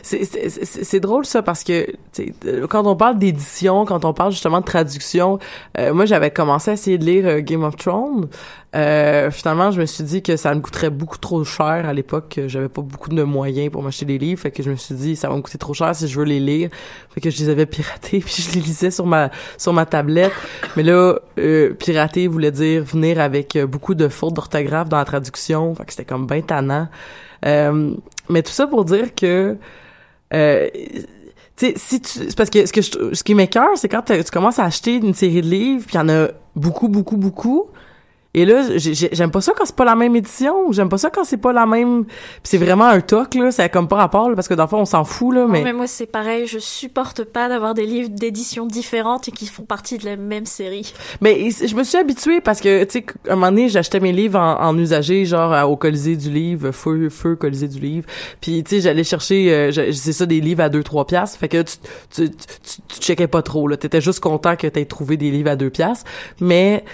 C'est- 0.02 1.00
drôle 1.00 1.26
ça 1.26 1.42
parce 1.42 1.62
que 1.62 1.87
quand 2.68 2.87
on 2.87 2.97
parle 2.97 3.18
d'édition, 3.18 3.85
quand 3.85 4.04
on 4.04 4.12
parle 4.12 4.33
justement 4.33 4.61
de 4.61 4.64
traduction, 4.64 5.38
euh, 5.78 5.92
moi 5.95 6.06
j'avais 6.06 6.30
commencé 6.30 6.71
à 6.71 6.75
essayer 6.75 6.99
de 6.99 7.04
lire 7.04 7.26
euh, 7.26 7.40
Game 7.40 7.62
of 7.62 7.76
Thrones. 7.76 8.28
Euh, 8.75 9.30
finalement, 9.30 9.71
je 9.71 9.80
me 9.80 9.87
suis 9.87 10.04
dit 10.04 10.23
que 10.23 10.37
ça 10.37 10.54
me 10.54 10.61
coûterait 10.61 10.90
beaucoup 10.90 11.18
trop 11.18 11.45
cher 11.45 11.87
à 11.87 11.92
l'époque. 11.92 12.35
que 12.37 12.49
J'avais 12.49 12.68
pas 12.68 12.83
beaucoup 12.83 13.09
de 13.11 13.23
moyens 13.23 13.71
pour 13.71 13.83
m'acheter 13.83 14.04
des 14.06 14.18
livres, 14.18 14.40
fait 14.40 14.50
que 14.50 14.62
je 14.62 14.71
me 14.71 14.76
suis 14.76 14.95
dit 14.95 15.16
ça 15.16 15.28
va 15.28 15.37
me 15.37 15.40
coûter 15.42 15.59
trop 15.59 15.73
cher 15.75 15.95
si 15.95 16.09
je 16.09 16.18
veux 16.18 16.25
les 16.26 16.40
lire. 16.40 16.71
Fait 17.14 17.21
que 17.21 17.30
je 17.30 17.38
les 17.38 17.49
avais 17.49 17.66
piratés 17.66 18.18
puis 18.25 18.42
je 18.49 18.54
les 18.54 18.61
lisais 18.61 18.90
sur 18.90 19.06
ma 19.06 19.30
sur 19.56 19.73
ma 19.73 19.87
tablette. 19.87 20.33
Mais 20.76 20.83
là, 20.83 21.14
euh, 21.38 21.75
pirater 21.75 22.26
voulait 22.26 22.50
dire 22.50 22.83
venir 22.85 23.21
avec 23.21 23.56
euh, 23.56 23.66
beaucoup 23.66 23.95
de 23.95 24.09
fautes 24.09 24.35
d'orthographe 24.35 24.88
dans 24.88 24.99
la 24.99 25.04
traduction. 25.04 25.75
Fait 25.75 25.85
que 25.85 25.92
c'était 25.92 26.04
comme 26.04 26.26
ben 26.26 26.42
tannant. 26.42 26.88
Euh, 27.47 27.95
mais 28.29 28.43
tout 28.43 28.53
ça 28.53 28.67
pour 28.67 28.85
dire 28.85 29.15
que 29.15 29.57
euh, 30.35 30.69
tu 31.57 31.73
sais, 31.75 31.75
si 31.76 32.00
parce 32.37 32.50
que 32.50 32.67
ce 32.67 32.73
que 32.73 32.83
je, 32.83 33.15
ce 33.15 33.23
qui 33.23 33.35
m'écœure, 33.35 33.76
c'est 33.76 33.88
quand 33.88 34.03
tu 34.03 34.23
commences 34.33 34.59
à 34.59 34.65
acheter 34.65 34.97
une 34.97 35.15
série 35.15 35.41
de 35.41 35.49
livres, 35.49 35.85
puis 35.87 35.95
il 35.95 35.99
y 35.99 36.00
en 36.00 36.09
a 36.09 36.29
beaucoup, 36.55 36.88
beaucoup, 36.88 37.17
beaucoup. 37.17 37.67
Et 38.37 38.45
là, 38.45 38.62
j'ai- 38.76 38.95
j'ai- 38.95 39.09
j'aime 39.12 39.31
pas 39.33 39.40
ça 39.40 39.52
quand 39.57 39.64
c'est 39.64 39.75
pas 39.75 39.85
la 39.87 39.97
même 39.97 40.14
édition, 40.14 40.71
j'aime 40.71 40.88
pas 40.90 40.99
ça 40.99 41.11
quand 41.11 41.25
c'est 41.25 41.38
pas 41.38 41.52
la 41.52 41.64
même. 41.66 42.05
C'est 42.45 42.59
vraiment 42.59 42.85
un 42.85 43.00
toc 43.00 43.35
là, 43.35 43.50
ça 43.50 43.64
a 43.64 43.69
comme 43.69 43.88
pas 43.88 43.97
rapport 43.97 44.28
là, 44.28 44.37
parce 44.37 44.47
que 44.47 44.55
dans 44.55 44.64
le 44.64 44.69
fond 44.69 44.78
on 44.78 44.85
s'en 44.85 45.05
fout 45.05 45.35
là, 45.35 45.47
Mais, 45.49 45.62
mais. 45.64 45.73
moi, 45.73 45.87
c'est 45.87 46.07
pareil, 46.07 46.47
je 46.47 46.59
supporte 46.59 47.25
pas 47.25 47.49
d'avoir 47.49 47.73
des 47.75 47.87
livres 47.87 48.11
d'éditions 48.11 48.66
différentes 48.66 49.26
et 49.28 49.33
qui 49.33 49.47
font 49.47 49.62
partie 49.64 49.97
de 49.99 50.05
la 50.05 50.16
même 50.16 50.45
série. 50.47 50.93
Mais 51.21 51.49
je 51.50 51.75
me 51.75 51.83
suis 51.83 51.97
habituée 51.99 52.40
parce 52.43 52.61
que, 52.61 52.85
tu 52.85 52.99
sais, 53.00 53.07
un 53.28 53.37
moment 53.37 53.49
donné, 53.49 53.69
j'achetais 53.71 54.00
mes 54.00 54.12
livres 54.12 54.38
en, 54.38 54.61
en 54.61 54.78
usagé, 54.78 55.25
genre 55.25 55.71
au 55.71 55.76
Colisée 55.76 56.16
du 56.16 56.31
livre, 56.31 56.73
feu, 56.73 57.09
feu, 57.09 57.37
Colisée 57.37 57.69
du 57.69 57.81
livre. 57.81 58.07
Puis, 58.43 58.62
tu 58.64 58.76
sais, 58.76 58.81
j'allais 58.83 59.05
chercher, 59.05 59.50
euh, 59.50 59.93
c'est 59.93 60.12
ça, 60.12 60.26
des 60.26 60.40
livres 60.43 60.62
à 60.62 60.69
2-3 60.69 61.07
piastres. 61.07 61.38
Fait 61.38 61.49
que 61.49 61.62
tu, 61.62 61.76
tu, 62.14 62.28
tu, 62.30 62.37
tu, 62.37 62.80
tu 62.89 63.00
checkais 63.00 63.28
pas 63.28 63.41
trop, 63.41 63.67
là. 63.67 63.78
T'étais 63.78 64.02
juste 64.02 64.21
content 64.21 64.56
que 64.56 64.67
t'aies 64.67 64.84
trouvé 64.84 65.17
des 65.17 65.30
livres 65.30 65.50
à 65.50 65.56
2 65.56 65.71
piastres. 65.71 66.04
Mais, 66.41 66.84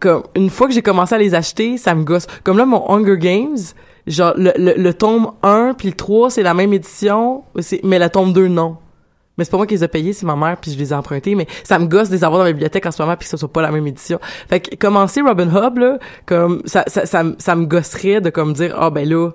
comme, 0.00 0.22
une 0.34 0.50
fois 0.50 0.66
que 0.68 0.72
j'ai 0.72 0.82
commencé 0.82 1.14
à 1.14 1.18
les 1.18 1.34
acheter, 1.34 1.76
ça 1.76 1.94
me 1.94 2.04
gosse. 2.04 2.26
Comme 2.42 2.58
là, 2.58 2.64
mon 2.66 2.88
Hunger 2.90 3.18
Games, 3.18 3.58
genre, 4.06 4.34
le, 4.36 4.52
le, 4.56 4.74
le 4.76 4.94
tome 4.94 5.32
1 5.42 5.74
puis 5.76 5.88
le 5.88 5.94
3, 5.94 6.30
c'est 6.30 6.42
la 6.42 6.54
même 6.54 6.72
édition, 6.72 7.44
mais 7.82 7.98
la 7.98 8.08
tome 8.08 8.32
2, 8.32 8.48
non. 8.48 8.76
Mais 9.36 9.44
c'est 9.44 9.50
pas 9.50 9.56
moi 9.56 9.66
qui 9.66 9.74
les 9.74 9.82
ai 9.82 9.88
payés, 9.88 10.12
c'est 10.12 10.26
ma 10.26 10.36
mère 10.36 10.56
puis 10.60 10.70
je 10.70 10.78
les 10.78 10.92
ai 10.92 10.94
empruntés, 10.94 11.34
mais 11.34 11.48
ça 11.64 11.78
me 11.80 11.86
gosse 11.86 12.08
de 12.08 12.14
les 12.14 12.22
avoir 12.22 12.38
dans 12.38 12.44
ma 12.44 12.52
bibliothèque 12.52 12.86
en 12.86 12.92
ce 12.92 13.02
moment 13.02 13.16
puis 13.16 13.24
que 13.26 13.30
ce 13.30 13.36
soit 13.36 13.52
pas 13.52 13.62
la 13.62 13.72
même 13.72 13.84
édition. 13.86 14.20
Fait 14.48 14.60
que 14.60 14.76
commencer 14.76 15.22
Robin 15.22 15.52
Hood 15.52 15.76
là, 15.76 15.98
comme 16.24 16.62
ça 16.66 16.84
ça 16.86 17.04
ça, 17.04 17.24
me- 17.24 17.34
ça 17.38 17.56
me 17.56 17.66
gosserait 17.66 18.20
de 18.20 18.30
comme 18.30 18.52
dire 18.52 18.76
ah 18.78 18.90
ben 18.90 19.08
là 19.08 19.30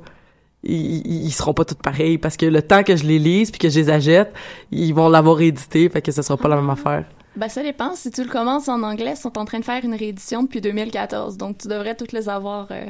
ils, 0.63 1.05
ils 1.25 1.31
seront 1.31 1.53
pas 1.53 1.65
tous 1.65 1.75
pareils 1.75 2.17
parce 2.17 2.38
que 2.38 2.45
le 2.45 2.62
temps 2.62 2.83
que 2.83 2.95
je 2.95 3.03
les 3.03 3.19
lise 3.19 3.51
puis 3.51 3.59
que 3.59 3.67
je 3.67 3.77
les 3.77 3.89
achète, 3.89 4.33
ils 4.71 4.93
vont 4.93 5.09
l'avoir 5.09 5.41
édité 5.41 5.89
fait 5.89 6.01
que 6.01 6.13
ce 6.13 6.21
sera 6.21 6.38
pas 6.38 6.47
la 6.47 6.55
même 6.55 6.69
affaire. 6.69 7.03
Ben, 7.39 7.47
ça 7.47 7.63
dépend. 7.63 7.95
Si 7.95 8.12
tu 8.12 8.23
le 8.23 8.30
commences 8.30 8.67
en 8.67 8.84
anglais, 8.84 9.13
ils 9.15 9.19
sont 9.19 9.38
en 9.38 9.45
train 9.45 9.60
de 9.60 9.65
faire 9.65 9.84
une 9.86 9.95
réédition 9.95 10.43
depuis 10.43 10.60
2014. 10.62 11.38
Donc, 11.38 11.58
tu 11.60 11.67
devrais 11.69 11.95
toutes 11.95 12.12
les 12.12 12.28
avoir. 12.28 12.67
euh, 12.71 12.88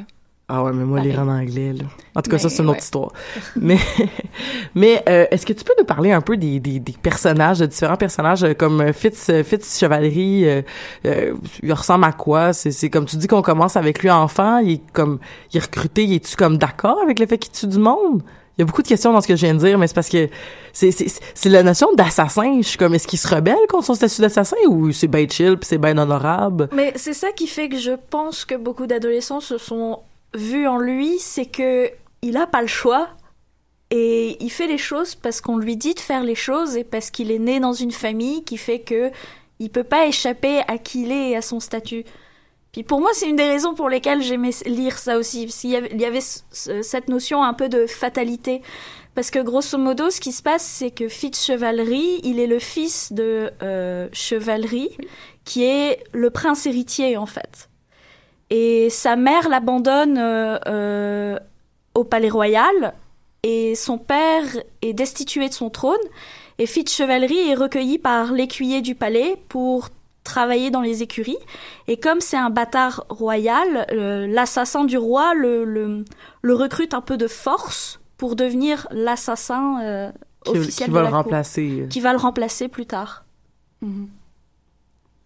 Ah 0.48 0.64
ouais, 0.64 0.72
mais 0.72 0.84
moi, 0.84 0.98
lire 0.98 1.20
en 1.20 1.26
Pareil. 1.26 1.46
anglais, 1.48 1.72
là. 1.72 1.84
En 2.16 2.20
tout 2.22 2.30
cas, 2.32 2.38
ça, 2.38 2.48
Mais, 2.48 2.54
c'est 2.54 2.62
une 2.64 2.68
autre 2.70 2.80
histoire. 2.82 3.12
mais, 3.56 3.78
mais 4.74 5.02
euh, 5.08 5.26
est-ce 5.30 5.46
que 5.46 5.52
tu 5.52 5.62
peux 5.62 5.74
nous 5.78 5.84
parler 5.84 6.10
un 6.10 6.20
peu 6.20 6.36
des, 6.36 6.58
des, 6.58 6.80
des 6.80 6.94
personnages, 7.00 7.60
de 7.60 7.66
différents 7.66 7.96
personnages, 7.96 8.42
euh, 8.42 8.54
comme 8.54 8.92
Fitz, 8.92 9.30
Fitz 9.44 9.78
Chevalerie, 9.78 10.44
euh, 11.04 11.34
il 11.62 11.72
ressemble 11.72 12.04
à 12.04 12.12
quoi? 12.12 12.52
C'est, 12.52 12.72
c'est 12.72 12.90
comme 12.90 13.06
tu 13.06 13.16
dis 13.16 13.28
qu'on 13.28 13.42
commence 13.42 13.76
avec 13.76 14.02
lui 14.02 14.10
enfant, 14.10 14.58
il 14.58 14.72
est 14.72 14.82
comme, 14.92 15.20
il 15.52 15.58
est 15.58 15.64
recruté, 15.64 16.02
il 16.04 16.14
est-tu 16.14 16.34
comme 16.34 16.58
d'accord 16.58 16.98
avec 17.02 17.20
le 17.20 17.26
fait 17.26 17.38
qu'il 17.38 17.52
tue 17.52 17.68
du 17.68 17.78
monde? 17.78 18.22
Il 18.60 18.64
y 18.64 18.64
a 18.64 18.66
beaucoup 18.66 18.82
de 18.82 18.88
questions 18.88 19.14
dans 19.14 19.22
ce 19.22 19.26
que 19.26 19.36
je 19.36 19.46
viens 19.46 19.54
de 19.54 19.58
dire, 19.58 19.78
mais 19.78 19.86
c'est 19.86 19.94
parce 19.94 20.10
que 20.10 20.28
c'est, 20.74 21.46
la 21.46 21.62
notion 21.62 21.94
d'assassin. 21.94 22.58
Je 22.60 22.68
suis 22.68 22.76
comme, 22.76 22.94
est-ce 22.94 23.08
qu'il 23.08 23.18
se 23.18 23.26
rebelle 23.26 23.56
contre 23.70 23.86
son 23.86 23.94
statut 23.94 24.20
d'assassin 24.20 24.58
ou 24.68 24.92
c'est 24.92 25.08
bien 25.08 25.26
chill 25.26 25.56
pis 25.56 25.66
c'est 25.66 25.78
bien 25.78 25.96
honorable? 25.96 26.68
Mais 26.74 26.92
c'est 26.96 27.14
ça 27.14 27.32
qui 27.32 27.46
fait 27.46 27.70
que 27.70 27.78
je 27.78 27.92
pense 28.10 28.44
que 28.44 28.54
beaucoup 28.54 28.86
d'adolescents 28.86 29.40
se 29.40 29.56
sont 29.56 30.00
vus 30.34 30.68
en 30.68 30.76
lui, 30.76 31.18
c'est 31.20 31.46
que 31.46 31.90
il 32.20 32.36
a 32.36 32.46
pas 32.46 32.60
le 32.60 32.68
choix 32.68 33.08
et 33.90 34.36
il 34.44 34.50
fait 34.50 34.66
les 34.66 34.76
choses 34.76 35.14
parce 35.14 35.40
qu'on 35.40 35.56
lui 35.56 35.78
dit 35.78 35.94
de 35.94 36.00
faire 36.00 36.22
les 36.22 36.34
choses 36.34 36.76
et 36.76 36.84
parce 36.84 37.10
qu'il 37.10 37.30
est 37.30 37.38
né 37.38 37.60
dans 37.60 37.72
une 37.72 37.92
famille 37.92 38.44
qui 38.44 38.58
fait 38.58 38.80
que 38.80 39.10
il 39.58 39.70
peut 39.70 39.84
pas 39.84 40.06
échapper 40.06 40.60
à 40.68 40.76
qui 40.76 41.04
il 41.04 41.12
est 41.12 41.30
et 41.30 41.36
à 41.36 41.40
son 41.40 41.60
statut. 41.60 42.04
Puis 42.72 42.82
pour 42.84 43.00
moi, 43.00 43.10
c'est 43.14 43.28
une 43.28 43.36
des 43.36 43.48
raisons 43.48 43.74
pour 43.74 43.88
lesquelles 43.88 44.22
j'aimais 44.22 44.50
lire 44.66 44.96
ça 44.98 45.18
aussi. 45.18 45.46
Parce 45.46 45.58
qu'il 45.60 45.70
y 45.70 45.76
avait, 45.76 45.90
il 45.92 46.00
y 46.00 46.04
avait 46.04 46.20
ce- 46.20 46.40
ce- 46.52 46.82
cette 46.82 47.08
notion 47.08 47.42
un 47.42 47.52
peu 47.54 47.68
de 47.68 47.86
fatalité. 47.86 48.62
Parce 49.16 49.30
que 49.32 49.40
grosso 49.40 49.76
modo, 49.76 50.08
ce 50.10 50.20
qui 50.20 50.30
se 50.30 50.40
passe, 50.42 50.64
c'est 50.64 50.92
que 50.92 51.08
Fitz 51.08 51.44
Chevalerie, 51.44 52.20
il 52.22 52.38
est 52.38 52.46
le 52.46 52.60
fils 52.60 53.12
de 53.12 53.50
euh, 53.62 54.08
Chevalerie, 54.12 54.96
qui 55.44 55.64
est 55.64 56.04
le 56.12 56.30
prince 56.30 56.64
héritier 56.66 57.16
en 57.16 57.26
fait. 57.26 57.68
Et 58.50 58.88
sa 58.88 59.16
mère 59.16 59.48
l'abandonne 59.48 60.16
euh, 60.18 60.58
euh, 60.68 61.38
au 61.94 62.04
palais 62.04 62.28
royal, 62.28 62.94
et 63.42 63.74
son 63.74 63.98
père 63.98 64.44
est 64.82 64.92
destitué 64.92 65.48
de 65.48 65.54
son 65.54 65.70
trône. 65.70 65.98
Et 66.58 66.66
Fitz 66.66 66.94
Chevalerie 66.94 67.48
est 67.48 67.54
recueilli 67.54 67.98
par 67.98 68.32
l'écuyer 68.32 68.80
du 68.80 68.94
palais 68.94 69.36
pour 69.48 69.88
travailler 70.24 70.70
dans 70.70 70.80
les 70.82 71.02
écuries. 71.02 71.38
Et 71.88 71.98
comme 71.98 72.20
c'est 72.20 72.36
un 72.36 72.50
bâtard 72.50 73.04
royal, 73.08 73.86
euh, 73.92 74.26
l'assassin 74.26 74.84
du 74.84 74.98
roi 74.98 75.34
le, 75.34 75.64
le, 75.64 76.04
le 76.42 76.54
recrute 76.54 76.94
un 76.94 77.00
peu 77.00 77.16
de 77.16 77.26
force 77.26 78.00
pour 78.16 78.36
devenir 78.36 78.86
l'assassin 78.90 79.80
euh, 79.82 80.12
Qui, 80.44 80.50
officiel 80.52 80.88
qui 80.88 80.90
va 80.92 81.02
la 81.02 81.10
le 81.10 81.10
cour. 81.10 81.22
remplacer. 81.24 81.86
Qui 81.90 82.00
va 82.00 82.12
le 82.12 82.18
remplacer 82.18 82.68
plus 82.68 82.86
tard. 82.86 83.24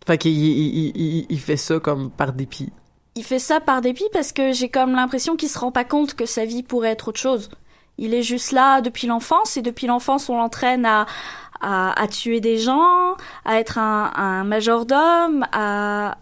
Fait 0.06 0.18
qu'il 0.18 0.32
il, 0.32 0.76
il, 0.76 0.92
il, 0.96 1.26
il 1.28 1.40
fait 1.40 1.56
ça 1.56 1.80
comme 1.80 2.10
par 2.10 2.32
dépit. 2.32 2.72
Il 3.16 3.24
fait 3.24 3.38
ça 3.38 3.60
par 3.60 3.80
dépit 3.80 4.08
parce 4.12 4.32
que 4.32 4.52
j'ai 4.52 4.68
comme 4.68 4.92
l'impression 4.92 5.36
qu'il 5.36 5.48
se 5.48 5.58
rend 5.58 5.72
pas 5.72 5.84
compte 5.84 6.14
que 6.14 6.26
sa 6.26 6.44
vie 6.44 6.62
pourrait 6.62 6.90
être 6.90 7.08
autre 7.08 7.20
chose. 7.20 7.48
Il 7.98 8.14
est 8.14 8.22
juste 8.22 8.52
là 8.52 8.80
depuis 8.80 9.06
l'enfance 9.06 9.56
et 9.56 9.62
depuis 9.62 9.86
l'enfance 9.86 10.28
on 10.28 10.36
l'entraîne 10.36 10.84
à, 10.84 11.06
à, 11.60 12.00
à 12.00 12.08
tuer 12.08 12.40
des 12.40 12.58
gens, 12.58 13.14
à 13.44 13.58
être 13.60 13.78
un, 13.78 14.12
un 14.14 14.44
majordome, 14.44 15.46
à, 15.52 16.18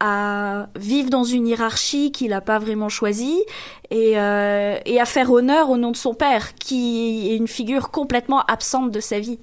à 0.00 0.68
vivre 0.76 1.10
dans 1.10 1.24
une 1.24 1.46
hiérarchie 1.46 2.12
qu'il 2.12 2.30
n'a 2.30 2.40
pas 2.40 2.58
vraiment 2.58 2.88
choisie 2.88 3.42
et, 3.90 4.18
euh, 4.18 4.78
et 4.84 5.00
à 5.00 5.04
faire 5.06 5.30
honneur 5.30 5.70
au 5.70 5.76
nom 5.76 5.90
de 5.90 5.96
son 5.96 6.14
père 6.14 6.54
qui 6.54 7.30
est 7.30 7.36
une 7.36 7.48
figure 7.48 7.90
complètement 7.90 8.42
absente 8.42 8.90
de 8.90 9.00
sa 9.00 9.18
vie. 9.18 9.40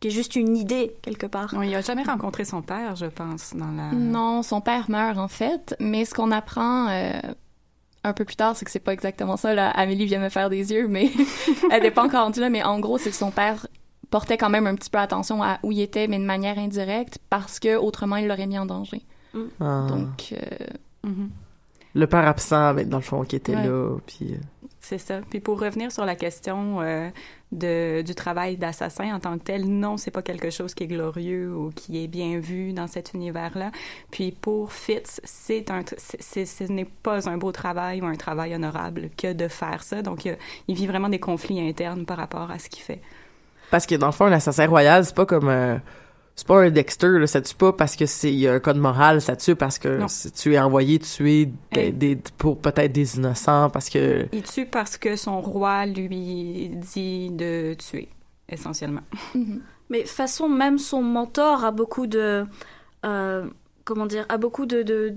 Qui 0.00 0.08
est 0.08 0.10
juste 0.10 0.36
une 0.36 0.58
idée 0.58 0.94
quelque 1.00 1.26
part. 1.26 1.54
Non, 1.54 1.62
il 1.62 1.74
a 1.74 1.80
jamais 1.80 2.02
rencontré 2.02 2.44
son 2.44 2.60
père, 2.60 2.96
je 2.96 3.06
pense, 3.06 3.54
dans 3.54 3.70
la. 3.70 3.92
Non, 3.92 4.42
son 4.42 4.60
père 4.60 4.90
meurt 4.90 5.16
en 5.16 5.28
fait, 5.28 5.74
mais 5.80 6.04
ce 6.04 6.12
qu'on 6.12 6.32
apprend 6.32 6.88
euh, 6.88 7.18
un 8.06 8.12
peu 8.12 8.24
plus 8.24 8.36
tard, 8.36 8.56
c'est 8.56 8.64
que 8.64 8.70
c'est 8.70 8.78
pas 8.80 8.92
exactement 8.92 9.36
ça. 9.36 9.52
Là, 9.54 9.70
Amélie 9.70 10.06
vient 10.06 10.20
me 10.20 10.28
faire 10.28 10.48
des 10.50 10.72
yeux, 10.72 10.86
mais 10.88 11.10
elle 11.70 11.82
n'est 11.82 11.90
pas 11.90 12.04
encore 12.04 12.22
rendue 12.24 12.40
là. 12.40 12.48
Mais 12.50 12.62
en 12.62 12.78
gros, 12.80 12.98
c'est 12.98 13.10
que 13.10 13.16
son 13.16 13.30
père 13.30 13.66
portait 14.10 14.36
quand 14.38 14.50
même 14.50 14.66
un 14.66 14.74
petit 14.76 14.90
peu 14.90 14.98
attention 14.98 15.42
à 15.42 15.58
où 15.62 15.72
il 15.72 15.80
était, 15.80 16.06
mais 16.06 16.18
de 16.18 16.24
manière 16.24 16.58
indirecte, 16.58 17.18
parce 17.28 17.58
que 17.58 17.76
autrement 17.76 18.16
il 18.16 18.28
l'aurait 18.28 18.46
mis 18.46 18.58
en 18.58 18.66
danger. 18.66 19.02
Ah. 19.60 19.86
Donc, 19.88 20.32
euh, 20.32 20.66
Mhm. 21.04 21.30
Le 21.94 22.06
père 22.06 22.26
absent, 22.26 22.74
mais 22.74 22.84
dans 22.84 22.98
le 22.98 23.02
fond, 23.02 23.22
qui 23.24 23.36
était 23.36 23.54
Ouais. 23.56 23.66
là, 23.66 23.96
puis... 24.06 24.34
C'est 24.88 24.98
ça. 24.98 25.18
Puis 25.28 25.40
pour 25.40 25.60
revenir 25.60 25.90
sur 25.90 26.04
la 26.04 26.14
question 26.14 26.80
euh, 26.80 27.10
de, 27.50 28.02
du 28.02 28.14
travail 28.14 28.56
d'assassin 28.56 29.16
en 29.16 29.18
tant 29.18 29.36
que 29.36 29.42
tel, 29.42 29.66
non, 29.66 29.96
c'est 29.96 30.12
pas 30.12 30.22
quelque 30.22 30.48
chose 30.50 30.74
qui 30.74 30.84
est 30.84 30.86
glorieux 30.86 31.52
ou 31.52 31.72
qui 31.74 32.04
est 32.04 32.06
bien 32.06 32.38
vu 32.38 32.72
dans 32.72 32.86
cet 32.86 33.12
univers-là. 33.12 33.72
Puis 34.12 34.30
pour 34.30 34.72
Fitz, 34.72 35.20
c'est 35.24 35.72
un, 35.72 35.80
c'est, 35.96 36.46
ce 36.46 36.62
n'est 36.70 36.84
pas 36.84 37.28
un 37.28 37.36
beau 37.36 37.50
travail 37.50 38.00
ou 38.00 38.06
un 38.06 38.14
travail 38.14 38.54
honorable 38.54 39.10
que 39.16 39.32
de 39.32 39.48
faire 39.48 39.82
ça. 39.82 40.02
Donc 40.02 40.24
il 40.68 40.74
vit 40.76 40.86
vraiment 40.86 41.08
des 41.08 41.18
conflits 41.18 41.60
internes 41.60 42.06
par 42.06 42.18
rapport 42.18 42.52
à 42.52 42.60
ce 42.60 42.68
qu'il 42.68 42.84
fait. 42.84 43.00
Parce 43.72 43.86
que 43.86 43.96
dans 43.96 44.06
le 44.06 44.12
fond, 44.12 44.26
un 44.26 44.32
assassin 44.32 44.68
royal, 44.68 45.04
c'est 45.04 45.16
pas 45.16 45.26
comme 45.26 45.48
euh, 45.48 45.78
c'est 46.36 46.46
pas 46.46 46.60
un 46.62 46.70
Dexter, 46.70 47.18
là, 47.18 47.26
ça 47.26 47.40
tue 47.40 47.54
pas 47.56 47.72
parce 47.72 47.96
que 47.96 48.04
c'est 48.06 48.30
il 48.32 48.38
y 48.38 48.46
a 48.46 48.52
un 48.52 48.60
code 48.60 48.76
moral, 48.76 49.20
ça 49.22 49.34
tue 49.36 49.56
parce 49.56 49.78
que 49.78 49.98
c'est- 50.08 50.34
tu 50.34 50.52
es 50.54 50.58
envoyé 50.58 50.98
tuer 50.98 51.48
des, 51.72 52.16
pour 52.38 52.58
peut-être 52.58 52.92
des 52.92 53.16
innocents 53.16 53.70
parce 53.70 53.88
que 53.88 54.26
Il 54.32 54.42
tue 54.42 54.66
parce 54.66 54.98
que 54.98 55.16
son 55.16 55.40
roi 55.40 55.86
lui 55.86 56.70
dit 56.74 57.30
de 57.30 57.74
tuer, 57.74 58.08
essentiellement. 58.48 59.00
mhm. 59.34 59.60
Mais 59.88 60.04
façon, 60.04 60.48
même 60.48 60.78
son 60.78 61.00
mentor 61.02 61.64
a 61.64 61.70
beaucoup 61.70 62.06
de. 62.06 62.44
euh, 63.04 63.46
comment 63.84 64.06
dire 64.06 64.26
A 64.28 64.36
beaucoup 64.36 64.66
de. 64.66 64.82
de 64.82 65.14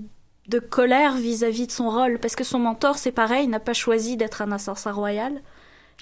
de 0.48 0.58
colère 0.58 1.14
vis-à-vis 1.16 1.68
de 1.68 1.72
son 1.72 1.90
rôle 1.90 2.18
parce 2.18 2.34
que 2.34 2.42
son 2.42 2.58
mentor 2.58 2.98
c'est 2.98 3.12
pareil 3.12 3.46
n'a 3.46 3.60
pas 3.60 3.72
choisi 3.74 4.16
d'être 4.16 4.42
un 4.42 4.50
assassin 4.50 4.90
royal 4.90 5.42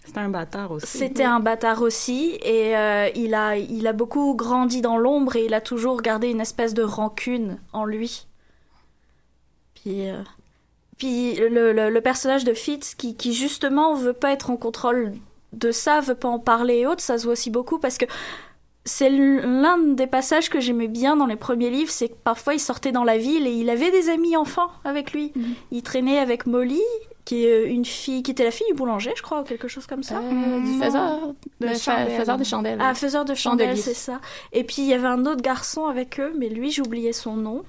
C'est 0.04 0.18
un 0.18 0.28
bâtard 0.30 0.70
aussi. 0.72 0.86
c'était 0.86 1.24
un 1.24 1.40
bâtard 1.40 1.82
aussi 1.82 2.38
et 2.42 2.76
euh, 2.76 3.08
il 3.14 3.34
a 3.34 3.56
il 3.56 3.86
a 3.86 3.92
beaucoup 3.92 4.34
grandi 4.34 4.80
dans 4.80 4.96
l'ombre 4.96 5.36
et 5.36 5.44
il 5.44 5.54
a 5.54 5.60
toujours 5.60 6.00
gardé 6.00 6.28
une 6.30 6.40
espèce 6.40 6.72
de 6.72 6.82
rancune 6.82 7.58
en 7.72 7.84
lui 7.84 8.26
puis 9.74 10.08
euh, 10.08 10.22
puis 10.96 11.34
le, 11.36 11.72
le, 11.72 11.90
le 11.90 12.00
personnage 12.00 12.44
de 12.44 12.54
Fitz 12.54 12.94
qui, 12.94 13.16
qui 13.16 13.34
justement 13.34 13.94
veut 13.94 14.14
pas 14.14 14.32
être 14.32 14.50
en 14.50 14.56
contrôle 14.56 15.12
de 15.52 15.70
ça 15.72 16.00
veut 16.00 16.14
pas 16.14 16.28
en 16.28 16.38
parler 16.38 16.78
et 16.78 16.86
autres 16.86 17.02
ça 17.02 17.18
se 17.18 17.24
voit 17.24 17.32
aussi 17.34 17.50
beaucoup 17.50 17.78
parce 17.78 17.98
que 17.98 18.06
c'est 18.88 19.10
l'un 19.10 19.76
des 19.78 20.06
passages 20.06 20.48
que 20.48 20.60
j'aimais 20.60 20.88
bien 20.88 21.14
dans 21.16 21.26
les 21.26 21.36
premiers 21.36 21.68
livres, 21.68 21.90
c'est 21.90 22.08
que 22.08 22.16
parfois 22.24 22.54
il 22.54 22.58
sortait 22.60 22.90
dans 22.92 23.04
la 23.04 23.18
ville 23.18 23.46
et 23.46 23.50
il 23.52 23.68
avait 23.68 23.90
des 23.90 24.08
amis 24.08 24.34
enfants 24.34 24.70
avec 24.82 25.12
lui. 25.12 25.32
Il 25.70 25.82
traînait 25.82 26.18
avec 26.18 26.46
Molly, 26.46 26.80
qui 27.28 27.44
est 27.44 27.66
une 27.66 27.84
fille, 27.84 28.22
qui 28.22 28.30
était 28.30 28.44
la 28.44 28.50
fille 28.50 28.66
du 28.68 28.74
boulanger, 28.74 29.12
je 29.14 29.20
crois, 29.20 29.42
ou 29.42 29.44
quelque 29.44 29.68
chose 29.68 29.86
comme 29.86 30.02
ça. 30.02 30.16
Euh, 30.18 30.60
du 30.60 30.82
faiseur, 30.82 31.34
De 31.60 31.68
de 31.68 31.74
chandelles. 31.74 32.10
faiseur 32.18 32.38
de 32.38 32.44
chandelles. 32.44 32.78
Ah, 32.80 32.94
faiseur 32.94 33.24
de 33.26 33.34
chandelles, 33.34 33.76
c'est 33.76 33.92
ça. 33.92 34.18
Et 34.54 34.64
puis 34.64 34.76
il 34.78 34.86
y 34.86 34.94
avait 34.94 35.08
un 35.08 35.26
autre 35.26 35.42
garçon 35.42 35.84
avec 35.84 36.18
eux, 36.20 36.32
mais 36.38 36.48
lui 36.48 36.70
j'oubliais 36.70 37.12
son 37.12 37.36
nom. 37.36 37.64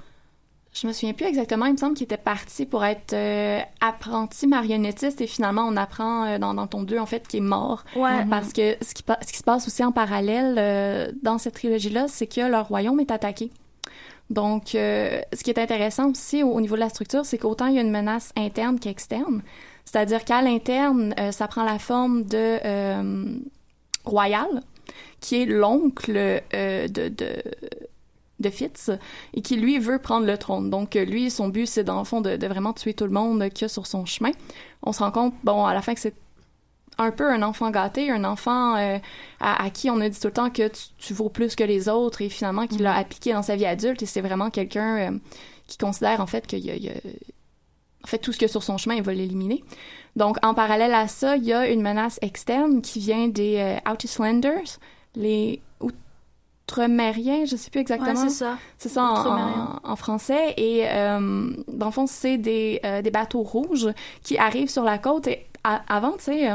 Je 0.71 0.87
me 0.87 0.93
souviens 0.93 1.11
plus 1.11 1.25
exactement. 1.25 1.65
Il 1.65 1.73
me 1.73 1.77
semble 1.77 1.95
qu'il 1.95 2.05
était 2.05 2.15
parti 2.15 2.65
pour 2.65 2.85
être 2.85 3.11
euh, 3.11 3.59
apprenti 3.81 4.47
marionnettiste 4.47 5.19
et 5.19 5.27
finalement 5.27 5.63
on 5.67 5.75
apprend 5.75 6.25
euh, 6.25 6.37
dans, 6.37 6.53
dans 6.53 6.67
ton 6.67 6.83
2 6.83 6.97
en 6.97 7.05
fait 7.05 7.27
qu'il 7.27 7.39
est 7.39 7.45
mort. 7.45 7.83
Ouais. 7.97 8.25
Parce 8.29 8.53
que 8.53 8.77
ce 8.81 8.93
qui, 8.93 9.03
ce 9.25 9.31
qui 9.31 9.37
se 9.39 9.43
passe 9.43 9.67
aussi 9.67 9.83
en 9.83 9.91
parallèle 9.91 10.55
euh, 10.57 11.11
dans 11.21 11.37
cette 11.37 11.55
trilogie-là, 11.55 12.07
c'est 12.07 12.27
que 12.27 12.41
leur 12.49 12.69
royaume 12.69 13.01
est 13.01 13.11
attaqué. 13.11 13.51
Donc, 14.29 14.75
euh, 14.75 15.21
ce 15.33 15.43
qui 15.43 15.49
est 15.49 15.59
intéressant 15.59 16.11
aussi 16.11 16.43
au, 16.43 16.49
au 16.49 16.61
niveau 16.61 16.75
de 16.75 16.81
la 16.81 16.89
structure, 16.89 17.25
c'est 17.25 17.37
qu'autant 17.37 17.67
il 17.67 17.75
y 17.75 17.77
a 17.79 17.81
une 17.81 17.91
menace 17.91 18.31
interne 18.37 18.79
qu'externe. 18.79 19.41
C'est-à-dire 19.85 20.23
qu'à 20.23 20.41
l'interne, 20.41 21.15
euh, 21.19 21.31
ça 21.31 21.47
prend 21.47 21.63
la 21.63 21.79
forme 21.79 22.23
de 22.23 22.59
euh, 22.63 23.37
Royal, 24.05 24.61
qui 25.19 25.41
est 25.41 25.45
l'oncle 25.45 26.15
euh, 26.15 26.87
de, 26.87 27.09
de 27.09 27.43
de 28.39 28.49
Fitz 28.49 28.89
et 29.33 29.41
qui 29.41 29.57
lui 29.57 29.79
veut 29.79 29.99
prendre 29.99 30.25
le 30.25 30.37
trône. 30.37 30.69
Donc 30.69 30.95
euh, 30.95 31.03
lui, 31.03 31.29
son 31.29 31.49
but 31.49 31.65
c'est 31.65 31.83
dans 31.83 31.99
le 31.99 32.05
fond 32.05 32.21
de, 32.21 32.37
de 32.37 32.47
vraiment 32.47 32.71
tuer 32.71 32.93
tout 32.93 33.03
le 33.03 33.11
monde 33.11 33.49
qu'il 33.49 33.63
y 33.63 33.65
a 33.65 33.67
sur 33.67 33.85
son 33.85 34.05
chemin. 34.05 34.31
On 34.81 34.93
se 34.93 34.99
rend 34.99 35.11
compte, 35.11 35.33
bon, 35.43 35.65
à 35.65 35.73
la 35.73 35.81
fin 35.81 35.93
que 35.93 35.99
c'est 35.99 36.13
un 36.99 37.11
peu 37.11 37.29
un 37.31 37.41
enfant 37.41 37.69
gâté, 37.71 38.11
un 38.11 38.23
enfant 38.23 38.75
euh, 38.75 38.97
à, 39.39 39.63
à 39.63 39.69
qui 39.69 39.89
on 39.89 39.99
a 40.01 40.09
dit 40.09 40.19
tout 40.19 40.27
le 40.27 40.33
temps 40.33 40.49
que 40.49 40.67
tu, 40.67 40.81
tu 40.97 41.13
vaux 41.13 41.29
plus 41.29 41.55
que 41.55 41.63
les 41.63 41.89
autres 41.89 42.21
et 42.21 42.29
finalement 42.29 42.67
qu'il 42.67 42.81
l'a 42.83 42.95
appliqué 42.95 43.33
dans 43.33 43.41
sa 43.41 43.55
vie 43.55 43.65
adulte 43.65 44.03
et 44.03 44.05
c'est 44.05 44.21
vraiment 44.21 44.49
quelqu'un 44.49 44.97
euh, 44.97 45.17
qui 45.67 45.77
considère 45.77 46.21
en 46.21 46.27
fait 46.27 46.45
qu'il 46.47 46.59
y 46.65 46.71
a, 46.71 46.75
il 46.75 46.83
y 46.83 46.89
a- 46.89 46.93
en 48.03 48.07
fait 48.07 48.17
tout 48.19 48.31
ce 48.31 48.37
qu'il 48.37 48.47
y 48.47 48.49
a 48.49 48.51
sur 48.51 48.63
son 48.63 48.77
chemin, 48.77 48.95
il 48.95 49.03
va 49.03 49.13
l'éliminer. 49.13 49.63
Donc 50.15 50.37
en 50.43 50.53
parallèle 50.53 50.93
à 50.93 51.07
ça, 51.07 51.35
il 51.37 51.43
y 51.43 51.53
a 51.53 51.67
une 51.69 51.81
menace 51.81 52.17
externe 52.21 52.81
qui 52.81 52.99
vient 52.99 53.27
des 53.27 53.57
euh, 53.57 53.91
Outlanders, 53.91 54.79
les 55.15 55.61
Outre-mériens, 56.71 57.45
je 57.45 57.55
sais 57.55 57.71
plus 57.71 57.79
exactement. 57.81 58.09
Ouais, 58.11 58.29
c'est 58.29 58.29
ça. 58.29 58.57
C'est 58.77 58.89
ça 58.89 59.03
en, 59.03 59.19
Outre-mériens. 59.19 59.79
en- 59.83 59.91
en 59.91 59.95
français. 59.95 60.53
Et 60.57 60.83
euh, 60.87 61.51
dans 61.67 61.87
le 61.87 61.91
fond, 61.91 62.05
c'est 62.05 62.37
des, 62.37 62.79
euh, 62.85 63.01
des 63.01 63.09
bateaux 63.09 63.41
rouges 63.41 63.89
qui 64.23 64.37
arrivent 64.37 64.69
sur 64.69 64.83
la 64.83 64.99
côte. 64.99 65.25
Et 65.27 65.47
à- 65.63 65.81
avant, 65.87 66.11
tu 66.11 66.25
sais, 66.25 66.47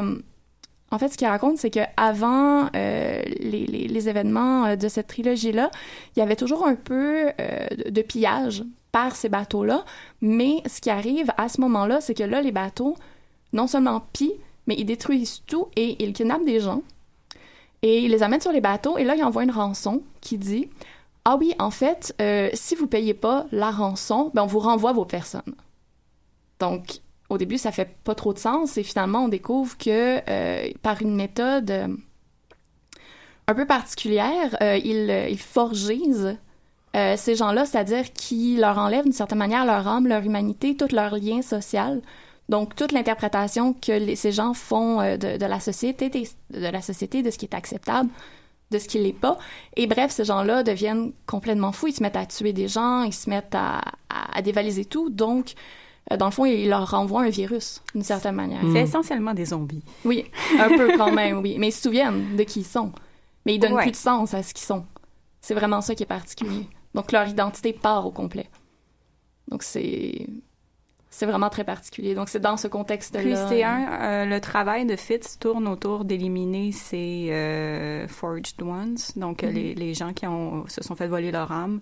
en 0.94 0.98
fait, 0.98 1.09
ce 1.09 1.18
qu'il 1.18 1.26
raconte, 1.26 1.59
c'est 1.59 1.70
que 1.70 1.80
avant 1.96 2.70
euh, 2.76 3.20
les, 3.40 4.09
événements 4.09 4.66
euh, 4.66 4.76
de 4.76 4.87
cette 4.87 5.09
trilogie-là, 5.09 5.72
il 6.14 6.20
y 6.20 6.22
avait 6.22 6.37
toujours 6.37 6.64
un 6.64 6.76
peu 6.76 7.33
euh, 7.40 7.66
de, 7.90 8.02
pillage 8.02 8.62
par 8.92 9.16
ces 9.16 9.28
bateaux-là. 9.28 9.85
Mais 10.20 10.62
ce 10.66 10.80
qui 10.80 10.90
arrive 10.90 11.33
à 11.37 11.48
ce 11.48 11.61
moment-là, 11.62 12.00
c'est 12.00 12.14
que 12.14 12.22
là, 12.22 12.40
les 12.40 12.52
bateaux, 12.52 12.96
non 13.52 13.66
seulement 13.66 14.04
pillent, 14.12 14.38
mais 14.68 14.76
ils 14.78 14.85
détruisent 14.85 15.42
tout 15.48 15.66
et 15.74 16.00
ils 16.00 16.12
kidnappent 16.12 16.44
des 16.44 16.61
gens. 16.61 16.83
Et 17.83 17.98
ils 17.98 18.11
les 18.12 18.22
amènent 18.22 18.40
sur 18.40 18.52
les 18.52 18.61
bateaux 18.61 18.96
et 18.96 19.02
là, 19.02 19.16
ils 19.16 19.24
envoient 19.24 19.42
une 19.42 19.50
rançon 19.50 20.00
qui 20.20 20.38
dit 20.38 20.70
Ah 21.24 21.37
oui, 21.37 21.54
en 21.59 21.72
fait, 21.72 22.14
si 22.54 22.76
vous 22.76 22.87
payez 22.87 23.14
pas 23.14 23.46
la 23.50 23.72
rançon, 23.72 24.30
ben 24.33 24.44
on 24.44 24.46
vous 24.46 24.61
renvoie 24.61 24.92
vos 24.92 25.04
personnes. 25.04 25.54
Donc, 26.61 27.00
au 27.35 27.38
début, 27.38 27.59
ça 27.59 27.73
fait 27.73 27.97
pas 28.05 28.14
trop 28.14 28.33
de 28.33 28.38
sens 28.38 28.79
et 28.79 28.83
finalement, 28.83 29.25
on 29.25 29.29
découvre 29.29 29.77
que 29.77 30.20
euh, 30.29 30.70
par 30.83 31.03
une 31.03 31.14
méthode 31.14 31.70
euh, 31.70 31.88
un 33.47 33.55
peu 33.55 33.66
particulière, 33.66 34.57
ils, 34.61 35.11
euh, 35.11 35.29
ils 35.29 35.38
forgisent 35.38 36.37
ces 37.16 37.35
gens-là, 37.35 37.64
c'est-à-dire 37.64 38.12
qu'ils 38.12 38.61
leur 38.61 38.79
enlèvent 38.79 39.03
d'une 39.03 39.12
certaine 39.12 39.38
manière 39.38 39.66
leur 39.66 39.88
âme, 39.88 40.07
leur 40.07 40.23
humanité, 40.23 40.77
tout 40.77 40.87
leur 40.92 41.16
lien 41.16 41.42
social. 41.42 42.03
Donc, 42.49 42.77
toute 42.77 42.92
l'interprétation 42.92 43.73
que 43.73 44.14
ces 44.14 44.31
gens 44.31 44.55
font 44.55 44.99
de, 44.99 45.44
la 45.44 45.59
société, 45.59 46.09
de 46.09 46.68
la 46.68 46.81
société, 46.83 47.25
de 47.25 47.33
ce 47.33 47.38
qui 47.38 47.47
est 47.47 47.55
acceptable, 47.55 48.11
de 48.70 48.79
ce 48.79 48.87
qui 48.87 48.99
l'est 48.99 49.12
pas. 49.12 49.38
Et 49.77 49.88
bref, 49.88 50.12
ces 50.12 50.25
gens-là 50.25 50.62
deviennent 50.62 51.12
complètement 51.27 51.73
fous. 51.73 51.88
Ils 51.88 51.94
se 51.94 52.03
mettent 52.03 52.16
à 52.16 52.27
tuer 52.27 52.53
des 52.53 52.68
gens, 52.68 53.03
ils 53.03 53.12
se 53.12 53.29
mettent 53.29 53.55
à, 53.55 53.81
à, 54.09 54.42
dévaliser 54.42 54.85
tout. 54.85 55.11
Donc, 55.11 55.55
dans 56.19 56.27
le 56.27 56.31
fond, 56.33 56.45
ils 56.45 56.69
leur 56.69 56.90
renvoient 56.90 57.23
un 57.23 57.31
virus, 57.31 57.83
d'une 57.95 58.03
certaine 58.05 58.35
manière. 58.35 58.61
C'est 58.73 58.83
essentiellement 58.83 59.33
des 59.35 59.47
zombies. 59.47 59.83
Oui, 60.05 60.25
un 60.61 60.69
peu 60.77 60.97
quand 60.97 61.12
même, 61.12 61.38
oui. 61.38 61.57
Mais 61.59 61.69
ils 61.69 61.73
se 61.73 61.83
souviennent 61.83 62.37
de 62.37 62.43
qui 62.43 62.61
ils 62.61 62.64
sont. 62.64 62.93
Mais 63.47 63.55
ils 63.55 63.59
donnent 63.59 63.73
Ouais. 63.75 63.83
plus 63.83 63.90
de 63.93 63.97
sens 63.97 64.35
à 64.35 64.43
ce 64.43 64.53
qu'ils 64.55 64.67
sont. 64.67 64.85
C'est 65.40 65.55
vraiment 65.55 65.81
ça 65.81 65.95
qui 65.95 66.03
est 66.03 66.07
particulier. 66.07 66.67
Donc 66.95 67.11
leur 67.12 67.27
identité 67.29 67.73
part 67.73 68.07
au 68.07 68.11
complet. 68.11 68.49
Donc 69.49 69.62
c'est 69.62 70.27
c'est 71.11 71.27
vraiment 71.27 71.49
très 71.49 71.62
particulier. 71.64 72.14
Donc 72.14 72.29
c'est 72.29 72.40
dans 72.40 72.57
ce 72.57 72.67
contexte-là. 72.67 73.21
Puis 73.21 73.35
c'est 73.49 73.62
un, 73.62 74.03
euh, 74.03 74.25
le 74.27 74.40
travail 74.40 74.85
de 74.85 74.97
Fitz 74.97 75.38
tourne 75.38 75.69
autour 75.69 76.05
d'éliminer 76.05 76.73
ces 76.73 77.29
euh, 77.31 78.09
forged 78.09 78.61
ones, 78.62 78.97
donc 79.17 79.45
euh, 79.45 79.49
Mhm. 79.49 79.55
les, 79.55 79.75
les 79.75 79.95
gens 79.95 80.12
qui 80.12 80.27
ont, 80.27 80.67
se 80.67 80.83
sont 80.83 80.97
fait 80.97 81.07
voler 81.07 81.31
leur 81.31 81.53
âme 81.53 81.81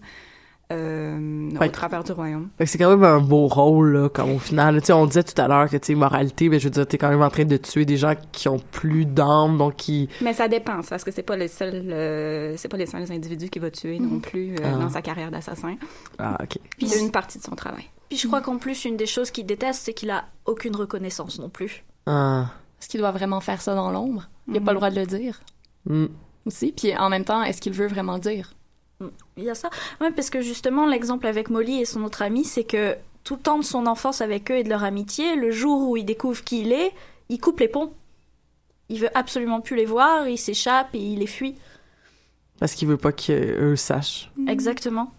euh, 0.73 1.51
Ouais. 1.59 1.69
au 1.69 1.71
travers 1.71 2.03
du 2.05 2.13
royaume. 2.13 2.49
C'est 2.65 2.79
quand 2.79 2.91
même 2.91 3.05
un 3.05 3.21
beau 3.21 3.47
rôle, 3.47 3.93
là, 3.93 4.09
comme 4.09 4.33
au 4.33 4.39
final. 4.39 4.81
Tu 4.81 4.87
sais, 4.87 4.93
on 4.93 5.07
disait 5.07 5.23
tout 5.23 5.41
à 5.41 5.47
l'heure 5.49 5.69
que, 5.69 5.77
tu 5.77 5.87
sais, 5.89 5.95
moralité, 5.95 6.49
mais 6.49 6.59
je 6.59 6.65
veux 6.65 6.71
dire, 6.71 6.87
t'es 6.87 6.99
quand 6.99 7.09
même 7.11 7.23
en 7.23 7.31
train 7.31 7.45
de 7.45 7.57
tuer 7.57 7.85
des 7.85 7.97
gens 7.97 8.15
qui 8.33 8.49
ont 8.49 8.59
plus 8.73 9.05
d'âme, 9.07 9.59
donc 9.59 9.77
qui... 9.77 10.09
Mais 10.21 10.33
ça 10.33 10.49
dépend, 10.49 10.81
parce 10.89 11.05
que 11.05 11.11
c'est 11.11 11.23
pas 11.23 11.37
le 11.37 11.49
seul, 11.49 11.75
euh, 11.93 12.55
c'est 12.57 12.69
pas 12.69 12.77
les 12.77 12.87
seuls 12.87 13.11
individus 13.13 13.49
qu'il 13.49 13.63
va 13.63 13.71
tuer 13.71 13.99
non 13.99 14.19
plus 14.21 14.55
euh, 14.55 14.65
Ah. 14.65 14.77
dans 14.79 14.89
sa 14.89 15.03
carrière 15.03 15.31
d'assassin. 15.31 15.77
Ah, 16.19 16.37
OK. 16.43 16.59
Puis 16.79 16.87
c'est 16.89 17.01
une 17.01 17.11
partie 17.13 17.39
de 17.39 17.45
son 17.45 17.55
travail. 17.55 17.85
Puis 18.09 18.19
je 18.19 18.27
crois 18.27 18.41
qu'en 18.41 18.59
plus, 18.59 18.85
une 18.85 18.97
des 18.97 19.07
choses 19.07 19.31
qu'il 19.31 19.47
déteste, 19.47 19.83
c'est 19.85 19.95
qu'il 19.95 20.11
a 20.11 20.25
aucune 20.45 20.77
reconnaissance 20.77 21.39
non 21.39 21.49
plus. 21.49 21.85
Ah. 22.07 22.47
Est-ce 22.81 22.89
qu'il 22.89 23.01
doit 23.01 23.13
vraiment 23.13 23.41
faire 23.41 23.61
ça 23.63 23.75
dans 23.75 23.91
l'ombre? 23.91 24.29
Il 24.49 24.55
n'a 24.55 24.61
pas 24.61 24.73
le 24.73 24.77
droit 24.79 24.91
de 24.91 24.97
le 25.01 25.07
dire 25.07 25.41
Hmm. 25.87 26.07
aussi. 26.47 26.73
Puis 26.77 26.97
en 26.97 27.09
même 27.09 27.25
temps, 27.25 27.43
est-ce 27.43 27.61
qu'il 27.61 27.73
veut 27.73 27.87
vraiment 27.89 28.15
le 28.15 28.21
dire? 28.21 28.53
Il 29.37 29.45
y 29.45 29.51
a 29.51 29.55
ça. 29.55 29.71
Ouais, 30.01 30.11
parce 30.11 30.31
que 30.31 30.41
justement, 30.41 30.87
l'exemple 30.87 31.27
avec 31.27 31.51
Molly 31.51 31.81
et 31.81 31.85
son 31.85 32.03
autre 32.05 32.23
ami, 32.23 32.45
c'est 32.45 32.65
que 32.65 32.97
tout 33.25 33.37
le 33.37 33.41
temps 33.41 33.59
de 33.59 33.65
son 33.65 33.87
enfance 33.87 34.21
avec 34.21 34.51
eux 34.51 34.57
et 34.57 34.65
de 34.65 34.69
leur 34.69 34.85
amitié, 34.85 35.37
le 35.37 35.51
jour 35.51 35.88
où 35.88 35.97
il 35.97 36.05
découvre 36.05 36.43
qui 36.43 36.62
il 36.62 36.73
est, 36.73 36.93
il 37.29 37.38
coupe 37.38 37.61
les 37.61 37.69
ponts. 37.69 37.93
Il 38.88 39.01
veut 39.01 39.17
absolument 39.17 39.61
plus 39.61 39.77
les 39.77 39.87
voir, 39.87 40.29
il 40.29 40.38
s'échappe 40.38 40.95
et 40.95 40.99
il 40.99 41.21
les 41.21 41.27
fuit. 41.27 41.57
Parce 42.59 42.75
qu'il 42.75 42.88
veut 42.88 42.97
pas 42.97 43.12
qu'eux 43.12 43.77
sachent. 43.77 44.31
Exactement. 44.47 45.12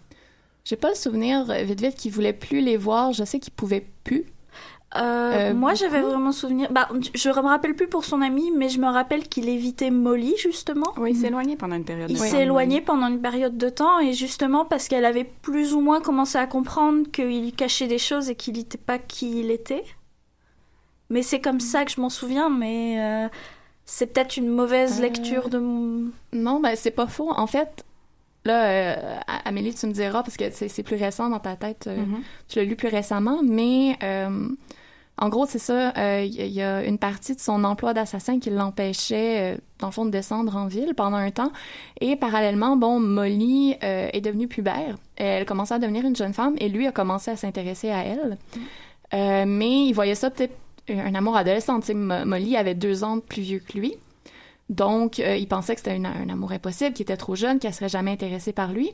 J'ai 0.64 0.76
pas 0.76 0.88
le 0.90 0.94
souvenir 0.94 1.50
euh, 1.50 1.62
vite 1.62 1.80
vite 1.80 1.94
qu'il 1.96 2.12
voulait 2.12 2.32
plus 2.32 2.60
les 2.60 2.76
voir. 2.76 3.12
Je 3.12 3.24
sais 3.24 3.38
qu'il 3.38 3.52
pouvait 3.52 3.86
plus. 4.04 4.24
Euh, 4.96 5.50
Euh, 5.50 5.54
moi, 5.54 5.74
j'avais 5.74 6.00
vraiment 6.00 6.30
souvenir. 6.32 6.70
Bah, 6.70 6.88
je 7.14 7.28
me 7.28 7.34
rappelle 7.48 7.74
plus 7.74 7.88
pour 7.88 8.04
son 8.04 8.22
ami, 8.22 8.52
mais 8.56 8.68
je 8.68 8.78
me 8.78 8.86
rappelle 8.86 9.28
qu'il 9.28 9.48
évitait 9.48 9.90
Molly 9.90 10.34
justement. 10.38 10.92
Oui, 10.96 11.10
il 11.10 11.16
s'est 11.16 11.26
éloigné 11.26 11.56
pendant 11.56 11.74
une 11.76 11.84
période 11.84 12.08
Il 12.10 12.14
de 12.14 12.18
temps. 12.20 12.24
s'est 12.26 12.42
éloigné 12.42 12.80
pendant 12.80 13.08
une 13.08 13.20
période 13.20 13.56
de 13.58 13.68
temps 13.68 13.98
et 13.98 14.12
justement 14.12 14.64
parce 14.64 14.86
qu'elle 14.88 15.04
avait 15.04 15.24
plus 15.24 15.74
ou 15.74 15.80
moins 15.80 16.00
commencé 16.00 16.38
à 16.38 16.46
comprendre 16.46 17.10
qu'il 17.10 17.52
cachait 17.54 17.88
des 17.88 17.98
choses 17.98 18.30
et 18.30 18.36
qu'il 18.36 18.54
n'était 18.54 18.78
pas 18.78 18.98
qui 18.98 19.40
il 19.40 19.50
était. 19.50 19.84
Mais 21.10 21.22
c'est 21.22 21.40
comme 21.40 21.60
ça 21.60 21.84
que 21.84 21.90
je 21.90 22.00
m'en 22.00 22.08
souviens, 22.08 22.48
mais 22.48 22.96
euh, 23.00 23.28
c'est 23.84 24.06
peut-être 24.06 24.36
une 24.36 24.48
mauvaise 24.48 25.00
lecture 25.00 25.48
de 25.50 25.58
mon. 25.58 26.10
Non, 26.32 26.60
ben 26.60 26.74
c'est 26.76 26.90
pas 26.90 27.06
faux. 27.06 27.30
En 27.36 27.46
fait, 27.46 27.84
là, 28.44 28.64
euh, 28.66 29.16
Amélie, 29.44 29.74
tu 29.74 29.86
me 29.86 29.92
diras, 29.92 30.22
parce 30.22 30.36
que 30.36 30.44
c'est 30.50 30.82
plus 30.82 30.96
récent 30.96 31.28
dans 31.28 31.40
ta 31.40 31.56
tête, 31.56 31.86
euh, 31.88 31.96
Mhm. 31.96 32.22
tu 32.48 32.58
l'as 32.58 32.64
lu 32.64 32.76
plus 32.76 32.88
récemment, 32.88 33.40
mais 33.44 33.96
euh, 34.02 34.48
en 35.16 35.28
gros, 35.28 35.46
c'est 35.46 35.58
ça, 35.60 35.92
euh, 35.96 36.22
il 36.26 36.34
y, 36.34 36.42
a- 36.42 36.46
il 36.46 36.52
y 36.52 36.62
a 36.62 36.84
une 36.84 36.98
partie 36.98 37.34
de 37.34 37.40
son 37.40 37.62
emploi 37.64 37.94
d'assassin 37.94 38.40
qui 38.40 38.50
l'empêchait, 38.50 39.54
euh, 39.54 39.58
dans 39.78 39.86
le 39.88 39.92
fond, 39.92 40.04
de 40.04 40.10
descendre 40.10 40.56
en 40.56 40.66
ville 40.66 40.94
pendant 40.96 41.16
un 41.18 41.30
temps. 41.30 41.52
Et 42.00 42.16
parallèlement, 42.16 42.76
bon, 42.76 42.98
Molly 42.98 43.76
euh, 43.84 44.08
est 44.12 44.20
devenue 44.20 44.48
pubère. 44.48 44.96
Elle 45.16 45.44
commençait 45.44 45.74
à 45.74 45.78
devenir 45.78 46.04
une 46.04 46.16
jeune 46.16 46.32
femme 46.34 46.54
et 46.58 46.68
lui 46.68 46.86
a 46.86 46.92
commencé 46.92 47.30
à 47.30 47.36
s'intéresser 47.36 47.90
à 47.90 48.04
elle. 48.04 48.38
Euh, 49.14 49.44
mais 49.46 49.86
il 49.86 49.92
voyait 49.92 50.16
ça 50.16 50.30
peut-être 50.30 50.54
un 50.88 51.14
amour 51.14 51.36
adolescent. 51.36 51.78
Molly 51.94 52.56
avait 52.56 52.74
deux 52.74 53.04
ans 53.04 53.20
plus 53.20 53.42
vieux 53.42 53.60
que 53.60 53.78
lui. 53.78 53.94
Donc, 54.70 55.20
euh, 55.20 55.36
il 55.36 55.46
pensait 55.46 55.74
que 55.74 55.80
c'était 55.80 56.00
un 56.04 56.28
amour 56.28 56.52
impossible, 56.52 56.94
qu'il 56.94 57.04
était 57.04 57.16
trop 57.16 57.36
jeune, 57.36 57.58
qu'elle 57.58 57.74
serait 57.74 57.88
jamais 57.88 58.10
intéressée 58.12 58.52
par 58.52 58.72
lui. 58.72 58.90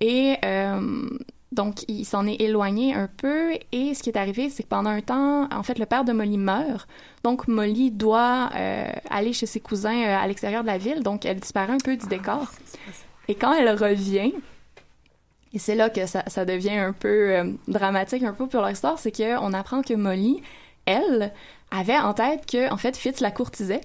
Et 0.00 0.34
euh, 0.44 1.08
donc, 1.54 1.84
il 1.88 2.04
s'en 2.04 2.26
est 2.26 2.40
éloigné 2.40 2.94
un 2.94 3.08
peu. 3.08 3.52
Et 3.72 3.94
ce 3.94 4.02
qui 4.02 4.10
est 4.10 4.18
arrivé, 4.18 4.50
c'est 4.50 4.64
que 4.64 4.68
pendant 4.68 4.90
un 4.90 5.00
temps, 5.00 5.48
en 5.50 5.62
fait, 5.62 5.78
le 5.78 5.86
père 5.86 6.04
de 6.04 6.12
Molly 6.12 6.36
meurt. 6.36 6.88
Donc, 7.22 7.48
Molly 7.48 7.90
doit 7.90 8.50
euh, 8.54 8.90
aller 9.08 9.32
chez 9.32 9.46
ses 9.46 9.60
cousins 9.60 9.96
euh, 9.96 10.18
à 10.18 10.26
l'extérieur 10.26 10.62
de 10.62 10.66
la 10.66 10.78
ville. 10.78 11.02
Donc, 11.02 11.24
elle 11.24 11.40
disparaît 11.40 11.72
un 11.72 11.78
peu 11.78 11.96
du 11.96 12.06
décor. 12.06 12.50
Et 13.28 13.34
quand 13.34 13.52
elle 13.54 13.70
revient, 13.70 14.32
et 15.52 15.58
c'est 15.58 15.76
là 15.76 15.88
que 15.88 16.04
ça, 16.06 16.24
ça 16.26 16.44
devient 16.44 16.76
un 16.76 16.92
peu 16.92 17.30
euh, 17.30 17.52
dramatique, 17.68 18.22
un 18.24 18.32
peu 18.32 18.46
pour 18.46 18.60
leur 18.60 18.70
histoire, 18.70 18.98
c'est 18.98 19.12
qu'on 19.12 19.52
apprend 19.52 19.82
que 19.82 19.94
Molly, 19.94 20.42
elle, 20.84 21.32
avait 21.70 21.96
en 21.96 22.12
tête 22.12 22.46
que, 22.46 22.70
en 22.72 22.76
fait, 22.76 22.96
Fitz 22.96 23.20
la 23.20 23.30
courtisait 23.30 23.80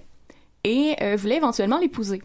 et 0.64 0.96
voulait 1.16 1.38
éventuellement 1.38 1.78
l'épouser. 1.78 2.22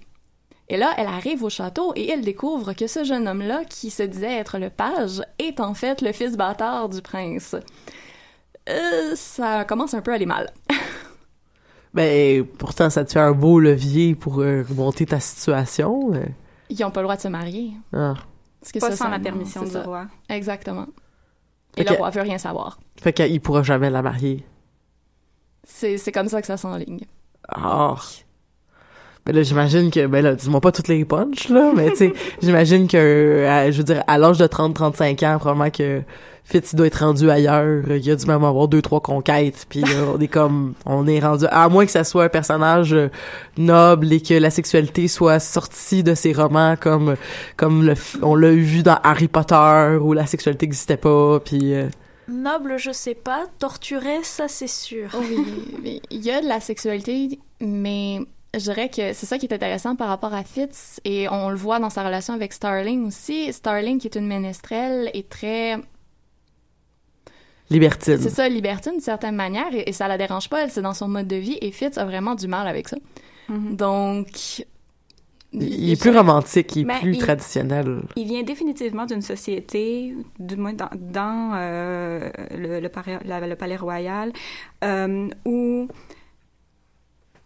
Et 0.68 0.77
là, 0.79 0.94
elle 0.96 1.07
arrive 1.07 1.42
au 1.44 1.50
château 1.50 1.92
et 1.94 2.09
elle 2.11 2.22
découvre 2.22 2.72
que 2.72 2.87
ce 2.87 3.05
jeune 3.05 3.29
homme-là, 3.29 3.64
qui 3.66 3.90
se 3.90 4.03
disait 4.03 4.35
être 4.38 4.59
le 4.59 4.70
page, 4.70 5.20
est 5.38 5.61
en 5.61 5.74
fait 5.74 6.00
le 6.00 6.12
fils 6.12 6.37
bâtard 6.37 6.88
du 6.88 7.03
prince. 7.03 7.55
Euh, 8.68 9.14
ça 9.14 9.64
commence 9.66 9.92
un 9.94 10.00
peu 10.00 10.12
à 10.12 10.14
aller 10.14 10.27
mal. 10.27 10.50
Ben, 11.92 12.44
pourtant, 12.44 12.90
ça 12.90 13.05
te 13.05 13.12
fait 13.12 13.20
un 13.20 13.31
beau 13.31 13.61
levier 13.61 14.16
pour 14.16 14.40
euh, 14.40 14.64
remonter 14.68 15.07
ta 15.07 15.20
situation. 15.20 16.12
euh. 16.12 16.24
Ils 16.68 16.81
n'ont 16.81 16.90
pas 16.90 17.00
le 17.00 17.05
droit 17.05 17.14
de 17.14 17.20
se 17.20 17.29
marier. 17.29 17.70
Ah. 17.92 18.14
Parce 18.61 18.72
que 18.72 18.81
Pas 18.81 18.90
ça, 18.90 18.96
sans 18.96 19.05
ça- 19.05 19.11
la 19.11 19.20
permission 19.20 19.62
du 19.62 19.70
ça. 19.70 19.83
roi. 19.85 20.07
Exactement. 20.29 20.87
Et 21.77 21.85
Fait 21.85 21.88
le 21.88 21.94
que- 21.94 21.98
roi 21.98 22.11
veut 22.11 22.22
rien 22.22 22.38
savoir. 22.38 22.81
Fait 23.00 23.12
qu'il 23.12 23.40
pourra 23.40 23.62
jamais 23.62 23.90
la 23.90 24.03
marier. 24.03 24.44
C'est 25.62 25.96
c'est 25.96 26.11
comme 26.11 26.29
ça 26.29 26.40
que 26.40 26.48
ça 26.48 26.57
s'enligne. 26.57 27.05
Ah. 27.48 27.94
Ben 29.26 29.34
là, 29.34 29.42
j'imagine 29.42 29.90
que, 29.90 30.06
ben 30.06 30.22
là, 30.22 30.34
dis-moi 30.34 30.60
pas 30.60 30.70
toutes 30.72 30.88
les 30.88 31.04
punches, 31.06 31.48
là, 31.48 31.72
mais 31.74 31.90
tu 31.92 31.96
sais, 31.96 32.12
j'imagine 32.42 32.87
que, 32.87 32.96
euh, 32.98 33.72
je 33.72 33.78
veux 33.78 33.84
dire, 33.84 34.04
à 34.06 34.18
l'âge 34.18 34.37
de 34.38 34.46
30-35 34.46 35.26
ans, 35.26 35.38
probablement 35.38 35.70
que 35.70 36.02
Fitz, 36.46 36.74
doit 36.74 36.88
être 36.88 36.96
rendu 37.02 37.30
ailleurs, 37.30 37.84
il 37.88 38.10
a 38.10 38.16
dû 38.16 38.26
même 38.26 38.44
avoir 38.44 38.68
deux, 38.68 38.82
trois 38.82 39.00
conquêtes, 39.00 39.64
puis 39.70 39.82
euh, 39.82 40.12
on 40.14 40.20
est 40.20 40.28
comme, 40.28 40.74
on 40.84 41.06
est 41.06 41.20
rendu, 41.20 41.46
à 41.50 41.70
moins 41.70 41.87
que 41.87 41.90
ça 41.90 42.04
soit 42.04 42.24
un 42.24 42.28
personnage 42.28 42.92
euh, 42.92 43.08
noble 43.56 44.12
et 44.12 44.20
que 44.20 44.34
la 44.34 44.50
sexualité 44.50 45.08
soit 45.08 45.38
sortie 45.38 46.02
de 46.02 46.14
ses 46.14 46.34
romans 46.34 46.74
comme, 46.78 47.16
comme 47.56 47.82
le, 47.82 47.94
f- 47.94 48.18
on 48.20 48.34
l'a 48.34 48.50
vu 48.50 48.82
dans 48.82 48.98
Harry 49.04 49.28
Potter, 49.28 49.96
où 50.02 50.12
la 50.12 50.26
sexualité 50.26 50.66
n'existait 50.66 50.98
pas, 50.98 51.40
puis... 51.40 51.72
euh, 51.72 51.88
Noble, 52.28 52.74
je 52.78 52.90
sais 52.90 53.14
pas. 53.14 53.44
Torturé, 53.58 54.18
ça 54.22 54.44
c'est 54.48 54.66
sûr. 54.68 55.08
Oui, 55.18 55.44
mais 55.82 56.00
il 56.10 56.22
y 56.24 56.30
a 56.30 56.40
de 56.42 56.46
la 56.48 56.58
sexualité, 56.60 57.38
mais 57.60 58.20
je 58.58 58.64
dirais 58.64 58.88
que 58.88 59.12
c'est 59.12 59.26
ça 59.26 59.38
qui 59.38 59.46
est 59.46 59.52
intéressant 59.54 59.96
par 59.96 60.08
rapport 60.08 60.34
à 60.34 60.44
Fitz, 60.44 61.00
et 61.04 61.28
on 61.28 61.50
le 61.50 61.56
voit 61.56 61.78
dans 61.78 61.90
sa 61.90 62.02
relation 62.04 62.34
avec 62.34 62.52
Starling 62.52 63.06
aussi. 63.06 63.52
Starling, 63.52 63.98
qui 63.98 64.06
est 64.06 64.16
une 64.16 64.26
ménestrelle, 64.26 65.10
est 65.14 65.28
très 65.28 65.76
libertine. 67.70 68.18
C'est 68.20 68.30
ça, 68.30 68.48
libertine 68.48 68.92
d'une 68.92 69.00
certaine 69.00 69.36
manière, 69.36 69.72
et, 69.74 69.88
et 69.88 69.92
ça 69.92 70.06
la 70.08 70.18
dérange 70.18 70.48
pas, 70.48 70.62
elle, 70.62 70.70
c'est 70.70 70.82
dans 70.82 70.94
son 70.94 71.08
mode 71.08 71.26
de 71.28 71.36
vie, 71.36 71.58
et 71.60 71.70
Fitz 71.70 71.96
a 71.98 72.04
vraiment 72.04 72.34
du 72.34 72.46
mal 72.48 72.66
avec 72.66 72.88
ça. 72.88 72.96
Donc... 73.48 74.64
Il 75.56 75.92
est 75.92 76.00
plus 76.00 76.10
romantique, 76.10 76.74
il 76.74 76.80
est 76.80 76.84
Ben, 76.84 76.98
plus 76.98 77.12
il- 77.14 77.18
traditionnel. 77.18 78.00
Il 78.16 78.26
vient 78.26 78.42
définitivement 78.42 79.06
d'une 79.06 79.22
société, 79.22 80.12
du 80.40 80.56
moins 80.56 80.72
dans, 80.72 80.88
dans 80.94 81.52
euh, 81.54 82.28
le, 82.50 82.80
le, 82.80 82.88
palais- 82.88 83.20
la- 83.24 83.46
le 83.46 83.54
palais 83.54 83.76
royal, 83.76 84.32
euh, 84.82 85.28
où 85.44 85.86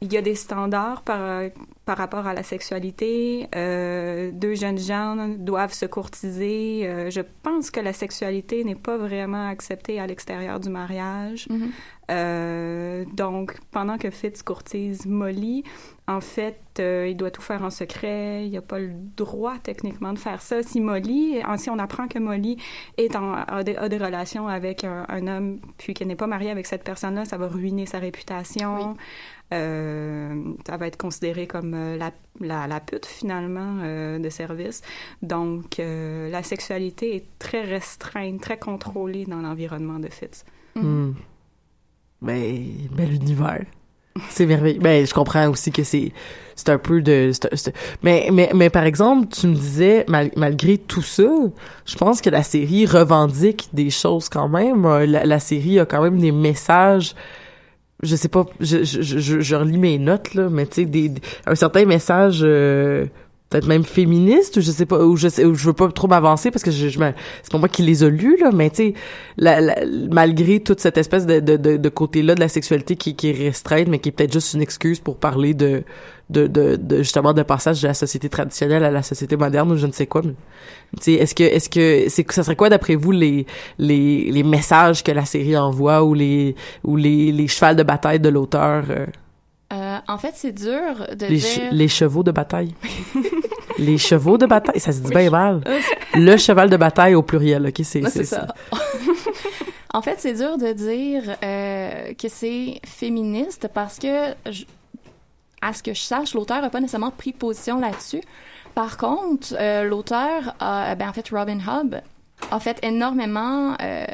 il 0.00 0.12
y 0.12 0.16
a 0.16 0.22
des 0.22 0.36
standards 0.36 1.02
par, 1.02 1.42
par 1.84 1.98
rapport 1.98 2.26
à 2.26 2.34
la 2.34 2.44
sexualité. 2.44 3.48
Euh, 3.56 4.30
deux 4.32 4.54
jeunes 4.54 4.78
gens 4.78 5.28
doivent 5.38 5.72
se 5.72 5.86
courtiser. 5.86 6.86
Euh, 6.86 7.10
je 7.10 7.20
pense 7.42 7.70
que 7.70 7.80
la 7.80 7.92
sexualité 7.92 8.62
n'est 8.62 8.76
pas 8.76 8.96
vraiment 8.96 9.48
acceptée 9.48 9.98
à 9.98 10.06
l'extérieur 10.06 10.60
du 10.60 10.68
mariage. 10.68 11.48
Mhm. 11.48 11.70
Euh, 12.10 13.04
donc, 13.12 13.58
pendant 13.70 13.98
que 13.98 14.10
Fitz 14.10 14.42
courtise 14.42 15.04
Molly, 15.04 15.62
en 16.06 16.22
fait, 16.22 16.58
euh, 16.78 17.06
il 17.10 17.16
doit 17.16 17.30
tout 17.30 17.42
faire 17.42 17.62
en 17.62 17.70
secret. 17.70 18.46
Il 18.46 18.52
n'a 18.52 18.62
pas 18.62 18.78
le 18.78 18.92
droit 19.16 19.56
techniquement 19.62 20.12
de 20.14 20.18
faire 20.18 20.40
ça. 20.40 20.62
Si 20.62 20.80
Molly, 20.80 21.40
si 21.56 21.68
on 21.68 21.78
apprend 21.78 22.06
que 22.06 22.18
Molly 22.18 22.56
est 22.96 23.14
en, 23.14 23.34
a, 23.34 23.62
des, 23.62 23.76
a 23.76 23.88
des 23.90 23.98
relations 23.98 24.48
avec 24.48 24.84
un, 24.84 25.04
un 25.08 25.26
homme, 25.26 25.60
puis 25.76 25.92
qu'elle 25.92 26.08
n'est 26.08 26.16
pas 26.16 26.26
mariée 26.26 26.50
avec 26.50 26.66
cette 26.66 26.84
personne-là, 26.84 27.26
ça 27.26 27.36
va 27.36 27.48
ruiner 27.48 27.84
sa 27.84 27.98
réputation. 27.98 28.96
Euh, 29.54 30.34
ça 30.66 30.76
va 30.76 30.86
être 30.86 30.98
considéré 30.98 31.46
comme 31.46 31.72
euh, 31.74 31.96
la, 31.96 32.10
la, 32.40 32.66
la 32.66 32.80
pute 32.80 33.06
finalement 33.06 33.78
euh, 33.82 34.18
de 34.18 34.28
service. 34.28 34.82
Donc, 35.22 35.80
euh, 35.80 36.28
la 36.30 36.42
sexualité 36.42 37.16
est 37.16 37.24
très 37.38 37.62
restreinte, 37.62 38.40
très 38.42 38.58
contrôlée 38.58 39.24
dans 39.24 39.40
l'environnement 39.40 39.98
de 39.98 40.08
Fitz. 40.08 40.44
Hmm. 40.74 41.12
Ben, 42.20 42.64
bel 42.92 43.14
univers. 43.14 43.64
C'est 44.30 44.46
merveilleux. 44.46 44.80
Ben, 44.80 45.06
je 45.06 45.14
comprends 45.14 45.48
aussi 45.48 45.70
que 45.70 45.84
c'est 45.84 46.12
c'est 46.56 46.70
un 46.70 46.78
peu 46.78 47.00
de 47.00 47.30
c'est- 47.32 47.54
c'est- 47.54 47.74
mais 48.02 48.28
mais 48.32 48.50
mais 48.52 48.68
par 48.68 48.82
exemple, 48.82 49.28
tu 49.28 49.46
me 49.46 49.54
disais 49.54 50.04
mal- 50.08 50.32
malgré 50.36 50.76
tout 50.76 51.02
ça, 51.02 51.22
je 51.86 51.94
pense 51.96 52.20
que 52.20 52.28
la 52.28 52.42
série 52.42 52.84
revendique 52.84 53.68
des 53.72 53.90
choses 53.90 54.28
quand 54.28 54.48
même. 54.48 54.82
La, 55.04 55.24
la 55.24 55.38
série 55.38 55.78
a 55.78 55.86
quand 55.86 56.02
même 56.02 56.18
des 56.18 56.32
messages 56.32 57.14
je 58.02 58.16
sais 58.16 58.28
pas, 58.28 58.46
je, 58.60 58.84
je, 58.84 59.02
je, 59.02 59.40
je 59.40 59.54
relis 59.56 59.78
mes 59.78 59.98
notes, 59.98 60.34
là, 60.34 60.48
mais 60.50 60.66
tu 60.66 60.74
sais, 60.74 60.84
des, 60.84 61.12
un 61.46 61.54
certain 61.54 61.84
message, 61.84 62.40
euh, 62.42 63.06
peut-être 63.50 63.66
même 63.66 63.84
féministe, 63.84 64.58
ou 64.58 64.60
je 64.60 64.70
sais 64.70 64.86
pas, 64.86 65.04
ou 65.04 65.16
je 65.16 65.28
sais, 65.28 65.44
ou 65.44 65.54
je 65.54 65.66
veux 65.66 65.72
pas 65.72 65.88
trop 65.90 66.06
m'avancer 66.06 66.50
parce 66.50 66.62
que 66.62 66.70
je, 66.70 66.88
je 66.88 66.98
c'est 67.42 67.50
pas 67.52 67.58
moi 67.58 67.68
qui 67.68 67.82
les 67.82 68.04
a 68.04 68.08
lus, 68.08 68.36
là, 68.40 68.50
mais 68.52 68.70
tu 68.70 68.76
sais, 68.76 68.94
la- 69.36 69.60
la- 69.60 69.78
malgré 70.10 70.60
toute 70.60 70.80
cette 70.80 70.98
espèce 70.98 71.26
de, 71.26 71.40
de, 71.40 71.56
de, 71.56 71.76
de 71.76 71.88
côté-là 71.88 72.34
de 72.34 72.40
la 72.40 72.48
sexualité 72.48 72.96
qui, 72.96 73.16
qui 73.16 73.30
est 73.30 73.32
restreinte, 73.32 73.88
mais 73.88 73.98
qui 73.98 74.10
est 74.10 74.12
peut-être 74.12 74.32
juste 74.32 74.54
une 74.54 74.62
excuse 74.62 75.00
pour 75.00 75.16
parler 75.16 75.54
de, 75.54 75.82
de, 76.30 76.46
de, 76.46 76.76
de 76.76 76.98
justement 76.98 77.32
de 77.32 77.42
passage 77.42 77.80
de 77.82 77.88
la 77.88 77.94
société 77.94 78.28
traditionnelle 78.28 78.84
à 78.84 78.90
la 78.90 79.02
société 79.02 79.36
moderne 79.36 79.72
ou 79.72 79.76
je 79.76 79.86
ne 79.86 79.92
sais 79.92 80.06
quoi. 80.06 80.22
mais, 80.22 80.34
Tu 81.00 81.14
est-ce 81.14 81.34
que, 81.34 81.42
est-ce 81.42 81.68
que, 81.70 82.08
c'est, 82.08 82.30
ça 82.30 82.42
serait 82.42 82.56
quoi 82.56 82.68
d'après 82.68 82.94
vous 82.96 83.12
les, 83.12 83.46
les, 83.78 84.30
les 84.30 84.42
messages 84.42 85.02
que 85.02 85.12
la 85.12 85.24
série 85.24 85.56
envoie 85.56 86.04
ou 86.04 86.14
les, 86.14 86.54
ou 86.84 86.96
les, 86.96 87.32
les 87.32 87.48
chevals 87.48 87.76
de 87.76 87.82
bataille 87.82 88.20
de 88.20 88.28
l'auteur, 88.28 88.84
euh, 88.90 89.06
Euh, 89.70 89.98
en 90.08 90.16
fait, 90.16 90.32
c'est 90.34 90.52
dur 90.52 90.94
de 91.14 91.26
les, 91.26 91.36
dire... 91.36 91.46
che- 91.46 91.68
les 91.72 91.88
chevaux 91.88 92.22
de 92.22 92.30
bataille. 92.32 92.72
les 93.78 93.98
chevaux 93.98 94.38
de 94.38 94.46
bataille, 94.46 94.80
ça 94.80 94.92
se 94.92 95.00
dit 95.00 95.12
Oui. 95.14 95.22
bien 95.28 95.30
mal. 95.30 95.60
Le 96.14 96.36
cheval 96.38 96.70
de 96.70 96.76
bataille 96.78 97.14
au 97.14 97.22
pluriel, 97.22 97.66
ok, 97.66 97.80
c'est, 97.84 98.02
ça. 98.24 98.46
en 99.94 100.02
fait, 100.02 100.16
c'est 100.18 100.32
dur 100.34 100.56
de 100.58 100.72
dire 100.72 101.22
euh, 101.44 102.12
que 102.14 102.28
c'est 102.28 102.80
féministe 102.86 103.68
parce 103.72 103.98
que, 103.98 104.32
à 105.62 105.72
ce 105.72 105.82
que 105.82 105.94
je 105.94 106.00
sache, 106.00 106.34
l'auteur 106.34 106.62
n'a 106.62 106.70
pas 106.70 106.80
nécessairement 106.80 107.10
pris 107.10 107.32
position 107.32 107.78
là-dessus. 107.80 108.20
Par 108.74 108.96
contre, 108.96 109.54
euh, 109.58 109.84
l'auteur, 109.84 110.54
a- 110.60 110.94
ben, 110.94 111.08
en 111.08 111.12
fait, 111.12 111.28
Robin 111.30 111.58
Hobb, 111.66 111.96
a 112.50 112.60
fait 112.60 112.78
énormément 112.84 113.74
euh, 113.82 114.06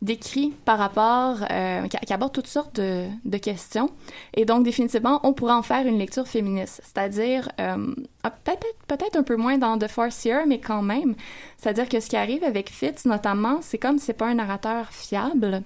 d'écrits 0.00 0.52
par 0.64 0.78
rapport, 0.78 1.36
euh, 1.50 1.86
qui, 1.86 1.96
qui 1.98 2.12
aborde 2.12 2.32
toutes 2.32 2.46
sortes 2.46 2.80
de, 2.80 3.36
questions. 3.38 3.90
Et 4.34 4.44
donc, 4.44 4.64
définitivement, 4.64 5.20
on 5.22 5.32
pourrait 5.32 5.52
en 5.52 5.62
faire 5.62 5.86
une 5.86 5.98
lecture 5.98 6.26
féministe. 6.26 6.80
C'est-à-dire, 6.84 7.48
euh, 7.60 7.94
ah, 8.24 8.30
peut-être 8.30 9.16
un 9.16 9.22
peu 9.22 9.36
moins 9.36 9.58
dans 9.58 9.78
The 9.78 9.88
Force 9.88 10.24
Year, 10.24 10.44
mais 10.46 10.58
quand 10.58 10.82
même. 10.82 11.14
C'est-à-dire 11.58 11.88
que 11.88 12.00
ce 12.00 12.08
qui 12.08 12.16
arrive 12.16 12.42
avec 12.44 12.70
Fitz, 12.70 13.04
notamment, 13.04 13.58
c'est 13.60 13.78
comme 13.78 13.98
c'est 13.98 14.12
pas 14.14 14.26
un 14.26 14.34
narrateur 14.34 14.88
fiable. 14.90 15.62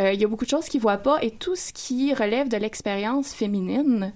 euh, 0.00 0.12
il 0.12 0.20
y 0.20 0.24
a 0.24 0.28
beaucoup 0.28 0.44
de 0.44 0.50
choses 0.50 0.66
qu'il 0.68 0.80
voit 0.80 0.96
pas 0.98 1.18
et 1.22 1.30
tout 1.30 1.54
ce 1.54 1.72
qui 1.72 2.12
relève 2.14 2.48
de 2.48 2.56
l'expérience 2.56 3.32
féminine, 3.32 4.12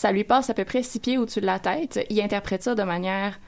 ça 0.00 0.12
lui 0.12 0.24
passe 0.24 0.48
à 0.48 0.54
peu 0.54 0.64
près 0.64 0.82
six 0.82 0.98
pieds 0.98 1.18
au-dessus 1.18 1.40
de 1.42 1.46
la 1.46 1.58
tête. 1.58 2.06
Il 2.08 2.20
interprète 2.22 2.62
ça 2.62 2.74
de 2.74 2.82
manière 2.82 3.38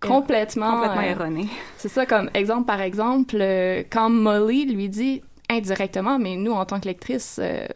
complètement 0.00 0.72
Complètement 0.72 1.02
euh, 1.02 1.10
erronée. 1.10 1.48
c'est 1.78 1.88
ça, 1.88 2.06
comme 2.06 2.30
exemple 2.34 2.64
par 2.66 2.80
exemple, 2.80 3.36
euh, 3.40 3.82
quand 3.90 4.08
Molly 4.10 4.66
lui 4.66 4.88
dit 4.88 5.22
indirectement, 5.50 6.18
mais 6.18 6.36
nous, 6.36 6.52
en 6.52 6.64
tant 6.64 6.80
que 6.80 6.86
lectrices 6.86 7.38
euh, 7.42 7.66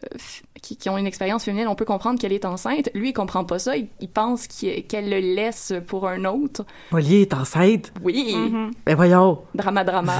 qui, 0.61 0.77
qui 0.77 0.89
ont 0.89 0.97
une 0.97 1.07
expérience 1.07 1.45
féminine, 1.45 1.67
on 1.67 1.75
peut 1.75 1.85
comprendre 1.85 2.19
qu'elle 2.19 2.33
est 2.33 2.43
enceinte. 2.45 2.89
Lui, 2.93 3.09
il 3.09 3.13
comprend 3.13 3.45
pas 3.45 3.59
ça. 3.59 3.77
Il, 3.77 3.87
il 4.01 4.09
pense 4.09 4.47
qu'elle 4.47 5.09
le 5.09 5.19
laisse 5.35 5.73
pour 5.87 6.07
un 6.07 6.25
autre. 6.25 6.65
Molly 6.91 7.21
est 7.21 7.33
enceinte? 7.33 7.93
Oui, 8.03 8.35
Mhm. 8.35 8.71
Ben 8.85 8.95
voyons. 8.95 9.41
drama, 9.55 9.83
drama. 9.83 10.13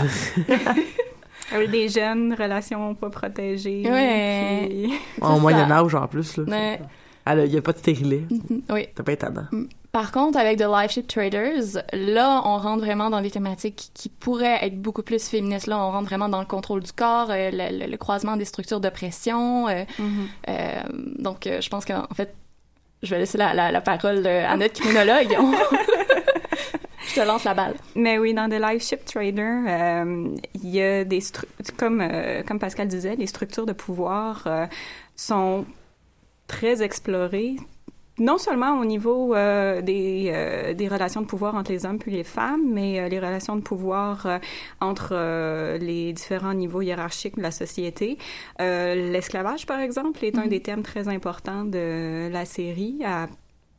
Avec 1.54 1.70
des 1.72 1.90
jeunes, 1.90 2.34
relations 2.40 2.96
pas 2.96 3.10
protégées. 3.10 3.84
Ouais. 3.86 4.68
puis- 4.70 4.94
Au 5.22 5.26
ça. 5.28 5.36
Moyen 5.40 5.70
Âge 5.72 5.94
en 5.96 6.08
plus 6.08 6.38
là. 6.38 6.44
Ouais. 6.46 6.80
Ah, 7.26 7.36
il 7.36 7.52
y 7.54 7.58
a 7.58 7.62
pas 7.62 7.74
de 7.74 7.78
stérilet. 7.78 8.24
Mhm, 8.30 8.62
oui. 8.70 8.88
C'est 8.96 9.04
pas 9.04 9.12
étonnant. 9.12 9.46
Par 9.92 10.12
contre, 10.12 10.38
avec 10.40 10.58
The 10.58 10.64
Live 10.68 10.90
Ship 10.90 11.06
Traders, 11.06 11.84
là, 11.94 12.42
on 12.46 12.58
rentre 12.58 12.84
vraiment 12.86 13.10
dans 13.10 13.22
des 13.22 13.30
thématiques 13.30 13.92
qui 13.94 14.08
pourraient 14.10 14.60
être 14.66 14.82
beaucoup 14.82 15.04
plus 15.04 15.28
féministes. 15.28 15.68
Là, 15.68 15.78
on 15.80 15.92
rentre 15.92 16.08
vraiment 16.08 16.30
dans 16.30 16.40
le 16.40 16.46
contrôle 16.46 16.82
du 16.82 16.94
corps, 16.94 17.28
euh, 17.30 17.50
le, 17.52 17.80
le- 17.86 17.92
le 17.92 17.98
croisement 17.98 18.38
des 18.38 18.46
structures 18.46 18.80
d'oppression. 18.80 19.68
euh, 19.68 19.84
Mhm. 20.00 20.28
euh, 20.50 20.82
donc, 21.20 21.46
euh, 21.46 21.60
je 21.62 21.70
pense 21.70 21.84
qu'en 21.86 22.08
fait, 22.16 22.34
je 23.04 23.10
vais 23.14 23.20
laisser 23.20 23.38
la, 23.38 23.54
la, 23.54 23.72
la 23.72 23.82
parole 23.82 24.26
à 24.26 24.56
notre 24.56 24.80
criminologue. 24.80 25.36
Je 27.14 27.20
te 27.20 27.26
lance 27.28 27.44
la 27.44 27.54
balle. 27.54 27.74
Mais 27.96 28.18
oui, 28.20 28.34
dans 28.34 28.48
The 28.48 28.54
Live 28.62 28.82
Ship 28.82 29.04
Trader, 29.04 29.42
euh, 29.68 30.28
il 30.64 30.70
y 30.70 30.82
a 30.82 31.04
des 31.04 31.20
stru- 31.20 31.46
comme 31.78 32.00
euh, 32.00 32.42
comme 32.44 32.60
Pascal 32.60 32.88
disait, 32.88 33.16
les 33.18 33.28
structures 33.28 33.66
de 33.66 33.74
pouvoir 33.74 34.44
euh, 34.46 34.66
sont 35.16 35.66
très 36.52 36.84
explorées. 36.84 37.56
Non 38.20 38.38
seulement 38.38 38.78
au 38.80 38.86
niveau 38.86 39.34
euh, 39.34 39.82
des, 39.82 40.30
euh, 40.34 40.74
des 40.74 40.90
relations 40.90 41.22
de 41.22 41.26
pouvoir 41.26 41.56
entre 41.56 41.72
les 41.72 41.86
hommes 41.86 41.98
puis 41.98 42.12
les 42.12 42.26
femmes, 42.26 42.66
mais 42.68 43.00
euh, 43.00 43.08
les 43.08 43.20
relations 43.20 43.56
de 43.56 43.62
pouvoir 43.62 44.40
entre 44.82 45.16
les 45.80 46.12
différents 46.14 46.54
niveaux 46.54 46.82
hiérarchiques 46.82 47.38
de 47.38 47.42
la 47.42 47.52
société. 47.52 48.18
L'esclavage, 48.60 49.66
par 49.66 49.80
exemple, 49.80 50.24
est 50.26 50.38
un 50.38 50.48
des 50.48 50.62
thèmes 50.62 50.84
très 50.84 51.08
importants 51.08 51.64
de 51.64 52.30
la 52.30 52.46
série 52.46 53.00
à 53.06 53.28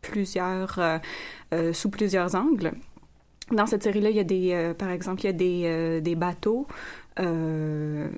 plusieurs, 0.01 0.81
sous 1.73 1.91
plusieurs 1.91 2.35
angles. 2.35 2.73
Dans 3.51 3.67
cette 3.67 3.83
série-là, 3.83 4.11
il 4.11 4.17
y 4.17 4.21
a 4.21 4.25
des, 4.25 4.73
par 4.79 4.91
exemple, 4.91 5.21
il 5.23 5.27
y 5.27 5.29
a 5.29 5.33
des, 5.33 6.01
des 6.01 6.17
bateaux 6.17 6.67
euh, 7.21 8.09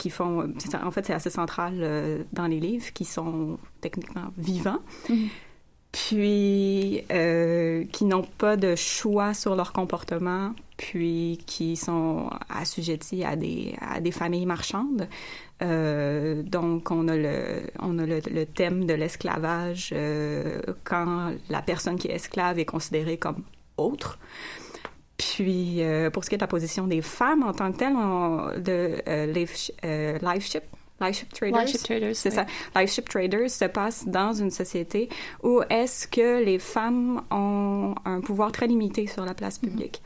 qui 0.00 0.10
font, 0.10 0.52
ça, 0.58 0.78
en 0.86 0.90
fait, 0.90 1.04
c'est 1.06 1.12
assez 1.20 1.30
central 1.30 1.74
euh, 1.80 2.24
dans 2.32 2.46
les 2.46 2.58
livres, 2.58 2.90
qui 2.92 3.04
sont 3.04 3.58
techniquement 3.80 4.28
vivants, 4.38 4.80
Mhm. 5.08 5.28
puis 5.92 7.02
euh, 7.12 7.84
qui 7.92 8.04
n'ont 8.04 8.26
pas 8.38 8.56
de 8.56 8.74
choix 8.76 9.34
sur 9.34 9.54
leur 9.56 9.72
comportement, 9.72 10.54
puis 10.76 11.38
qui 11.46 11.76
sont 11.76 12.30
assujettis 12.48 13.24
à 13.24 13.36
des, 13.36 13.74
à 13.80 14.00
des 14.00 14.12
familles 14.12 14.46
marchandes. 14.46 15.08
Euh, 15.62 16.42
donc, 16.42 16.90
on 16.90 17.06
a 17.08 17.16
le, 17.16 17.64
on 17.80 17.98
a 17.98 18.06
le, 18.06 18.20
le 18.32 18.46
thème 18.46 18.86
de 18.86 18.94
l'esclavage 18.94 19.90
euh, 19.92 20.62
quand 20.84 21.32
la 21.50 21.60
personne 21.60 21.96
qui 21.96 22.08
est 22.08 22.14
esclave 22.14 22.58
est 22.58 22.64
considérée 22.64 23.18
comme 23.18 23.42
autre. 23.76 24.18
Puis, 25.20 25.82
euh, 25.82 26.10
pour 26.10 26.24
ce 26.24 26.28
qui 26.30 26.34
est 26.34 26.38
de 26.38 26.42
la 26.42 26.48
position 26.48 26.86
des 26.86 27.02
femmes 27.02 27.42
en 27.42 27.52
tant 27.52 27.70
que 27.72 27.76
telles, 27.78 27.94
on, 27.96 28.52
de 28.58 28.96
euh, 29.06 29.26
live, 29.26 29.50
sh- 29.54 29.70
euh, 29.84 30.18
live 30.22 30.42
ship, 30.42 30.62
live 31.00 31.14
ship 31.14 31.32
traders, 31.32 31.64
Live 31.64 31.82
Traders, 31.82 32.16
c'est 32.16 32.30
oui. 32.30 32.34
ça. 32.34 32.46
Live 32.80 32.88
ship 32.90 33.08
traders 33.08 33.50
se 33.50 33.64
passe 33.66 34.06
dans 34.06 34.32
une 34.32 34.50
société 34.50 35.08
où 35.42 35.60
est-ce 35.70 36.06
que 36.08 36.42
les 36.44 36.58
femmes 36.58 37.22
ont 37.30 37.94
un 38.04 38.20
pouvoir 38.20 38.50
très 38.52 38.66
limité 38.66 39.06
sur 39.06 39.24
la 39.24 39.34
place 39.34 39.58
publique. 39.58 40.02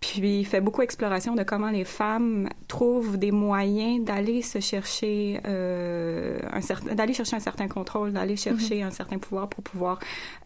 Puis 0.00 0.40
il 0.40 0.44
fait 0.44 0.60
beaucoup 0.60 0.82
exploration 0.82 1.34
de 1.34 1.42
comment 1.42 1.70
les 1.70 1.84
femmes 1.84 2.48
trouvent 2.68 3.18
des 3.18 3.32
moyens 3.32 4.04
d'aller 4.04 4.42
se 4.42 4.60
chercher 4.60 5.40
euh, 5.44 6.38
un 6.52 6.60
certain, 6.60 6.94
d'aller 6.94 7.14
chercher 7.14 7.34
un 7.36 7.40
certain 7.40 7.66
contrôle, 7.66 8.12
d'aller 8.12 8.36
chercher 8.36 8.82
un 8.84 8.92
certain 8.92 9.18
pouvoir 9.18 9.48
pour 9.48 9.64
pouvoir 9.64 9.98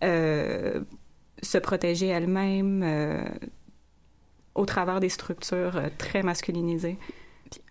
euh, 0.05 0.81
se 1.43 1.59
protéger 1.59 2.07
elles-mêmes 2.07 2.83
euh, 2.83 3.25
au 4.55 4.67
travers 4.67 5.01
des 5.01 5.09
structures 5.09 5.77
euh, 5.77 5.89
très 5.99 6.23
masculinisées. 6.23 6.99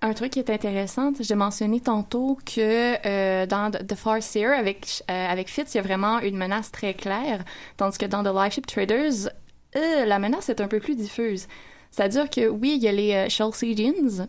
Un 0.01 0.13
truc 0.13 0.33
qui 0.33 0.39
est 0.39 0.49
intéressant, 0.49 1.11
j'ai 1.19 1.35
mentionné 1.35 1.79
tantôt 1.79 2.37
que 2.45 2.95
euh, 3.05 3.47
dans 3.47 3.71
The 3.71 3.95
Farseer, 3.95 4.51
avec, 4.51 5.03
euh, 5.09 5.27
avec 5.27 5.49
Fitz, 5.49 5.73
il 5.73 5.77
y 5.77 5.79
a 5.79 5.83
vraiment 5.83 6.19
une 6.19 6.37
menace 6.37 6.71
très 6.71 6.93
claire, 6.93 7.43
tandis 7.77 7.97
que 7.97 8.05
dans 8.05 8.23
The 8.23 8.33
Live 8.33 8.51
Ship 8.53 8.67
Traders, 8.67 9.31
la 9.73 10.19
menace 10.19 10.49
est 10.49 10.61
un 10.61 10.67
peu 10.67 10.79
plus 10.79 10.95
diffuse. 10.95 11.47
C'est-à-dire 11.89 12.29
que 12.29 12.47
oui, 12.47 12.73
il 12.75 12.83
y 12.83 12.87
a 12.87 12.91
les 12.91 13.29
Chalcedians, 13.29 14.27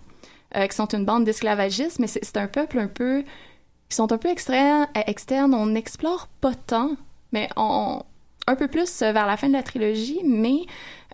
euh, 0.54 0.66
qui 0.66 0.76
sont 0.76 0.86
une 0.88 1.06
bande 1.06 1.24
d'esclavagistes, 1.24 1.98
mais 1.98 2.06
c'est 2.06 2.36
un 2.36 2.46
peuple 2.46 2.78
un 2.78 2.86
peu... 2.86 3.24
Ils 3.90 3.94
sont 3.94 4.12
un 4.12 4.18
peu 4.18 4.28
euh, 4.28 4.84
externes, 5.06 5.54
on 5.54 5.66
n'explore 5.66 6.28
pas 6.40 6.54
tant, 6.54 6.96
mais 7.32 7.48
on, 7.56 8.02
un 8.46 8.56
peu 8.56 8.68
plus 8.68 9.00
vers 9.00 9.26
la 9.26 9.36
fin 9.38 9.48
de 9.48 9.54
la 9.54 9.62
trilogie, 9.62 10.20
mais 10.24 10.60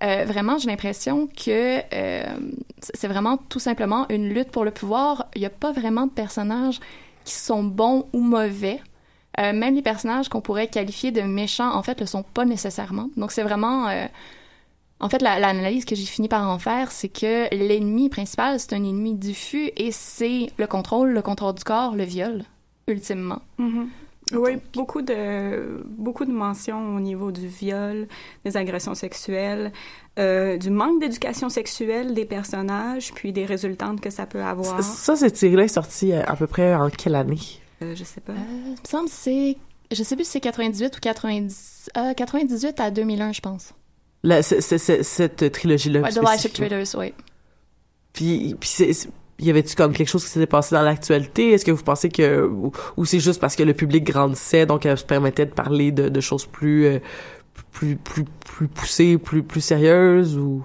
euh, 0.02 0.24
vraiment, 0.26 0.58
j'ai 0.58 0.68
l'impression 0.68 1.26
que 1.26 1.80
euh, 1.92 2.22
c'est 2.94 3.08
vraiment 3.08 3.37
tout 3.37 3.58
simplement 3.58 4.06
une 4.11 4.28
lutte 4.28 4.50
pour 4.50 4.64
le 4.64 4.70
pouvoir. 4.70 5.26
Il 5.34 5.40
n'y 5.40 5.46
a 5.46 5.50
pas 5.50 5.72
vraiment 5.72 6.06
de 6.06 6.12
personnages 6.12 6.80
qui 7.24 7.34
sont 7.34 7.62
bons 7.64 8.06
ou 8.12 8.20
mauvais. 8.20 8.80
Euh, 9.40 9.52
même 9.52 9.74
les 9.74 9.82
personnages 9.82 10.28
qu'on 10.28 10.40
pourrait 10.40 10.68
qualifier 10.68 11.11
de 11.12 11.22
méchants, 11.22 11.74
en 11.74 11.82
fait, 11.82 12.00
le 12.00 12.06
sont 12.06 12.22
pas 12.22 12.44
nécessairement. 12.44 13.08
Donc, 13.16 13.30
c'est 13.32 13.42
vraiment... 13.42 13.88
en 15.00 15.08
fait, 15.08 15.22
la- 15.22 15.38
l'analyse 15.38 15.84
que 15.84 15.94
j'ai 15.94 16.06
fini 16.06 16.26
par 16.28 16.48
en 16.48 16.58
faire, 16.58 16.90
c'est 16.90 17.08
que 17.08 17.52
l'ennemi 17.54 18.08
principal, 18.08 18.58
c'est 18.58 18.72
un 18.72 18.82
ennemi 18.82 19.14
diffus 19.14 19.70
et 19.76 19.92
c'est 19.92 20.50
le 20.56 20.66
contrôle, 20.66 21.11
le 21.11 21.22
contrôle 21.22 21.54
du 21.54 21.62
corps, 21.62 21.94
le 21.94 22.02
viol, 22.04 22.42
ultimement. 22.88 23.42
Oui, 24.34 24.58
beaucoup 24.74 25.00
de, 25.00 25.82
beaucoup 25.86 26.24
de 26.26 26.32
mentions 26.32 26.96
au 26.96 27.00
niveau 27.00 27.32
du 27.32 27.46
viol, 27.46 28.06
des 28.44 28.56
agressions 28.56 28.94
sexuelles, 28.94 29.72
euh, 30.18 30.56
du 30.58 30.70
manque 30.70 31.00
d'éducation 31.00 31.48
sexuelle 31.48 32.12
des 32.14 32.24
personnages, 32.26 33.12
puis 33.14 33.32
des 33.32 33.46
résultantes 33.46 34.00
que 34.00 34.10
ça 34.10 34.26
peut 34.26 34.42
avoir. 34.42 34.82
Ça, 34.82 35.16
cette 35.16 35.36
série-là 35.36 35.64
est 35.64 35.68
sortie 35.68 36.12
euh, 36.12 36.22
à 36.26 36.36
peu 36.36 36.46
près 36.46 36.74
en 36.74 36.90
quelle 36.90 37.14
année? 37.14 37.38
Euh, 37.82 37.94
je 37.94 38.04
sais 38.04 38.20
pas. 38.20 38.32
Il 38.66 38.72
me 38.72 38.76
semble 38.86 39.06
que 39.08 39.14
c'est... 39.14 39.56
Je 39.90 40.02
sais 40.02 40.14
plus 40.16 40.24
si 40.26 40.32
c'est 40.32 40.40
98 40.40 40.94
ou 40.96 41.00
90... 41.00 41.90
euh, 41.96 42.12
98 42.12 42.80
à 42.80 42.90
2001, 42.90 43.32
je 43.32 43.40
pense. 43.40 43.72
La- 44.24 44.42
c'est- 44.42 44.60
c'est- 44.60 44.76
c'est- 44.78 45.02
cette 45.04 45.52
trilogie-là. 45.52 46.00
Ouais, 46.00 46.10
The 46.10 46.14
Ship 46.14 46.26
spécifiquement. 46.26 46.66
Traders, 46.68 46.86
oui. 46.98 47.14
Puis, 48.12 48.56
puis 48.58 48.68
y 49.38 49.51
avait-tu 49.51 49.77
comme 49.77 49.92
quelque 49.92 50.09
chose 50.09 50.24
qui 50.24 50.31
s'était 50.31 50.46
passé 50.46 50.74
dans 50.74 50.83
l'actualité? 50.83 51.53
Est-ce 51.53 51.64
que 51.64 51.70
vous 51.70 51.83
pensez 51.83 52.09
que, 52.09 52.46
ou, 52.96 53.05
c'est 53.05 53.20
juste 53.20 53.40
parce 53.40 53.57
que 53.57 53.62
le 53.62 53.74
public 53.74 54.05
grandissait, 54.05 54.66
donc 54.66 54.85
elle 54.87 54.98
se 54.98 55.05
permettait 55.05 55.46
de 55.46 55.53
parler 55.53 55.92
de, 55.92 56.09
de 56.09 56.20
choses 56.20 56.46
plus, 56.46 56.87
euh, 56.87 56.98
plus, 57.72 57.96
plus, 57.96 58.24
plus 58.24 58.68
poussées, 58.68 59.18
plus, 59.18 59.42
plus 59.42 59.61
sérieuses 59.61 60.37
ou? 60.37 60.64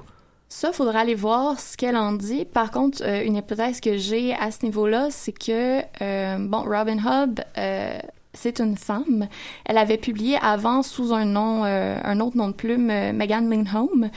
Ça, 0.55 0.71
faudra 0.71 0.99
aller 0.99 1.15
voir 1.15 1.59
ce 1.59 1.75
qu'elle 1.75 1.97
en 1.97 2.11
dit. 2.11 2.45
Par 2.45 2.69
contre, 2.69 3.01
euh, 3.03 3.23
une 3.23 3.35
hypothèse 3.35 3.81
que 3.81 3.97
j'ai 3.97 4.35
à 4.35 4.51
ce 4.51 4.63
niveau-là, 4.63 5.07
c'est 5.09 5.31
que, 5.31 5.79
euh, 6.01 6.37
bon, 6.39 6.61
Robin 6.61 6.97
Hood, 6.99 7.43
euh, 7.57 7.97
c'est 8.35 8.59
une 8.59 8.77
femme. 8.77 9.27
Elle 9.65 9.79
avait 9.79 9.97
publié 9.97 10.37
avant 10.41 10.83
sous 10.83 11.11
un 11.11 11.25
nom, 11.25 11.63
un 11.63 12.19
autre 12.19 12.37
nom 12.37 12.49
de 12.49 12.53
plume, 12.53 12.85
Megan 12.85 13.49
Lindholm, 13.49 14.09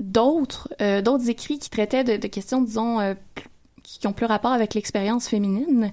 d'autres, 0.00 0.68
euh, 0.82 1.02
d'autres 1.02 1.28
écrits 1.30 1.58
qui 1.60 1.70
traitaient 1.70 2.02
de, 2.04 2.16
de 2.16 2.26
questions, 2.26 2.60
disons, 2.62 2.98
euh, 3.00 3.14
qui 3.82 4.06
ont 4.06 4.12
plus 4.12 4.26
rapport 4.26 4.52
avec 4.52 4.74
l'expérience 4.74 5.28
féminine 5.28 5.90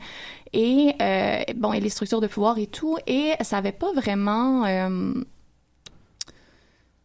et 0.53 0.93
euh, 1.01 1.39
bon 1.55 1.73
et 1.73 1.79
les 1.79 1.89
structures 1.89 2.21
de 2.21 2.27
pouvoir 2.27 2.57
et 2.57 2.67
tout 2.67 2.97
et 3.07 3.33
ça 3.41 3.57
avait 3.57 3.71
pas 3.71 3.91
vraiment 3.93 4.65
euh, 4.65 5.13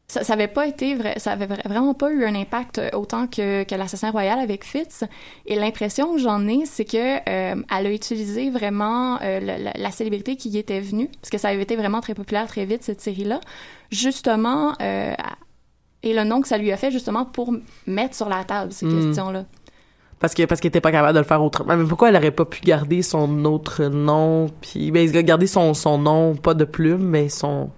ça, 0.08 0.22
ça 0.24 0.34
avait 0.34 0.48
pas 0.48 0.66
été 0.66 0.98
ça 1.18 1.32
avait 1.32 1.46
vra- 1.46 1.66
vraiment 1.66 1.94
pas 1.94 2.10
eu 2.12 2.24
un 2.26 2.34
impact 2.34 2.78
euh, 2.78 2.90
autant 2.92 3.26
que, 3.26 3.62
que 3.64 3.74
l'assassin 3.74 4.10
royal 4.10 4.38
avec 4.38 4.64
Fitz. 4.64 5.04
Et 5.46 5.54
l'impression 5.56 6.12
que 6.12 6.18
j'en 6.18 6.46
ai, 6.46 6.66
c'est 6.66 6.84
que 6.84 7.16
euh, 7.28 7.62
elle 7.70 7.86
a 7.86 7.90
utilisé 7.92 8.50
vraiment 8.50 9.18
la, 9.20 9.40
la- 9.40 9.72
la 9.74 9.90
célébrité 9.90 10.36
qui 10.36 10.50
y 10.50 10.58
était 10.58 10.80
venue, 10.80 11.08
parce 11.20 11.30
que 11.30 11.38
ça 11.38 11.48
avait 11.48 11.62
été 11.62 11.76
vraiment 11.76 12.02
très 12.02 12.14
populaire 12.14 12.46
très 12.46 12.66
vite 12.66 12.82
cette 12.82 13.00
série-là, 13.00 13.40
justement. 13.90 14.74
euh, 14.82 15.14
à- 15.16 15.36
et 16.02 16.14
le 16.14 16.24
nom 16.24 16.40
que 16.40 16.48
ça 16.48 16.58
lui 16.58 16.72
a 16.72 16.76
fait 16.76 16.90
justement 16.90 17.24
pour 17.24 17.54
mettre 17.86 18.14
sur 18.16 18.28
la 18.28 18.44
table 18.44 18.72
ces 18.72 18.86
Mm. 18.86 19.06
questions-là. 19.06 19.44
Parce 20.18 20.34
que 20.34 20.44
parce 20.44 20.60
qu'elle 20.60 20.68
était 20.68 20.80
pas 20.80 20.92
capable 20.92 21.14
de 21.14 21.18
le 21.18 21.24
faire 21.24 21.42
autrement. 21.42 21.76
Mais 21.76 21.84
pourquoi 21.84 22.08
elle 22.10 22.16
aurait 22.16 22.30
pas 22.30 22.44
pu 22.44 22.60
garder 22.60 23.02
son 23.02 23.44
autre 23.44 23.84
nom 23.86 24.46
puis 24.60 24.90
ben 24.92 25.10
garder 25.10 25.46
son 25.48 25.74
son 25.74 25.98
nom 25.98 26.36
pas 26.36 26.54
de 26.54 26.64
plume 26.64 27.02
mais 27.02 27.28
son 27.28 27.70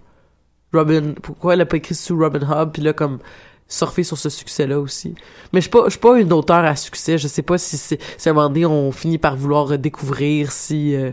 Robin 0.73 1.15
pourquoi 1.23 1.55
elle 1.55 1.63
a 1.63 1.67
pas 1.67 1.77
écrit 1.79 1.95
sous 1.95 2.19
Robin 2.19 2.41
Hood 2.47 2.73
puis 2.73 2.83
là 2.83 2.93
comme 2.93 3.19
surfer 3.67 4.03
sur 4.03 4.19
ce 4.19 4.29
succès-là 4.29 4.79
aussi. 4.79 5.15
Mais 5.53 5.61
je 5.61 5.65
suis 5.65 5.71
pas, 5.71 5.85
je 5.87 5.91
suis 5.93 5.99
pas 5.99 6.21
une 6.21 6.33
auteure 6.35 6.65
à 6.67 6.77
succès. 6.77 7.17
Je 7.17 7.29
sais 7.29 7.41
pas 7.43 7.57
si 7.57 7.79
c'est, 7.79 7.99
si 8.19 8.29
à 8.29 8.33
un 8.33 8.35
moment 8.35 8.49
donné, 8.49 8.67
on 8.67 8.93
finit 8.93 9.17
par 9.17 9.37
vouloir 9.37 9.79
découvrir 9.79 10.53
si, 10.53 10.95
euh, 10.95 11.13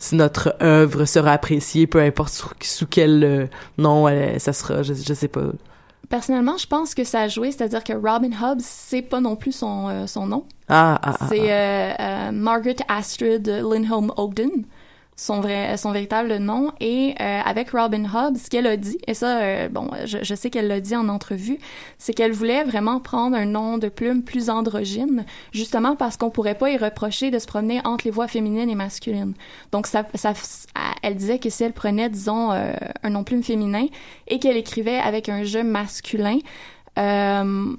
si 0.00 0.16
notre 0.16 0.56
œuvre 0.60 1.04
sera 1.04 1.30
appréciée, 1.30 1.86
peu 1.86 2.00
importe 2.00 2.30
sous, 2.34 2.48
sous 2.60 2.86
quel 2.88 3.22
euh, 3.22 3.46
nom 3.78 4.08
elle- 4.08 4.40
ça 4.40 4.52
sera. 4.52 4.82
Je, 4.82 4.94
je 4.94 5.14
sais 5.14 5.28
pas. 5.28 5.44
Personnellement, 6.12 6.58
je 6.58 6.66
pense 6.66 6.94
que 6.94 7.04
ça 7.04 7.22
a 7.22 7.28
joué, 7.28 7.52
c'est-à-dire 7.52 7.82
que 7.82 7.94
Robin 7.94 8.32
Hobbs, 8.38 8.60
c'est 8.60 9.00
pas 9.00 9.22
non 9.22 9.34
plus 9.34 9.52
son, 9.52 9.88
euh, 9.88 10.06
son 10.06 10.26
nom. 10.26 10.44
Ah, 10.68 11.00
ah, 11.02 11.14
ah, 11.18 11.26
C'est 11.30 11.50
euh, 11.50 11.94
euh, 11.98 12.32
Margaret 12.32 12.76
Astrid 12.86 13.48
Lindholm 13.48 14.12
Ogden, 14.18 14.66
son 15.14 15.40
vrai, 15.40 15.76
son 15.76 15.92
véritable 15.92 16.36
nom. 16.38 16.72
Et 16.80 17.14
euh, 17.20 17.40
avec 17.44 17.70
Robin 17.70 18.04
Hobbs, 18.04 18.36
ce 18.38 18.50
qu'elle 18.50 18.66
a 18.66 18.76
dit, 18.76 18.98
et 19.06 19.14
ça, 19.14 19.38
euh, 19.40 19.68
bon, 19.68 19.88
je, 20.06 20.18
je 20.22 20.34
sais 20.34 20.50
qu'elle 20.50 20.68
l'a 20.68 20.80
dit 20.80 20.96
en 20.96 21.08
entrevue, 21.08 21.58
c'est 21.98 22.12
qu'elle 22.12 22.32
voulait 22.32 22.64
vraiment 22.64 22.98
prendre 22.98 23.36
un 23.36 23.44
nom 23.44 23.78
de 23.78 23.88
plume 23.88 24.22
plus 24.22 24.50
androgyne, 24.50 25.24
justement 25.52 25.94
parce 25.96 26.16
qu'on 26.16 26.30
pourrait 26.30 26.56
pas 26.56 26.70
y 26.70 26.76
reprocher 26.76 27.30
de 27.30 27.38
se 27.38 27.46
promener 27.46 27.80
entre 27.84 28.04
les 28.06 28.10
voix 28.10 28.26
féminines 28.26 28.70
et 28.70 28.74
masculines. 28.74 29.34
Donc, 29.70 29.86
ça, 29.86 30.04
ça, 30.14 30.32
elle 31.02 31.14
disait 31.16 31.38
que 31.38 31.50
si 31.50 31.62
elle 31.62 31.72
prenait, 31.74 32.08
disons, 32.08 32.50
euh, 32.52 32.72
un 33.02 33.10
nom 33.10 33.22
plume 33.22 33.42
féminin 33.42 33.86
et 34.28 34.38
qu'elle 34.38 34.56
écrivait 34.56 34.98
avec 34.98 35.28
un 35.28 35.44
jeu 35.44 35.62
masculin, 35.62 36.38
euh, 36.98 37.74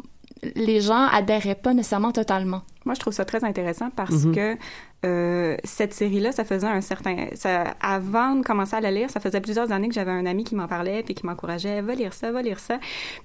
les 0.56 0.82
gens 0.82 1.08
adhéraient 1.12 1.56
pas 1.56 1.74
nécessairement 1.74 2.12
totalement. 2.12 2.62
Moi, 2.86 2.96
je 2.96 3.00
trouve 3.00 3.14
ça 3.14 3.26
très 3.26 3.44
intéressant 3.46 3.90
parce 3.96 4.12
Mhm. 4.26 4.36
que 4.36 4.58
euh, 5.06 5.58
cette 5.64 5.94
série-là, 5.94 6.32
ça 6.32 6.44
faisait 6.44 6.68
un 6.68 6.82
certain... 6.82 7.28
Ça, 7.36 7.76
avant 7.82 8.36
de 8.36 8.44
commencer 8.44 8.76
à 8.76 8.82
la 8.82 8.92
lire, 8.92 9.10
ça 9.10 9.20
faisait 9.20 9.42
plusieurs 9.42 9.72
années 9.72 9.88
que 9.88 9.94
j'avais 9.94 10.12
un 10.12 10.26
ami 10.26 10.44
qui 10.44 10.56
m'en 10.56 10.68
parlait 10.68 11.04
puis 11.04 11.14
qui 11.14 11.26
m'encourageait 11.26 11.82
«Va 11.84 11.96
lire 11.96 12.14
ça, 12.14 12.32
va 12.32 12.42
lire 12.42 12.60
ça». 12.60 12.80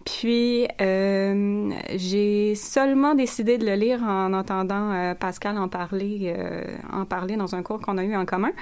Puis, 0.05 0.67
euh, 0.81 1.71
j'ai 1.97 2.55
seulement 2.55 3.15
décidé 3.15 3.59
de 3.59 3.67
le 3.67 3.75
lire 3.75 4.03
en 4.03 4.33
entendant 4.33 4.93
euh, 4.93 5.15
Pascal 5.15 5.59
en 5.59 5.69
parler, 5.69 6.35
en 6.93 7.05
parler 7.05 7.37
dans 7.37 7.55
un 7.55 7.63
cours 7.63 7.81
qu'on 7.81 7.99
a 7.99 8.05
eu 8.05 8.17
en 8.17 8.25
commun. 8.25 8.53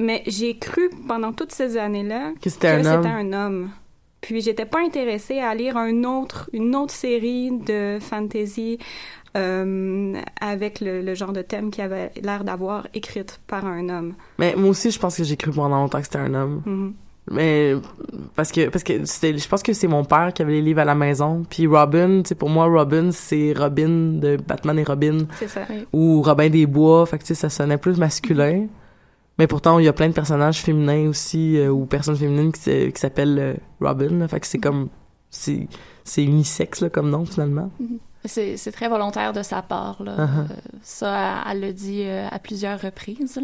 Mais 0.00 0.22
j'ai 0.26 0.58
cru 0.58 0.90
pendant 1.08 1.32
toutes 1.32 1.52
ces 1.52 1.76
années-là 1.76 2.32
Que 2.40 2.50
c'était 2.50 2.68
un 2.68 2.84
homme. 2.84 3.06
un 3.06 3.32
homme. 3.32 3.70
Puis 4.20 4.40
j'étais 4.40 4.66
pas 4.66 4.80
intéressée 4.80 5.38
à 5.38 5.54
lire 5.54 5.76
un 5.76 6.02
autre, 6.04 6.50
une 6.52 6.74
autre 6.74 6.92
série 6.92 7.50
de 7.52 7.98
fantasy 8.00 8.78
euh, 9.36 10.14
avec 10.40 10.80
le, 10.80 11.02
le 11.02 11.14
genre 11.14 11.32
de 11.32 11.42
thème 11.42 11.70
qui 11.70 11.82
avait 11.82 12.10
l'air 12.22 12.42
d'avoir 12.44 12.86
écrite 12.94 13.40
par 13.46 13.66
un 13.66 13.88
homme. 13.88 14.14
Mais 14.38 14.54
moi 14.56 14.70
aussi, 14.70 14.90
je 14.90 14.98
pense 14.98 15.16
que 15.16 15.24
j'ai 15.24 15.36
cru 15.36 15.50
pendant 15.52 15.76
longtemps 15.80 15.98
que 15.98 16.04
c'était 16.04 16.18
un 16.18 16.34
homme. 16.34 16.62
Mhm. 16.64 16.94
Mais 17.28 17.74
parce 18.36 18.52
que 18.52 18.68
parce 18.68 18.84
que 18.84 19.04
c'était 19.04 19.36
je 19.36 19.48
pense 19.48 19.64
que 19.64 19.72
c'est 19.72 19.88
mon 19.88 20.04
père 20.04 20.32
qui 20.32 20.42
avait 20.42 20.52
les 20.52 20.62
livres 20.62 20.78
à 20.82 20.84
la 20.84 20.94
maison 20.94 21.42
puis 21.50 21.66
Robin 21.66 22.22
tu 22.22 22.28
sais 22.28 22.34
pour 22.36 22.48
moi 22.48 22.66
Robin 22.66 23.10
c'est 23.10 23.52
Robin 23.52 23.88
de 24.20 24.36
Batman 24.36 24.78
et 24.78 24.84
Robin 24.84 25.26
C'est 25.40 25.48
ça. 25.48 25.62
ou 25.92 26.22
Robin 26.22 26.48
des 26.50 26.66
Bois 26.66 27.04
fait 27.04 27.18
que 27.18 27.24
tu 27.24 27.28
sais 27.28 27.34
ça 27.34 27.50
sonnait 27.50 27.78
plus 27.78 27.96
masculin 27.98 28.68
mais 29.40 29.48
pourtant 29.48 29.80
il 29.80 29.86
y 29.86 29.88
a 29.88 29.92
plein 29.92 30.06
de 30.08 30.12
personnages 30.14 30.60
féminins 30.62 31.08
aussi 31.08 31.58
euh, 31.58 31.68
ou 31.68 31.84
personnes 31.86 32.14
féminines 32.14 32.52
qui 32.52 32.92
s'appellent 32.94 33.38
euh, 33.40 33.54
Robin 33.80 34.20
là. 34.20 34.28
fait 34.28 34.38
que 34.38 34.46
c'est 34.46 34.58
comme 34.58 34.88
c'est 35.28 35.66
c'est 36.04 36.22
unisexe 36.22 36.80
là, 36.80 36.90
comme 36.90 37.10
nom 37.10 37.24
finalement 37.24 37.72
Mhm. 37.80 37.98
C'est 38.15 38.15
c'est 38.26 38.72
très 38.72 38.88
volontaire 38.88 39.32
de 39.32 39.42
sa 39.42 39.62
part. 39.62 40.02
Là. 40.02 40.12
Uh-huh. 40.16 40.20
Euh, 40.50 40.54
ça, 40.82 41.34
elle, 41.50 41.60
le 41.60 41.72
dit 41.72 42.02
euh, 42.04 42.26
à 42.30 42.38
plusieurs 42.38 42.80
reprises. 42.80 43.38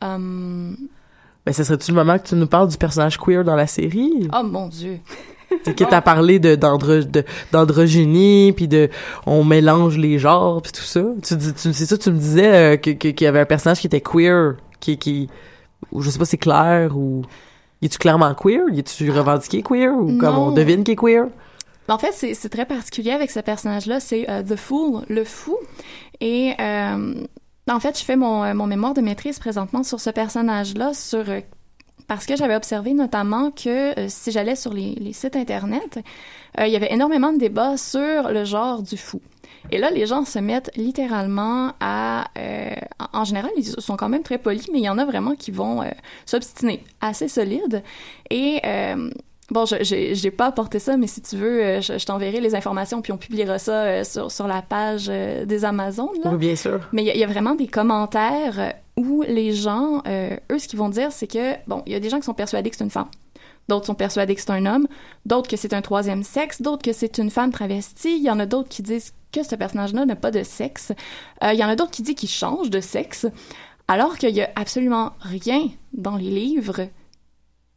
ben 0.00 1.52
ça 1.52 1.64
serait-tu 1.64 1.90
le 1.90 1.96
moment 1.96 2.18
que 2.18 2.28
tu 2.28 2.34
nous 2.34 2.46
parles 2.46 2.68
du 2.68 2.76
personnage 2.76 3.18
queer 3.18 3.44
dans 3.44 3.56
la 3.56 3.66
série? 3.66 4.28
Oh 4.38 4.42
mon 4.42 4.68
Dieu! 4.68 4.98
C'est 5.64 5.74
que 5.74 5.82
t'as 5.82 6.00
parlé 6.00 6.38
de 6.38 6.54
d'andro- 6.54 7.02
de- 7.02 7.24
d'androgynie 7.50 8.52
puis 8.52 8.68
de 8.68 8.88
on 9.26 9.42
mélange 9.42 9.98
les 9.98 10.16
genres 10.16 10.62
puis 10.62 10.70
tout 10.70 10.82
ça. 10.82 11.02
Tu 11.24 11.34
dis 11.36 11.52
tu 11.54 11.72
c'est 11.72 11.86
ça 11.86 11.98
tu 11.98 12.12
me 12.12 12.18
disais 12.18 12.54
euh, 12.54 12.76
que 12.76 12.90
que- 12.92 13.08
qu'il 13.08 13.24
y 13.24 13.26
avait 13.26 13.40
un 13.40 13.44
personnage 13.46 13.80
qui 13.80 13.88
était 13.88 14.00
queer 14.00 14.54
qui 14.78 14.96
qui 14.96 15.28
ou 15.90 16.02
je 16.02 16.10
sais 16.10 16.20
pas 16.20 16.24
c'est 16.24 16.38
clair 16.38 16.96
ou 16.96 17.22
est-tu 17.82 17.98
clairement 17.98 18.32
queer, 18.34 18.60
est-tu 18.76 19.10
revendiqué 19.10 19.62
queer 19.62 19.92
ou 19.92 20.16
comme 20.18 20.34
Non. 20.36 20.48
on 20.48 20.52
devine 20.52 20.84
qu'il 20.84 20.92
est 20.92 20.96
queer? 20.96 21.24
En 21.90 21.98
fait, 21.98 22.12
c'est 22.12 22.48
très 22.48 22.66
particulier 22.66 23.10
avec 23.10 23.32
ce 23.32 23.40
personnage-là. 23.40 23.98
C'est 23.98 24.30
euh, 24.30 24.44
The 24.44 24.54
Fool, 24.54 25.04
le 25.08 25.24
fou. 25.24 25.56
Et 26.20 26.54
euh, 26.60 27.24
en 27.68 27.80
fait, 27.80 27.98
je 27.98 28.04
fais 28.04 28.14
mon, 28.14 28.44
euh, 28.44 28.54
mon 28.54 28.66
mémoire 28.66 28.94
de 28.94 29.00
maîtrise 29.00 29.40
présentement 29.40 29.82
sur 29.82 30.00
ce 30.00 30.10
personnage-là, 30.10 30.94
sur 30.94 31.24
parce 32.06 32.26
que 32.26 32.36
j'avais 32.36 32.56
observé 32.56 32.92
notamment 32.92 33.50
que 33.50 33.94
si 34.08 34.32
j'allais 34.32 34.56
sur 34.56 34.72
les, 34.72 35.12
sites 35.12 35.36
internet, 35.36 36.00
il 36.58 36.66
y 36.66 36.74
avait 36.74 36.92
énormément 36.92 37.32
de 37.32 37.38
débats 37.38 37.76
sur 37.76 38.30
le 38.30 38.44
genre 38.44 38.82
du 38.82 38.96
fou. 38.96 39.20
Et 39.70 39.78
là, 39.78 39.90
les 39.90 40.06
gens 40.06 40.24
se 40.24 40.40
mettent 40.40 40.72
littéralement 40.76 41.72
à... 41.78 42.28
en 43.12 43.24
général, 43.24 43.52
ils 43.56 43.64
sont 43.64 43.96
quand 43.96 44.08
même 44.08 44.24
très 44.24 44.38
polis, 44.38 44.68
mais 44.72 44.80
il 44.80 44.84
y 44.84 44.88
en 44.88 44.98
a 44.98 45.04
vraiment 45.04 45.36
qui 45.36 45.52
vont 45.52 45.84
s'obstiner 46.26 46.82
assez 47.00 47.28
solide. 47.28 47.84
Et... 48.28 48.60
Bon, 49.50 49.64
je 49.66 49.76
j'ai 49.82 50.14
j'ai 50.14 50.30
pas 50.30 50.46
apporté 50.46 50.78
ça, 50.78 50.96
mais 50.96 51.06
si 51.08 51.20
tu 51.22 51.36
veux, 51.36 51.62
euh, 51.64 51.80
je, 51.80 51.98
je 51.98 52.06
t'enverrai 52.06 52.40
les 52.40 52.54
informations, 52.54 53.02
puis 53.02 53.12
on 53.12 53.16
publiera 53.16 53.58
ça 53.58 53.82
euh, 53.82 54.04
sur, 54.04 54.30
sur 54.30 54.46
la 54.46 54.62
page 54.62 55.06
euh, 55.08 55.44
des 55.44 55.64
Amazones. 55.64 56.08
Là. 56.22 56.30
Oui, 56.30 56.38
bien 56.38 56.54
sûr. 56.56 56.80
Mais 56.92 57.02
il 57.02 57.06
y, 57.06 57.10
a- 57.10 57.14
il 57.14 57.20
y 57.20 57.24
a 57.24 57.26
vraiment 57.26 57.54
des 57.56 57.66
commentaires 57.66 58.74
où 58.96 59.22
les 59.26 59.52
gens, 59.52 60.02
euh, 60.06 60.36
eux, 60.52 60.58
ce 60.58 60.68
qu'ils 60.68 60.78
vont 60.78 60.88
dire, 60.88 61.10
c'est 61.10 61.26
que, 61.26 61.54
bon, 61.66 61.82
il 61.86 61.92
y 61.92 61.96
a 61.96 62.00
des 62.00 62.08
gens 62.10 62.18
qui 62.18 62.26
sont 62.26 62.34
persuadés 62.34 62.70
que 62.70 62.76
c'est 62.76 62.84
une 62.84 62.90
femme. 62.90 63.08
D'autres 63.68 63.86
sont 63.86 63.94
persuadés 63.94 64.34
que 64.34 64.40
c'est 64.40 64.50
un 64.50 64.66
homme. 64.66 64.86
D'autres 65.26 65.48
que 65.48 65.56
c'est 65.56 65.74
un 65.74 65.80
troisième 65.82 66.22
sexe. 66.22 66.60
D'autres 66.62 66.82
que 66.82 66.92
c'est 66.92 67.18
une 67.18 67.30
femme 67.30 67.50
travestie. 67.52 68.16
Il 68.16 68.22
y 68.22 68.30
en 68.30 68.38
a 68.40 68.46
d'autres 68.46 68.68
qui 68.68 68.82
disent 68.82 69.12
que 69.32 69.42
ce 69.44 69.54
personnage-là 69.54 70.06
n'a 70.06 70.16
pas 70.16 70.30
de 70.32 70.42
sexe. 70.42 70.92
Euh, 71.44 71.52
il 71.52 71.58
y 71.58 71.64
en 71.64 71.68
a 71.68 71.76
d'autres 71.76 71.92
qui 71.92 72.02
disent 72.02 72.14
qu'il 72.16 72.28
change 72.28 72.68
de 72.70 72.80
sexe. 72.80 73.26
Alors 73.88 74.18
qu'il 74.18 74.34
y 74.34 74.42
a 74.42 74.50
absolument 74.56 75.12
rien 75.20 75.68
dans 75.92 76.16
les 76.16 76.30
livres 76.30 76.88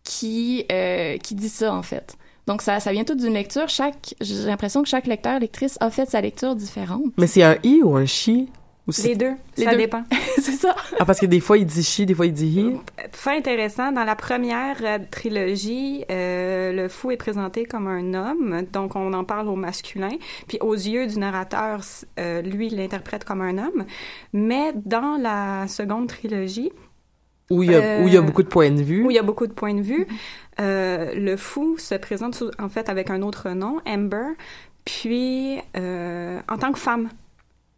qui, 0.03 0.65
euh, 0.71 1.17
qui 1.17 1.35
dit 1.35 1.49
ça, 1.49 1.73
en 1.73 1.83
fait. 1.83 2.15
Donc, 2.47 2.61
ça, 2.61 2.79
ça 2.79 2.91
vient 2.91 3.05
tout 3.05 3.15
d'une 3.15 3.33
lecture. 3.33 3.69
Chaque, 3.69 4.15
j'ai 4.19 4.35
l'impression 4.45 4.83
que 4.83 4.89
chaque 4.89 5.07
lecteur, 5.07 5.39
lectrice 5.39 5.77
a 5.79 5.89
fait 5.89 6.09
sa 6.09 6.19
lecture 6.21 6.55
différente. 6.55 7.03
Mais 7.17 7.27
c'est 7.27 7.43
un 7.43 7.55
i 7.63 7.81
ou 7.83 7.95
un 7.95 8.05
chi 8.05 8.49
ou 8.85 8.91
c'est- 8.91 9.07
Les 9.07 9.15
deux, 9.15 9.31
Les 9.55 9.63
ça 9.63 9.71
deux. 9.71 9.77
dépend. 9.77 10.03
c'est 10.41 10.51
ça. 10.51 10.75
Ah 10.99 11.05
parce 11.05 11.21
que 11.21 11.25
des 11.25 11.39
fois 11.39 11.57
il 11.57 11.65
dit 11.65 11.83
chi, 11.83 12.05
des 12.05 12.13
fois 12.13 12.25
il 12.25 12.33
dit 12.33 12.47
hi. 12.47 12.73
Fait 13.13 13.37
intéressant, 13.37 13.93
dans 13.93 14.03
la 14.03 14.17
première 14.17 14.75
euh, 14.83 14.99
trilogie, 15.09 16.03
euh, 16.11 16.73
le 16.73 16.89
fou 16.89 17.11
est 17.11 17.15
présenté 17.17 17.63
comme 17.63 17.87
un 17.87 18.13
homme, 18.13 18.63
donc 18.73 18.97
on 18.97 19.13
en 19.13 19.23
parle 19.23 19.47
au 19.47 19.55
masculin, 19.55 20.11
puis 20.49 20.57
aux 20.59 20.73
yeux 20.73 21.07
du 21.07 21.17
narrateur, 21.17 21.79
euh, 22.19 22.41
lui, 22.41 22.67
il 22.67 22.75
l'interprète 22.75 23.23
comme 23.23 23.39
un 23.41 23.57
homme. 23.57 23.85
Mais 24.33 24.73
dans 24.85 25.15
la 25.17 25.65
seconde 25.69 26.07
trilogie, 26.07 26.73
Où 27.53 27.63
il 27.63 27.71
y 27.71 27.75
a 27.75 27.79
Euh, 27.79 28.03
où 28.03 28.07
il 28.07 28.13
y 28.13 28.17
a 28.17 28.21
beaucoup 28.21 28.43
de 28.43 28.47
points 28.47 28.71
de 28.71 28.81
vue. 28.81 29.03
où 29.05 29.11
il 29.11 29.15
y 29.15 29.19
a 29.19 29.23
beaucoup 29.23 29.47
de 29.47 29.53
points 29.53 29.73
de 29.75 29.81
vue, 29.81 30.05
euh, 30.59 31.13
le 31.15 31.35
fou 31.37 31.77
se 31.77 31.95
présente 31.95 32.35
sous- 32.35 32.51
en 32.59 32.69
fait 32.69 32.89
avec 32.89 33.09
un 33.09 33.21
autre 33.21 33.49
nom, 33.51 33.79
Amber, 33.85 34.29
puis 34.85 35.59
euh, 35.77 36.39
en 36.49 36.57
tant 36.57 36.71
que 36.71 36.79
femme. 36.79 37.09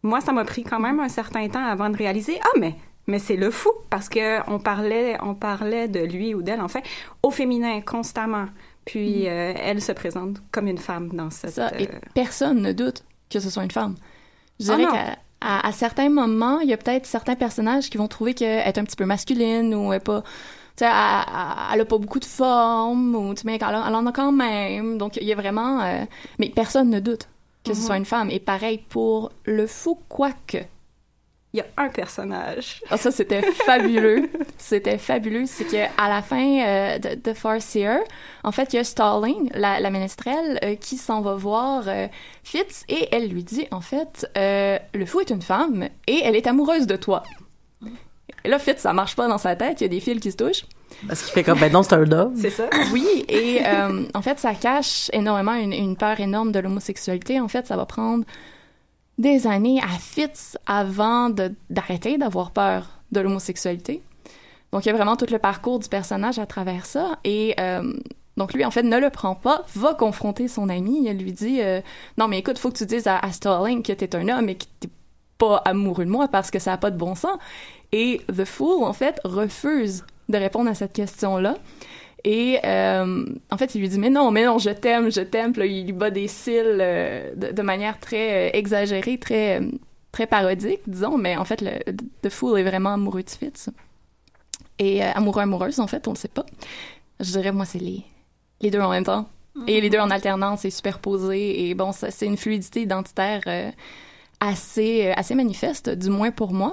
Moi, 0.02 0.20
ça 0.20 0.32
m'a 0.32 0.44
pris 0.44 0.62
quand 0.62 0.80
même 0.80 1.00
un 1.00 1.08
certain 1.08 1.48
temps 1.48 1.64
avant 1.64 1.90
de 1.90 1.96
réaliser 1.96 2.38
ah 2.42 2.58
mais 2.58 2.74
mais 3.08 3.18
c'est 3.18 3.36
le 3.36 3.50
fou 3.50 3.70
parce 3.90 4.08
que 4.08 4.26
on 4.50 4.58
parlait 4.58 5.16
on 5.22 5.34
parlait 5.34 5.88
de 5.88 6.00
lui 6.00 6.34
ou 6.34 6.42
d'elle 6.42 6.60
en 6.60 6.68
fait 6.68 6.82
au 7.22 7.30
féminin 7.30 7.80
constamment. 7.80 8.46
Puis 8.84 9.26
euh, 9.28 9.52
elle 9.56 9.80
se 9.82 9.92
présente 9.92 10.36
comme 10.52 10.68
une 10.68 10.78
femme 10.78 11.08
dans 11.12 11.30
cette 11.30 11.50
Ça, 11.50 11.72
et 11.78 11.88
euh, 11.88 11.98
personne 12.14 12.60
ne 12.62 12.72
doute 12.72 13.04
que 13.30 13.40
ce 13.40 13.50
soit 13.50 13.64
une 13.64 13.70
femme. 13.72 13.96
Je 14.60 14.70
Ah 14.72 14.76
dirais 14.76 14.92
non. 14.92 15.16
À, 15.40 15.66
à 15.66 15.72
certains 15.72 16.08
moments, 16.08 16.60
il 16.60 16.68
y 16.68 16.72
a 16.72 16.76
peut-être 16.76 17.06
certains 17.06 17.36
personnages 17.36 17.90
qui 17.90 17.98
vont 17.98 18.08
trouver 18.08 18.34
qu'elle 18.34 18.66
est 18.66 18.78
un 18.78 18.84
petit 18.84 18.96
peu 18.96 19.04
masculine 19.04 19.74
ou 19.74 19.92
elle 19.92 19.98
est 19.98 20.04
pas. 20.04 20.22
Tu 20.76 20.84
sais, 20.84 20.90
elle, 20.90 20.90
a 21.80 21.84
pas 21.88 21.98
beaucoup 21.98 22.20
de 22.20 22.24
forme 22.26 23.14
ou 23.14 23.32
tu 23.34 23.42
sais, 23.42 23.46
mais 23.46 23.54
elle, 23.60 23.62
elle 23.86 23.94
en 23.94 24.06
a 24.06 24.12
quand 24.12 24.32
même. 24.32 24.98
Donc, 24.98 25.16
il 25.16 25.24
y 25.26 25.32
a 25.32 25.36
vraiment. 25.36 25.80
euh, 25.82 26.04
mais 26.38 26.50
personne 26.50 26.90
ne 26.90 27.00
doute 27.00 27.28
que 27.64 27.72
ce 27.74 27.80
Mhm. 27.80 27.86
soit 27.86 27.96
une 27.96 28.04
femme. 28.04 28.30
Et 28.30 28.40
pareil 28.40 28.78
pour 28.88 29.32
le 29.44 29.66
fou, 29.66 29.98
quoique. 30.08 30.58
Il 31.52 31.58
y 31.58 31.60
a 31.60 31.66
un 31.76 31.88
personnage. 31.88 32.82
Ah, 32.90 32.96
ça, 32.96 33.10
c'était 33.10 33.42
fabuleux. 33.66 34.28
C'était 34.58 34.98
fabuleux. 34.98 35.44
C'est 35.46 35.64
que 35.64 35.84
à 35.96 36.08
la 36.08 36.20
fin 36.20 36.60
euh, 36.66 36.98
de, 36.98 37.14
de 37.14 37.32
Farseer, 37.32 38.00
en 38.44 38.52
fait, 38.52 38.72
il 38.72 38.76
y 38.76 38.78
a 38.78 38.84
Stalling, 38.84 39.50
la, 39.54 39.80
la 39.80 39.90
ménestrelle, 39.90 40.58
euh, 40.64 40.74
qui 40.74 40.96
s'en 40.96 41.22
va 41.22 41.34
voir 41.34 41.84
euh, 41.86 42.08
Fitz 42.44 42.84
et 42.88 43.08
elle 43.12 43.28
lui 43.28 43.42
dit, 43.44 43.66
en 43.70 43.80
fait, 43.80 44.30
euh, 44.36 44.78
le 44.92 45.06
fou 45.06 45.20
est 45.20 45.30
une 45.30 45.42
femme 45.42 45.88
et 46.06 46.20
elle 46.24 46.36
est 46.36 46.46
amoureuse 46.46 46.86
de 46.86 46.96
toi. 46.96 47.22
Et 48.44 48.48
là, 48.48 48.58
Fitz, 48.58 48.80
ça 48.80 48.92
marche 48.92 49.16
pas 49.16 49.26
dans 49.26 49.38
sa 49.38 49.56
tête. 49.56 49.80
Il 49.80 49.84
y 49.84 49.86
a 49.86 49.88
des 49.88 50.00
fils 50.00 50.20
qui 50.20 50.30
se 50.30 50.36
touchent. 50.36 50.66
Parce 51.08 51.22
qu'il 51.22 51.32
fait 51.32 51.42
comme 51.42 51.58
ben 51.58 51.70
non 51.70 51.82
c'est 51.82 51.94
un 51.94 52.10
homme. 52.12 52.34
C'est 52.36 52.50
ça. 52.50 52.68
Oui, 52.92 53.24
et 53.28 53.60
euh, 53.66 54.04
en 54.14 54.22
fait, 54.22 54.38
ça 54.38 54.54
cache 54.54 55.10
énormément 55.12 55.54
une, 55.54 55.72
une 55.72 55.96
peur 55.96 56.20
énorme 56.20 56.52
de 56.52 56.58
l'homosexualité. 56.60 57.40
En 57.40 57.48
fait, 57.48 57.66
ça 57.66 57.76
va 57.76 57.86
prendre 57.86 58.24
des 59.18 59.46
années 59.46 59.80
à 59.80 59.98
Fitz 59.98 60.58
avant 60.66 61.30
d'arrêter 61.70 62.18
d'avoir 62.18 62.50
peur 62.50 62.88
de 63.12 63.20
l'homosexualité. 63.20 64.02
Donc, 64.72 64.84
il 64.84 64.88
y 64.88 64.92
a 64.92 64.94
vraiment 64.94 65.16
tout 65.16 65.26
le 65.30 65.38
parcours 65.38 65.78
du 65.78 65.88
personnage 65.88 66.38
à 66.38 66.46
travers 66.46 66.86
ça. 66.86 67.18
Et 67.24 67.54
euh, 67.60 67.92
Donc 68.36 68.52
lui, 68.52 68.64
en 68.64 68.70
fait, 68.70 68.82
ne 68.82 68.98
le 68.98 69.10
prend 69.10 69.34
pas, 69.34 69.64
va 69.74 69.94
confronter 69.94 70.48
son 70.48 70.68
ami, 70.68 71.06
elle 71.06 71.18
lui 71.18 71.32
dit 71.32 71.60
euh, 71.62 71.80
Non, 72.18 72.28
mais 72.28 72.38
écoute, 72.38 72.58
faut 72.58 72.70
que 72.70 72.76
tu 72.76 72.86
dises 72.86 73.06
à, 73.06 73.18
à 73.18 73.32
Starling 73.32 73.82
que 73.82 73.92
t'es 73.92 74.14
un 74.14 74.28
homme 74.28 74.48
et 74.48 74.56
que 74.56 74.64
t'es 74.80 74.90
pas 75.38 75.62
amoureux 75.64 76.04
de 76.04 76.10
moi 76.10 76.28
parce 76.28 76.50
que 76.50 76.58
ça 76.58 76.72
a 76.72 76.76
pas 76.76 76.90
de 76.90 76.98
bon 76.98 77.14
sens. 77.14 77.38
Et 77.92 78.20
The 78.28 78.44
Fool, 78.44 78.84
en 78.84 78.92
fait, 78.92 79.20
refuse 79.24 80.04
de 80.28 80.38
répondre 80.38 80.68
à 80.68 80.74
cette 80.74 80.92
question-là. 80.92 81.56
Et 82.28 82.58
euh, 82.64 83.24
en 83.52 83.56
fait, 83.56 83.76
il 83.76 83.80
lui 83.80 83.88
dit 83.88 84.00
mais 84.00 84.10
non, 84.10 84.32
mais 84.32 84.44
non, 84.44 84.58
je 84.58 84.70
t'aime, 84.70 85.12
je 85.12 85.20
t'aime. 85.20 85.52
Là, 85.54 85.64
il 85.64 85.84
lui 85.84 85.92
bat 85.92 86.10
des 86.10 86.26
cils 86.26 86.78
euh, 86.80 87.32
de, 87.36 87.62
manière 87.62 88.00
très 88.00 88.48
euh, 88.48 88.50
exagérée, 88.52 89.16
très 89.16 89.60
euh, 89.60 89.70
très 90.10 90.26
parodique, 90.26 90.80
disons. 90.88 91.18
Mais 91.18 91.36
en 91.36 91.44
fait, 91.44 91.60
le, 91.60 91.78
The 92.22 92.28
Fool 92.28 92.58
est 92.58 92.64
vraiment 92.64 92.94
amoureux 92.94 93.22
de 93.22 93.30
Fitz. 93.30 93.70
Et 94.80 95.04
euh, 95.04 95.12
amoureux 95.14 95.42
amoureuse, 95.42 95.78
en 95.78 95.86
fait, 95.86 96.08
on 96.08 96.14
le 96.14 96.16
sait 96.16 96.26
pas. 96.26 96.44
Je 97.20 97.30
dirais 97.30 97.52
moi, 97.52 97.64
c'est 97.64 97.78
les 97.78 98.02
les 98.60 98.72
deux 98.72 98.80
en 98.80 98.90
même 98.90 99.04
temps. 99.04 99.28
Et 99.68 99.80
les 99.80 99.88
deux 99.88 100.00
en 100.00 100.10
alternance 100.10 100.64
et 100.64 100.70
superposés. 100.70 101.68
Et 101.68 101.74
bon, 101.74 101.92
c'est 101.92 102.26
une 102.26 102.36
fluidité 102.36 102.82
identitaire 102.82 103.40
assez, 104.38 105.12
assez 105.16 105.34
manifeste, 105.34 105.88
du 105.88 106.10
moins 106.10 106.30
pour 106.30 106.52
moi. 106.52 106.72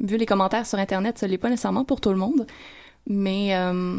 Vu 0.00 0.16
les 0.16 0.24
commentaires 0.24 0.66
sur 0.66 0.78
Internet, 0.78 1.18
ce 1.18 1.26
l'est 1.26 1.36
pas 1.36 1.50
nécessairement 1.50 1.84
pour 1.84 2.00
tout 2.00 2.10
le 2.10 2.16
monde. 2.16 2.46
Mais. 3.08 3.56
euh, 3.56 3.98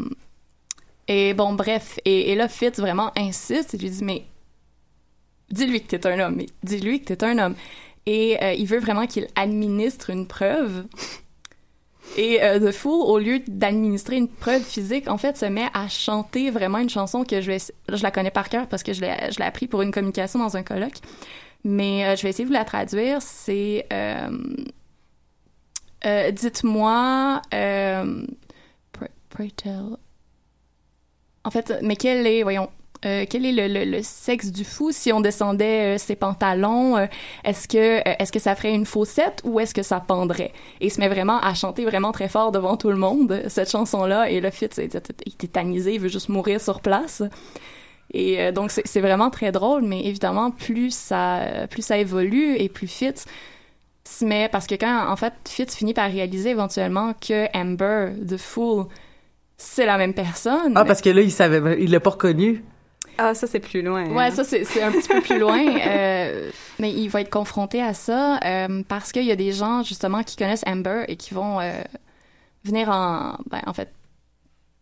et 1.08 1.34
bon, 1.34 1.52
bref. 1.52 1.98
Et, 2.04 2.34
là, 2.34 2.48
Fitz 2.48 2.78
vraiment 2.78 3.12
insiste 3.16 3.74
et 3.74 3.78
lui 3.78 3.90
dit 3.90 4.04
Mais 4.04 4.24
dis-lui 5.50 5.82
que 5.82 5.96
t'es 5.96 6.06
un 6.06 6.18
homme. 6.20 6.42
Dis-lui 6.62 7.00
que 7.02 7.12
t'es 7.12 7.24
un 7.24 7.38
homme. 7.38 7.54
Et 8.06 8.42
euh, 8.42 8.52
il 8.52 8.66
veut 8.66 8.78
vraiment 8.78 9.06
qu'il 9.06 9.26
administre 9.34 10.10
une 10.10 10.26
preuve. 10.26 10.86
Et 12.16 12.42
euh, 12.42 12.58
The 12.60 12.72
Fool, 12.72 13.02
au 13.02 13.18
lieu 13.18 13.40
d'administrer 13.46 14.16
une 14.16 14.28
preuve 14.28 14.62
physique, 14.62 15.08
en 15.08 15.18
fait, 15.18 15.36
se 15.36 15.44
met 15.44 15.68
à 15.74 15.88
chanter 15.88 16.50
vraiment 16.50 16.78
une 16.78 16.88
chanson 16.88 17.24
que 17.24 17.40
je 17.40 17.50
vais... 17.50 17.58
Je 17.88 18.02
la 18.02 18.10
connais 18.10 18.30
par 18.30 18.48
cœur 18.48 18.68
parce 18.68 18.82
que 18.82 18.92
je 18.92 19.00
l'ai 19.00 19.14
je 19.32 19.38
l'ai 19.38 19.44
appris 19.44 19.66
pour 19.66 19.82
une 19.82 19.90
communication 19.90 20.38
dans 20.38 20.56
un 20.56 20.62
colloque. 20.62 20.98
Mais 21.64 22.04
euh, 22.04 22.16
je 22.16 22.22
vais 22.22 22.30
essayer 22.30 22.44
de 22.44 22.48
vous 22.48 22.54
la 22.54 22.64
traduire. 22.64 23.22
C'est... 23.22 23.86
Dites-moi... 26.32 27.42
Pray, 27.50 29.10
pray 29.28 29.50
tell... 29.50 29.96
En 31.46 31.50
fait, 31.50 31.78
mais 31.80 31.94
quel 31.94 32.26
est... 32.26 32.42
Voyons... 32.42 32.68
euh, 33.04 33.24
quel 33.30 33.46
est 33.46 33.68
le, 33.68 34.02
sexe 34.02 34.50
du 34.50 34.64
fou 34.64 34.90
si 34.90 35.12
on 35.12 35.20
descendait 35.20 35.94
euh, 35.94 35.98
ses 35.98 36.16
pantalons 36.16 36.96
euh, 36.96 37.06
Est-ce 37.44 37.68
que 37.68 38.02
est-ce 38.20 38.32
que 38.32 38.40
ça 38.40 38.56
ferait 38.56 38.74
une 38.74 38.84
faussette 38.84 39.42
ou 39.44 39.60
est-ce 39.60 39.72
que 39.72 39.84
ça 39.84 40.00
pendrait? 40.00 40.52
Et 40.80 40.86
il 40.86 40.90
se 40.90 40.98
met 40.98 41.08
vraiment 41.08 41.38
à 41.38 41.54
chanter 41.54 41.84
vraiment 41.84 42.10
très 42.10 42.28
fort 42.28 42.50
devant 42.50 42.76
tout 42.76 42.90
le 42.90 42.96
monde 42.96 43.44
cette 43.46 43.70
chanson-là. 43.70 44.28
Et 44.28 44.40
le 44.40 44.48
est, 44.48 44.78
il 44.78 44.96
est 44.96 45.38
tétanisé, 45.38 45.94
il 45.94 46.00
veut 46.00 46.08
juste 46.08 46.28
mourir 46.28 46.60
sur 46.60 46.80
place. 46.80 47.22
Et 48.12 48.50
donc 48.50 48.72
c'est 48.72 48.84
c'est 48.84 49.00
vraiment 49.00 49.30
très 49.30 49.52
drôle, 49.52 49.82
mais 49.82 50.04
évidemment 50.04 50.50
plus 50.50 50.92
ça 50.92 51.66
plus 51.70 51.82
ça 51.82 51.96
évolue 51.98 52.56
et 52.56 52.68
plus 52.68 52.88
Fitz 52.88 53.24
se 54.04 54.24
met 54.24 54.48
parce 54.48 54.66
que 54.66 54.74
quand 54.74 55.08
en 55.08 55.16
fait 55.16 55.34
Fitz 55.48 55.76
finit 55.76 55.94
par 55.94 56.10
réaliser 56.10 56.50
éventuellement 56.50 57.14
que 57.14 57.46
Amber 57.56 58.12
the 58.26 58.36
Fool 58.36 58.86
c'est 59.56 59.86
la 59.86 59.96
même 59.98 60.14
personne. 60.14 60.72
Ah, 60.74 60.84
parce 60.84 61.00
que 61.00 61.10
là, 61.10 61.20
il 61.22 61.32
savait, 61.32 61.82
il 61.82 61.90
l'a 61.90 62.00
pas 62.00 62.10
reconnu. 62.10 62.62
Ah, 63.18 63.34
ça, 63.34 63.46
c'est 63.46 63.60
plus 63.60 63.80
loin. 63.80 64.04
Ouais, 64.10 64.24
hein. 64.26 64.30
ça, 64.30 64.44
c'est 64.44 64.64
c'est 64.64 64.82
un 64.82 64.92
petit 64.92 65.08
peu 65.08 65.22
plus 65.22 65.38
loin. 65.38 65.58
euh, 65.86 66.50
mais 66.78 66.92
il 66.92 67.08
va 67.08 67.22
être 67.22 67.30
confronté 67.30 67.82
à 67.82 67.94
ça 67.94 68.38
euh, 68.44 68.82
parce 68.86 69.10
qu'il 69.12 69.24
y 69.24 69.30
a 69.32 69.36
des 69.36 69.52
gens, 69.52 69.82
justement, 69.82 70.22
qui 70.22 70.36
connaissent 70.36 70.64
Amber 70.66 71.04
et 71.08 71.16
qui 71.16 71.32
vont 71.32 71.58
euh, 71.60 71.72
venir 72.64 72.90
en, 72.90 73.38
ben, 73.50 73.62
en 73.66 73.72
fait, 73.72 73.90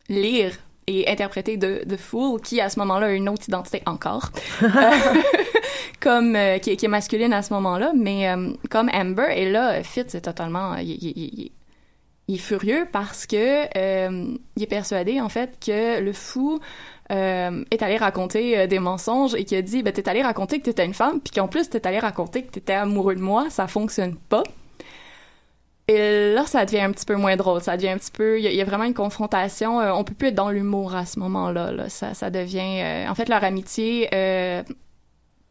lire 0.08 0.52
et 0.86 1.08
interpréter 1.08 1.56
de, 1.56 1.82
de 1.86 1.96
Fool, 1.96 2.40
qui, 2.40 2.60
à 2.60 2.68
ce 2.68 2.78
moment-là, 2.80 3.06
a 3.06 3.10
une 3.12 3.28
autre 3.28 3.44
identité 3.48 3.82
encore. 3.86 4.30
Euh, 4.62 4.68
comme, 6.00 6.36
euh, 6.36 6.58
qui, 6.58 6.70
est- 6.72 6.76
qui 6.76 6.84
est 6.84 6.88
masculine 6.88 7.32
à 7.32 7.42
ce 7.42 7.52
moment-là. 7.54 7.92
Mais 7.96 8.28
euh, 8.28 8.50
comme 8.68 8.90
Amber, 8.92 9.28
et 9.34 9.50
là, 9.50 9.82
Fitz 9.82 10.14
est 10.14 10.20
totalement... 10.22 10.74
il- 10.76 10.90
il- 10.90 11.12
il- 11.16 11.52
il- 12.28 12.36
est 12.36 12.38
furieux 12.38 12.86
parce 12.92 13.26
que 13.26 13.66
euh, 13.78 14.34
il 14.56 14.62
est 14.62 14.66
persuadé 14.66 15.20
en 15.20 15.28
fait 15.28 15.58
que 15.64 16.00
le 16.00 16.12
fou 16.12 16.58
euh, 17.12 17.64
est 17.70 17.82
allé 17.82 17.96
raconter 17.98 18.58
euh, 18.58 18.66
des 18.66 18.78
mensonges 18.78 19.34
et 19.34 19.44
qui 19.44 19.54
a 19.56 19.62
dit 19.62 19.82
ben 19.82 19.92
t'es 19.92 20.08
allé 20.08 20.22
raconter 20.22 20.58
que 20.58 20.64
t'étais 20.64 20.86
une 20.86 20.94
femme 20.94 21.20
puis 21.20 21.32
qu'en 21.32 21.48
plus 21.48 21.68
t'es 21.68 21.86
allé 21.86 21.98
raconter 21.98 22.42
que 22.44 22.50
t'étais 22.52 22.72
amoureux 22.74 23.14
de 23.14 23.20
moi 23.20 23.50
ça 23.50 23.66
fonctionne 23.66 24.16
pas 24.16 24.42
et 25.86 26.32
là 26.34 26.46
ça 26.46 26.64
devient 26.64 26.80
un 26.80 26.92
petit 26.92 27.04
peu 27.04 27.14
moins 27.16 27.36
drôle 27.36 27.60
ça 27.60 27.76
devient 27.76 27.90
un 27.90 27.98
petit 27.98 28.10
peu 28.10 28.40
il 28.40 28.50
y, 28.54 28.60
a- 28.60 28.64
vraiment 28.64 28.84
une 28.84 28.94
confrontation 28.94 29.78
on 29.78 30.02
peut 30.04 30.14
plus 30.14 30.28
être 30.28 30.34
dans 30.34 30.50
l'humour 30.50 30.94
à 30.94 31.04
ce 31.04 31.18
moment-là 31.20 31.72
là. 31.72 31.88
ça 31.90 32.14
ça 32.14 32.30
devient 32.30 33.06
en 33.08 33.14
fait 33.14 33.28
leur 33.28 33.44
amitié 33.44 34.08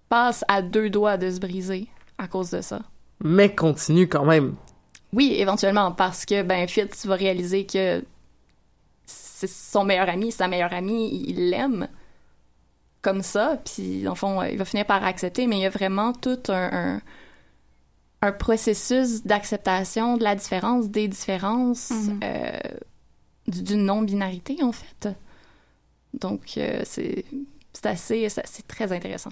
passe 0.10 0.44
à 0.48 0.62
deux 0.64 0.90
doigts 0.90 1.18
de 1.18 1.30
se 1.30 1.40
briser 1.40 1.88
à 2.18 2.28
cause 2.28 2.50
de 2.50 2.62
ça 2.62 2.80
Mais 3.24 3.54
continue 3.54 4.08
quand 4.08 4.26
même. 4.26 4.56
Oui, 5.14 5.34
éventuellement, 5.38 5.91
parce 5.91 6.26
que 6.26 6.41
ben 6.41 6.68
Fitz 6.68 7.05
va 7.05 7.16
réaliser 7.16 7.66
que 7.66 8.03
c'est 9.05 9.47
son 9.49 9.84
meilleur 9.86 10.09
ami, 10.09 10.32
sa 10.32 10.47
meilleure 10.47 10.74
amie, 10.74 11.24
il 11.28 11.49
l'aime 11.49 11.88
comme 13.01 13.22
ça, 13.22 13.57
puis 13.66 14.03
dans 14.03 14.11
le 14.11 14.16
fond, 14.18 14.41
il 14.43 14.57
va 14.57 14.66
finir 14.66 14.86
par 14.86 15.03
accepter, 15.03 15.45
mais 15.47 15.57
il 15.57 15.61
y 15.61 15.66
a 15.66 15.70
vraiment 15.70 16.14
tout 16.14 16.39
un, 16.47 16.70
un, 16.95 17.01
un 18.22 18.32
processus 18.32 19.24
d'acceptation 19.24 20.16
de 20.18 20.24
la 20.24 20.36
différence, 20.36 20.89
des 20.89 21.09
différences, 21.09 21.91
euh, 22.24 22.51
du- 23.47 23.61
d'une 23.64 23.84
non-binarité, 23.86 24.64
en 24.64 24.72
fait. 24.72 25.09
Donc, 26.14 26.53
euh, 26.57 26.82
c'est 26.86 27.26
assez, 27.84 28.30
c'est 28.30 28.68
très 28.68 28.91
intéressant. 28.93 29.32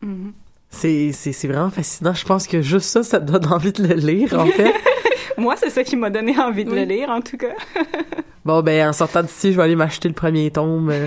Mhm. 0.00 0.32
C'est, 0.74 1.12
c'est, 1.12 1.32
c'est 1.32 1.46
vraiment 1.48 1.70
fascinant. 1.70 2.14
Je 2.14 2.24
pense 2.24 2.46
que 2.46 2.60
juste 2.62 2.86
ça, 2.88 3.02
ça 3.02 3.20
te 3.20 3.30
donne 3.30 3.46
envie 3.52 3.72
de 3.72 3.86
le 3.86 3.94
lire, 3.94 4.32
en 4.38 4.46
fait. 4.46 4.72
Moi, 5.38 5.54
c'est 5.56 5.70
ça 5.70 5.84
qui 5.84 5.96
m'a 5.96 6.10
donné 6.10 6.36
envie 6.38 6.64
de 6.64 6.70
Oui. 6.70 6.76
le 6.80 6.84
lire, 6.84 7.08
en 7.10 7.20
tout 7.20 7.36
cas. 7.36 7.54
bon, 8.44 8.62
ben, 8.62 8.88
en 8.88 8.92
sortant 8.92 9.22
d'ici, 9.22 9.52
je 9.52 9.56
vais 9.58 9.62
aller 9.64 9.76
m'acheter 9.76 10.08
le 10.08 10.14
premier 10.14 10.50
tome. 10.50 10.90
euh, 10.90 11.06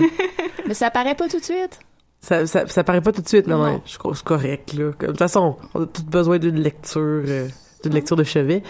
Mais 0.66 0.74
ça 0.74 0.90
paraît 0.90 1.14
pas 1.14 1.28
tout 1.28 1.38
de 1.38 1.44
suite? 1.44 1.80
ça, 2.20 2.46
ça, 2.46 2.66
ça 2.66 2.82
paraît 2.84 3.00
pas 3.02 3.12
tout 3.12 3.22
de 3.22 3.28
suite, 3.28 3.46
mais 3.46 3.54
Non. 3.54 3.64
ouais, 3.64 3.80
je 3.86 3.98
crois 3.98 4.12
que 4.12 4.18
c'est 4.18 4.24
correct, 4.24 4.72
là. 4.72 4.90
De 4.98 5.06
toute 5.06 5.18
façon, 5.18 5.56
on 5.74 5.82
a 5.82 5.86
tous 5.86 6.02
besoin 6.04 6.38
d'une 6.38 6.58
lecture, 6.60 7.00
euh, 7.26 7.46
d'une 7.84 7.92
lecture 7.94 8.16
de 8.16 8.24
chevet. 8.24 8.62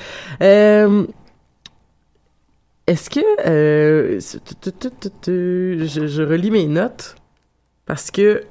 Euh, 0.43 1.07
est-ce 2.87 3.09
que, 3.11 3.21
euh, 3.47 4.21
tu- 4.21 4.55
tu- 4.61 4.73
tu- 4.73 4.91
tu- 5.01 5.09
tu- 5.23 5.87
je, 5.89 6.07
je 6.07 6.23
relis 6.23 6.51
mes 6.51 6.67
notes 6.67 7.17
parce 7.87 8.11
que 8.11 8.45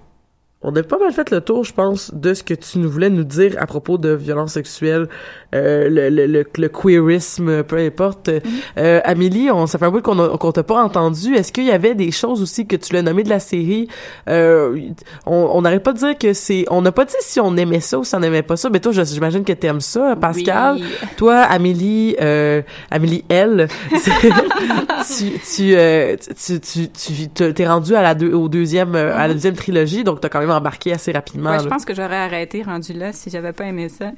on 0.68 0.76
a 0.76 0.84
pas 0.84 0.98
mal 0.98 1.14
fait 1.14 1.30
le 1.32 1.42
tour, 1.42 1.64
je 1.64 1.74
pense, 1.74 2.14
de 2.14 2.34
ce 2.34 2.44
que 2.44 2.54
tu 2.54 2.80
nous 2.80 2.90
voulais 2.90 3.10
nous 3.10 3.24
dire 3.24 3.56
à 3.60 3.66
propos 3.68 3.98
de 3.98 4.10
violences 4.10 4.54
sexuelles, 4.54 5.08
euh, 5.54 5.88
le, 5.90 6.10
le, 6.10 6.26
le, 6.28 6.44
le 6.58 6.68
queerisme, 6.70 7.64
peu 7.64 7.78
importe. 7.78 8.30
Euh, 8.78 9.00
Amélie, 9.04 9.50
on, 9.52 9.68
ça 9.68 9.78
fait 9.78 9.86
un 9.86 9.92
bout 9.92 10.02
qu'on 10.02 10.38
qu'on 10.38 10.52
t'a 10.52 10.64
pas 10.64 10.84
entendu. 10.84 11.36
Est-ce 11.36 11.52
qu'il 11.52 11.66
y 11.66 11.72
avait 11.72 11.96
des 11.96 12.12
choses 12.12 12.42
aussi 12.42 12.66
que 12.66 12.76
tu 12.76 12.94
l'as 12.94 13.02
nommé 13.04 13.24
de 13.24 13.30
la 13.30 13.40
série? 13.40 13.88
Euh, 14.28 14.78
on 15.26 15.62
n'arrête 15.62 15.84
pas 15.84 15.94
de 15.94 16.00
dire 16.00 16.18
que 16.18 16.34
c'est... 16.34 16.66
On 16.72 16.82
n'a 16.82 16.92
pas 16.92 17.06
dit 17.06 17.14
si 17.22 17.40
on 17.40 17.56
aimait 17.58 17.80
ça 17.80 18.00
ou 18.00 18.04
si 18.04 18.16
on 18.16 18.20
n'aimait 18.20 18.42
pas 18.42 18.58
ça, 18.58 18.70
mais 18.70 18.80
toi, 18.80 18.92
j'imagine 18.92 19.44
que 19.44 19.54
t'aimes 19.54 19.82
ça, 19.82 20.16
Pascal. 20.20 20.76
Oui. 20.76 20.84
Toi, 21.18 21.36
Amélie, 21.42 22.16
euh, 22.22 22.62
Amélie 22.92 23.24
L, 23.30 23.68
c'est- 23.98 24.12
tu, 25.18 25.40
tu, 25.40 25.76
euh, 25.76 26.16
tu, 26.18 26.60
tu, 26.60 26.90
tu, 26.90 27.30
tu- 27.30 27.54
t'es 27.54 27.68
rendu 27.68 27.96
à 27.96 28.02
la 28.02 28.16
deux, 28.16 28.34
au 28.34 28.50
deuxième, 28.50 28.96
euh, 28.96 29.16
à 29.16 29.28
la 29.28 29.34
deuxième 29.34 29.56
trilogie, 29.56 30.04
donc 30.04 30.22
t'as 30.22 30.30
quand 30.30 30.40
même 30.40 30.50
embarqué 30.56 30.94
assez 30.94 31.12
rapidement. 31.12 31.52
Ouais, 31.52 31.60
je 31.60 31.68
pense 31.68 31.86
que 31.86 31.94
j'aurais 31.94 32.18
arrêté 32.18 32.64
rendu 32.64 32.94
là 32.94 33.14
si 33.14 33.30
j'avais 33.30 33.54
pas 33.54 33.66
aimé 33.66 33.90
ça. 33.90 34.12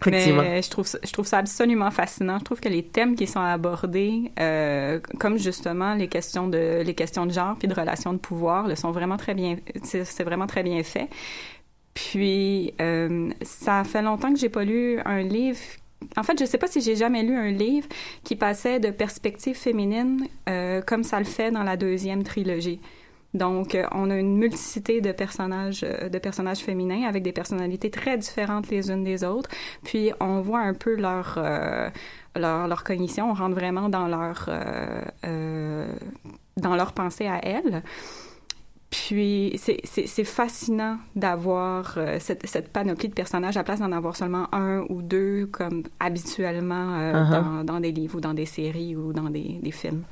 Effectivement. 0.00 0.42
Mais 0.42 0.62
je 0.62 0.70
trouve 0.70 0.86
ça, 0.86 0.98
je 1.02 1.12
trouve 1.12 1.26
ça 1.26 1.38
absolument 1.38 1.90
fascinant. 1.90 2.38
Je 2.38 2.44
trouve 2.44 2.60
que 2.60 2.68
les 2.68 2.82
thèmes 2.82 3.16
qui 3.16 3.26
sont 3.26 3.40
abordés, 3.40 4.32
euh, 4.38 5.00
comme 5.18 5.38
justement 5.38 5.94
les 5.94 6.08
questions 6.08 6.48
de 6.48 6.82
les 6.84 6.94
questions 6.94 7.26
de 7.26 7.32
genre 7.32 7.56
puis 7.58 7.68
de 7.68 7.74
relations 7.74 8.12
de 8.12 8.18
pouvoir, 8.18 8.68
le 8.68 8.74
sont 8.74 8.90
vraiment 8.90 9.16
très 9.16 9.34
bien. 9.34 9.56
C'est 9.82 10.24
vraiment 10.24 10.46
très 10.46 10.62
bien 10.62 10.82
fait. 10.82 11.08
Puis 11.94 12.72
euh, 12.80 13.30
ça 13.42 13.84
fait 13.84 14.02
longtemps 14.02 14.32
que 14.32 14.38
j'ai 14.38 14.48
pas 14.48 14.64
lu 14.64 15.00
un 15.04 15.22
livre. 15.22 15.58
En 16.16 16.22
fait, 16.22 16.38
je 16.38 16.46
sais 16.46 16.56
pas 16.56 16.66
si 16.66 16.80
j'ai 16.80 16.96
jamais 16.96 17.22
lu 17.22 17.36
un 17.36 17.50
livre 17.50 17.86
qui 18.24 18.36
passait 18.36 18.80
de 18.80 18.90
perspective 18.90 19.54
féminine 19.54 20.26
euh, 20.48 20.80
comme 20.80 21.04
ça 21.04 21.18
le 21.18 21.26
fait 21.26 21.50
dans 21.50 21.62
la 21.62 21.76
deuxième 21.76 22.22
trilogie. 22.22 22.80
Donc, 23.32 23.74
euh, 23.74 23.84
on 23.92 24.10
a 24.10 24.16
une 24.16 24.36
multiplicité 24.36 25.00
de 25.00 25.12
personnages, 25.12 25.84
euh, 25.84 26.08
de 26.08 26.18
personnages 26.18 26.58
féminins 26.58 27.04
avec 27.08 27.22
des 27.22 27.32
personnalités 27.32 27.88
très 27.90 28.18
différentes 28.18 28.68
les 28.70 28.90
unes 28.90 29.04
des 29.04 29.22
autres. 29.22 29.48
Puis, 29.84 30.10
on 30.20 30.40
voit 30.40 30.60
un 30.60 30.74
peu 30.74 30.96
leur 30.96 31.34
euh, 31.36 31.88
leur, 32.34 32.66
leur 32.66 32.82
cognition. 32.82 33.30
On 33.30 33.34
rentre 33.34 33.54
vraiment 33.54 33.88
dans 33.88 34.08
leur 34.08 34.46
euh, 34.48 35.02
euh, 35.26 35.92
dans 36.56 36.74
leur 36.74 36.92
pensée 36.92 37.28
à 37.28 37.38
elles. 37.44 37.82
Puis, 38.90 39.52
c'est- 39.56 40.24
fascinant 40.24 40.98
d'avoir 41.14 41.94
euh, 41.96 42.16
cette, 42.18 42.44
cette 42.48 42.72
panoplie 42.72 43.08
de 43.08 43.14
personnages 43.14 43.56
à 43.56 43.62
place 43.62 43.78
d'en 43.78 43.92
avoir 43.92 44.16
seulement 44.16 44.52
un 44.52 44.80
ou 44.88 45.02
deux, 45.02 45.46
comme 45.46 45.84
habituellement 46.00 46.96
euh, 46.98 47.12
Uh-huh. 47.12 47.30
dans, 47.30 47.64
dans 47.64 47.80
des 47.80 47.92
livres 47.92 48.16
ou 48.16 48.20
dans 48.20 48.34
des 48.34 48.46
séries 48.46 48.96
ou 48.96 49.12
dans 49.12 49.30
des, 49.30 49.60
des 49.62 49.70
films. 49.70 50.02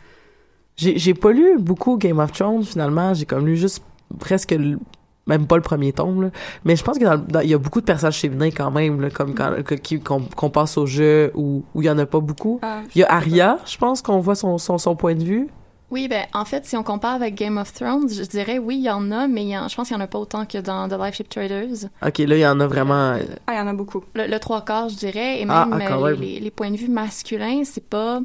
J'ai 0.78 0.96
j'ai 0.98 1.12
pas 1.12 1.32
lu 1.32 1.58
beaucoup 1.58 1.98
Game 1.98 2.18
of 2.20 2.32
Thrones 2.32 2.64
finalement. 2.64 3.12
J'ai 3.12 3.26
comme 3.26 3.44
lu 3.46 3.56
juste 3.58 3.82
presque 4.18 4.52
le- 4.52 4.78
même 5.26 5.46
pas 5.46 5.56
le 5.56 5.62
premier 5.62 5.92
tome 5.92 6.22
là. 6.22 6.30
mais 6.64 6.74
je 6.74 6.82
pense 6.82 6.98
que 6.98 7.04
dans 7.04 7.12
le- 7.16 7.18
dans- 7.18 7.40
il 7.40 7.50
y 7.50 7.54
a 7.54 7.58
beaucoup 7.58 7.80
de 7.82 7.84
personnages 7.84 8.18
féminins 8.18 8.50
quand 8.50 8.70
même 8.70 8.98
là, 9.02 9.10
comme 9.10 9.34
quand 9.34 9.50
qu'on 10.02 10.20
qu'on 10.34 10.48
passe 10.50 10.78
au 10.78 10.86
jeu 10.86 11.30
où 11.34 11.62
où 11.74 11.82
il 11.82 11.84
y 11.84 11.90
en 11.90 11.98
a 11.98 12.06
pas 12.06 12.20
beaucoup. 12.20 12.60
Ah, 12.62 12.80
Il 12.94 13.00
y 13.00 13.04
a 13.04 13.12
Arya, 13.12 13.58
je 13.66 13.76
pense 13.76 14.00
qu'on 14.00 14.20
voit 14.20 14.34
son, 14.36 14.56
son 14.56 14.78
son 14.78 14.96
point 14.96 15.14
de 15.14 15.22
vue. 15.24 15.46
Oui, 15.90 16.06
ben 16.06 16.24
en 16.34 16.44
fait, 16.44 16.64
si 16.66 16.76
on 16.76 16.82
compare 16.82 17.14
avec 17.14 17.34
Game 17.34 17.56
of 17.58 17.72
Thrones, 17.72 18.08
je 18.10 18.22
dirais 18.22 18.58
oui, 18.58 18.76
il 18.76 18.84
y 18.84 18.90
en 18.90 19.10
a, 19.10 19.26
mais 19.26 19.42
il 19.42 19.48
y 19.48 19.56
en- 19.58 19.68
je 19.68 19.74
pense 19.74 19.88
qu'il 19.88 19.96
y 19.96 20.00
en 20.00 20.02
a 20.04 20.06
pas 20.06 20.18
autant 20.18 20.44
que 20.46 20.58
dans 20.58 20.86
The 20.88 20.96
Life 21.02 21.14
Ship 21.16 21.28
Traders. 21.28 21.88
Ok, 22.06 22.18
là 22.18 22.36
il 22.36 22.40
y 22.40 22.46
en 22.46 22.60
a 22.60 22.66
vraiment. 22.66 23.12
euh, 23.12 23.22
Ah, 23.46 23.54
il 23.54 23.56
y 23.58 23.60
en 23.60 23.66
a 23.66 23.72
beaucoup. 23.74 24.02
Le, 24.14 24.26
le 24.26 24.38
trois 24.38 24.62
quarts, 24.64 24.88
je 24.90 24.96
dirais, 24.96 25.40
et 25.40 25.46
Ah, 25.48 25.66
même 25.66 25.80
ah, 25.82 25.88
quand 25.90 26.02
euh, 26.04 26.10
même. 26.12 26.20
les, 26.20 26.34
les- 26.34 26.40
les 26.40 26.50
points 26.50 26.70
de 26.70 26.76
vue 26.76 26.88
masculins, 26.88 27.62
c'est 27.64 27.84
pas 27.84 28.20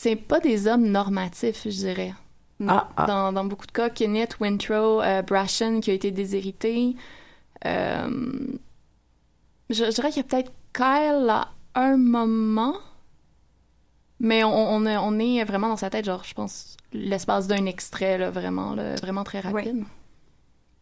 c'est 0.00 0.16
pas 0.16 0.38
des 0.40 0.66
hommes 0.68 0.86
normatifs, 0.88 1.62
je 1.64 1.70
dirais. 1.70 2.14
Ah, 2.66 2.88
ah. 2.96 3.06
Dans, 3.06 3.32
dans 3.32 3.44
beaucoup 3.44 3.66
de 3.66 3.72
cas, 3.72 3.90
Kenneth, 3.90 4.38
Wintrow, 4.40 5.00
euh, 5.02 5.22
Brashen 5.22 5.80
qui 5.80 5.90
a 5.90 5.94
été 5.94 6.10
déshérité. 6.10 6.94
Euh, 7.64 8.08
je, 9.70 9.84
je 9.84 9.90
dirais 9.90 10.08
qu'il 10.10 10.18
y 10.22 10.26
a 10.26 10.28
peut-être 10.28 10.52
Kyle 10.72 11.28
à 11.30 11.48
un 11.74 11.96
moment, 11.96 12.76
mais 14.20 14.42
on, 14.44 14.52
on, 14.54 14.86
est- 14.86 14.96
on 14.96 15.18
est 15.18 15.44
vraiment 15.44 15.68
dans 15.68 15.76
sa 15.76 15.90
tête, 15.90 16.04
genre, 16.04 16.24
je 16.24 16.34
pense, 16.34 16.76
l'espace 16.92 17.46
d'un 17.46 17.66
extrait, 17.66 18.18
là, 18.18 18.30
vraiment, 18.30 18.74
là, 18.74 18.94
vraiment 18.96 19.24
très 19.24 19.40
rapide. 19.40 19.84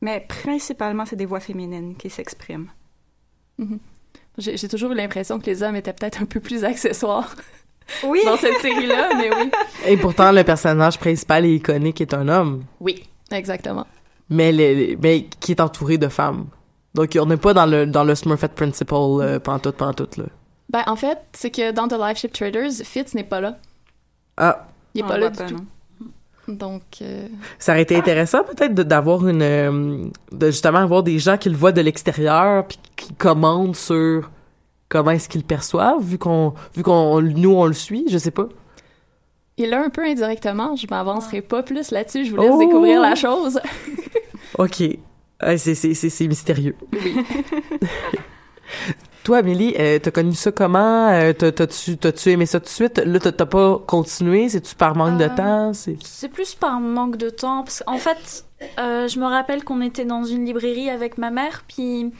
Mais 0.03 0.21
principalement, 0.29 1.05
c'est 1.07 1.17
des 1.17 1.27
voix 1.27 1.41
féminines 1.41 1.97
qui 1.97 2.11
s'expriment. 2.11 2.71
Mhm. 3.59 3.79
J'ai 4.39 4.57
j'ai 4.59 4.69
toujours 4.69 4.93
eu 4.93 4.95
l'impression 4.95 5.39
que 5.41 5.47
les 5.47 5.63
hommes 5.63 5.77
étaient 5.77 5.95
peut-être 5.95 6.21
un 6.21 6.27
peu 6.27 6.41
plus 6.41 6.65
accessoires 6.65 7.35
Oui. 8.05 8.21
dans 8.25 8.37
cette 8.37 8.59
série-là, 8.59 9.11
mais 9.17 9.31
oui. 9.35 9.51
Et 9.87 9.97
pourtant 9.97 10.33
le 10.33 10.43
personnage 10.45 10.99
principal 10.99 11.45
et 11.47 11.55
iconique 11.55 12.01
est 12.01 12.15
un 12.15 12.29
homme, 12.29 12.65
Oui, 12.81 13.05
exactement. 13.31 13.87
mais 14.29 14.51
les, 14.53 14.75
les- 14.75 14.97
mais 15.01 15.27
qui 15.41 15.53
est 15.53 15.61
entouré 15.61 15.97
de 15.99 16.09
femmes. 16.09 16.47
Donc 16.95 17.17
on 17.21 17.27
n'est 17.27 17.37
pas 17.37 17.55
dans 17.55 17.67
le 17.67 17.87
dans 17.87 18.05
le 18.05 18.15
Smurfette 18.15 18.55
Principle 18.55 18.95
euh, 18.95 19.39
pantoute 19.39 19.77
pantoute 19.77 20.17
là. 20.17 20.25
Ben, 20.71 20.83
en 20.87 20.97
fait, 20.97 21.19
c'est 21.33 21.51
que 21.51 21.71
dans 21.71 21.87
The 21.87 21.95
Life 21.99 22.19
Ship 22.19 22.33
Traders, 22.33 22.73
Fitz 22.83 23.15
n'est 23.15 23.23
pas 23.23 23.41
là. 23.41 23.57
Ah, 24.37 24.67
Il 24.95 25.01
est 25.01 25.05
On 25.05 25.09
pas 25.09 25.15
le 25.19 25.21
là 25.27 25.31
voit 25.31 25.47
du 25.47 25.53
pas, 25.55 25.59
tout. 25.61 25.65
non. 26.49 26.53
Donc, 26.55 26.83
euh, 27.03 27.27
ça 27.59 27.73
aurait 27.73 27.83
été 27.83 27.97
intéressant 27.97 28.43
peut-être 28.45 28.73
d'avoir 28.75 29.27
une 29.29 29.43
euh, 29.43 30.05
de 30.33 30.47
justement 30.47 30.79
avoir 30.79 31.03
des 31.03 31.19
gens 31.19 31.37
qui 31.37 31.49
le 31.51 31.57
voient 31.57 31.73
de 31.73 31.81
l'extérieur 31.81 32.67
puis 32.67 32.79
qui 32.97 33.15
commandent 33.15 33.75
sur 33.77 34.31
comment 34.89 35.11
est-ce 35.13 35.29
qu'ils 35.29 35.41
le 35.43 35.47
perçoivent 35.47 36.03
vu 36.03 36.19
qu'on 36.19 36.55
vu 36.75 36.83
qu'on 36.83 37.21
nous 37.23 37.53
on 37.55 37.67
le 37.67 37.73
suit, 37.73 38.05
je 38.09 38.19
sais 38.19 38.31
pas. 38.31 38.49
il 39.59 39.71
l'a 39.71 39.83
un 39.83 39.89
peu 39.91 40.05
indirectement. 40.05 40.77
Je 40.77 40.87
m'avancerai 40.89 41.41
pas 41.43 41.63
plus 41.63 41.91
là-dessus. 41.91 42.25
Je 42.27 42.31
vous 42.35 42.37
laisse 42.41 42.51
Oh! 42.53 42.59
découvrir 42.59 43.01
la 43.01 43.15
chose. 43.15 43.59
OK. 44.59 44.83
Ah, 45.41 45.57
c'est 45.59 45.75
c'est 45.75 45.95
c'est 45.95 46.09
c'est 46.11 46.29
mystérieux. 46.29 46.77
Toi, 49.25 49.39
Amélie, 49.39 49.75
euh, 49.79 49.99
t'as 50.01 50.13
connu 50.13 50.35
ça 50.35 50.53
comment? 50.53 51.09
Euh, 51.09 51.33
t'as- 51.33 51.51
T'as-tu 51.51 51.97
t'as-tu 51.97 52.31
aimé 52.31 52.47
ça 52.47 52.61
tout 52.61 52.67
de 52.67 52.71
suite? 52.71 52.99
Là, 53.05 53.19
t'as 53.19 53.33
t'as 53.33 53.47
pas 53.47 53.79
continué? 53.85 54.49
C'est-tu 54.49 54.77
par 54.77 54.95
manque 54.95 55.19
de 55.19 55.25
Euh, 55.25 55.29
temps? 55.37 55.73
C'est... 55.73 55.97
C'est 56.05 56.29
plus 56.29 56.55
par 56.55 56.79
manque 56.79 57.17
de 57.17 57.29
temps. 57.31 57.65
Parce 57.65 57.83
qu'en 57.85 57.99
fait, 57.99 58.45
euh, 58.79 59.09
je 59.09 59.19
me 59.19 59.25
rappelle 59.27 59.65
qu'on 59.65 59.81
était 59.81 60.05
dans 60.05 60.23
une 60.23 60.45
librairie 60.45 60.91
avec 60.91 61.19
ma 61.19 61.31
mère, 61.31 61.65
puis 61.67 62.13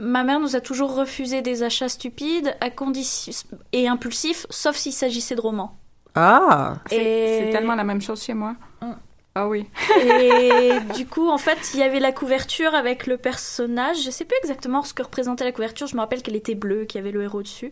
ma 0.00 0.24
mère 0.24 0.40
nous 0.40 0.56
a 0.56 0.60
toujours 0.60 0.94
refusé 0.96 1.42
des 1.42 1.62
achats 1.62 1.88
stupides 1.88 2.56
à 2.60 2.70
condition 2.70 3.32
et 3.72 3.86
impulsifs, 3.86 4.46
sauf 4.50 4.76
s'il 4.76 4.92
s'agissait 4.92 5.34
de 5.36 5.40
romans. 5.40 5.76
Ah! 6.14 6.74
C'est 6.88 6.96
Et- 6.96 7.38
c'est 7.44 7.50
tellement 7.50 7.74
la 7.76 7.84
même 7.84 8.00
chose 8.00 8.22
chez 8.22 8.34
moi. 8.34 8.56
Mm. 8.80 8.92
Ah 9.36 9.46
oui. 9.46 9.66
Et 10.02 10.72
du 10.96 11.06
coup, 11.06 11.28
en 11.30 11.38
fait, 11.38 11.70
il 11.74 11.80
y 11.80 11.82
avait 11.84 12.00
la 12.00 12.10
couverture 12.10 12.74
avec 12.74 13.06
le 13.06 13.16
personnage. 13.16 14.02
Je 14.02 14.10
sais 14.10 14.24
plus 14.24 14.36
exactement 14.42 14.82
ce 14.82 14.92
que 14.92 15.02
représentait 15.04 15.44
la 15.44 15.52
couverture. 15.52 15.86
Je 15.86 15.94
me 15.94 16.00
rappelle 16.00 16.22
qu'elle 16.22 16.34
était 16.34 16.56
bleue, 16.56 16.84
qu'il 16.84 16.98
y 16.98 17.02
avait 17.02 17.12
le 17.12 17.22
héros 17.22 17.42
dessus. 17.42 17.70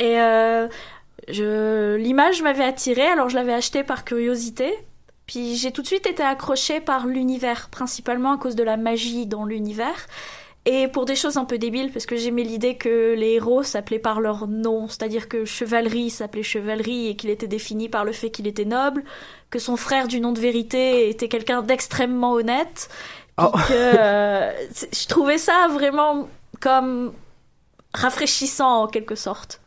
Et 0.00 0.20
euh, 0.20 0.66
je... 1.28 1.94
l'image 1.94 2.42
m'avait 2.42 2.64
attirée, 2.64 3.06
alors 3.06 3.28
je 3.28 3.36
l'avais 3.36 3.52
achetée 3.52 3.84
par 3.84 4.04
curiosité. 4.04 4.74
Puis 5.26 5.54
j'ai 5.54 5.70
tout 5.70 5.82
de 5.82 5.86
suite 5.86 6.06
été 6.06 6.22
accrochée 6.24 6.80
par 6.80 7.06
l'univers, 7.06 7.68
principalement 7.70 8.32
à 8.32 8.38
cause 8.38 8.56
de 8.56 8.64
la 8.64 8.76
magie 8.76 9.26
dans 9.26 9.44
l'univers. 9.44 10.08
Et 10.64 10.86
pour 10.86 11.06
des 11.06 11.16
choses 11.16 11.38
un 11.38 11.44
peu 11.44 11.58
débiles, 11.58 11.90
parce 11.90 12.06
que 12.06 12.16
j'aimais 12.16 12.44
l'idée 12.44 12.76
que 12.76 13.14
les 13.14 13.32
héros 13.32 13.64
s'appelaient 13.64 13.98
par 13.98 14.20
leur 14.20 14.46
nom, 14.46 14.86
c'est-à-dire 14.86 15.28
que 15.28 15.44
chevalerie 15.44 16.08
s'appelait 16.08 16.44
chevalerie 16.44 17.08
et 17.08 17.16
qu'il 17.16 17.30
était 17.30 17.48
défini 17.48 17.88
par 17.88 18.04
le 18.04 18.12
fait 18.12 18.30
qu'il 18.30 18.46
était 18.46 18.64
noble, 18.64 19.02
que 19.50 19.58
son 19.58 19.76
frère 19.76 20.06
du 20.06 20.20
nom 20.20 20.30
de 20.30 20.38
vérité 20.38 21.08
était 21.08 21.28
quelqu'un 21.28 21.62
d'extrêmement 21.62 22.32
honnête, 22.32 22.88
puis 23.36 23.46
Oh. 23.46 23.50
que 23.66 23.72
euh, 23.72 24.52
je 24.92 25.06
trouvais 25.08 25.38
ça 25.38 25.66
vraiment 25.70 26.28
comme 26.60 27.14
rafraîchissant 27.94 28.82
en 28.82 28.86
quelque 28.86 29.14
sorte. 29.14 29.61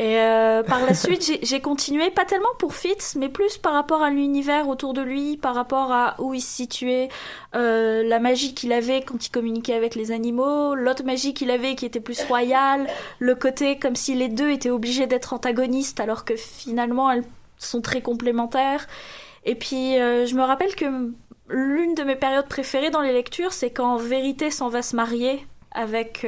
Et 0.00 0.18
euh, 0.18 0.62
par 0.62 0.80
la 0.86 0.94
suite, 0.94 1.40
j'ai- 1.42 1.60
continué, 1.60 2.10
pas 2.10 2.24
tellement 2.24 2.48
pour 2.58 2.74
Fitz, 2.74 3.16
mais 3.16 3.28
plus 3.28 3.58
par 3.58 3.74
rapport 3.74 4.00
à 4.00 4.08
l'univers 4.08 4.66
autour 4.66 4.94
de 4.94 5.02
lui, 5.02 5.36
par 5.36 5.54
rapport 5.54 5.92
à 5.92 6.14
où 6.18 6.32
il 6.32 6.40
se 6.40 6.50
situait, 6.50 7.10
euh, 7.54 8.02
la 8.02 8.18
magie 8.18 8.54
qu'il 8.54 8.72
avait 8.72 9.02
quand 9.02 9.26
il 9.26 9.28
communiquait 9.28 9.74
avec 9.74 9.94
les 9.94 10.10
animaux, 10.10 10.74
l'autre 10.74 11.04
magie 11.04 11.34
qu'il 11.34 11.50
avait 11.50 11.74
qui 11.74 11.84
était 11.84 12.00
plus 12.00 12.22
royale, 12.22 12.86
le 13.18 13.34
côté 13.34 13.78
comme 13.78 13.94
si 13.94 14.14
les 14.14 14.28
deux 14.28 14.48
étaient 14.50 14.70
obligés 14.70 15.06
d'être 15.06 15.34
antagonistes 15.34 16.00
alors 16.00 16.24
que 16.24 16.34
finalement 16.34 17.10
elles 17.10 17.24
sont 17.58 17.82
très 17.82 18.00
complémentaires. 18.00 18.86
Et 19.44 19.54
puis 19.54 19.98
euh, 19.98 20.24
je 20.24 20.34
me 20.34 20.42
rappelle 20.42 20.74
que 20.76 21.12
l'une 21.50 21.94
de 21.94 22.04
mes 22.04 22.16
périodes 22.16 22.48
préférées 22.48 22.88
dans 22.88 23.02
les 23.02 23.12
lectures, 23.12 23.52
c'est 23.52 23.70
quand 23.70 23.98
Vérité 23.98 24.50
s'en 24.50 24.70
va 24.70 24.80
se 24.80 24.96
marier 24.96 25.46
avec... 25.72 26.24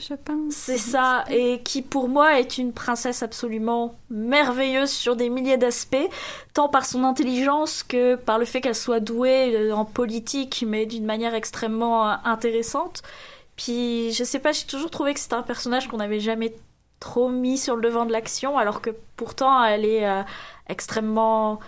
je 0.00 0.14
pense. 0.14 0.54
c'est 0.54 0.78
ça, 0.78 1.24
et 1.30 1.60
qui 1.62 1.82
pour 1.82 2.08
moi 2.08 2.38
est 2.38 2.58
une 2.58 2.72
princesse 2.72 3.22
absolument 3.22 3.94
merveilleuse 4.10 4.90
sur 4.90 5.16
des 5.16 5.28
milliers 5.28 5.58
d'aspects, 5.58 6.08
tant 6.54 6.68
par 6.68 6.86
son 6.86 7.04
intelligence 7.04 7.82
que 7.82 8.14
par 8.16 8.38
le 8.38 8.44
fait 8.44 8.60
qu'elle 8.60 8.74
soit 8.74 9.00
douée 9.00 9.54
euh, 9.54 9.72
en 9.72 9.84
politique, 9.84 10.64
mais 10.66 10.86
d'une 10.86 11.04
manière 11.04 11.34
extrêmement 11.34 12.08
euh, 12.08 12.14
intéressante. 12.24 13.02
Puis 13.56 14.12
je 14.12 14.24
sais 14.24 14.38
pas, 14.38 14.52
j'ai 14.52 14.66
toujours 14.66 14.90
trouvé 14.90 15.14
que 15.14 15.20
c'était 15.20 15.34
un 15.34 15.42
personnage 15.42 15.88
qu'on 15.88 15.98
n'avait 15.98 16.20
jamais 16.20 16.54
trop 17.00 17.28
mis 17.28 17.58
sur 17.58 17.76
le 17.76 17.82
devant 17.82 18.06
de 18.06 18.12
l'action, 18.12 18.56
alors 18.56 18.80
que 18.80 18.90
pourtant 19.16 19.62
elle 19.64 19.84
est 19.84 20.06
euh, 20.06 20.22
extrêmement 20.68 21.60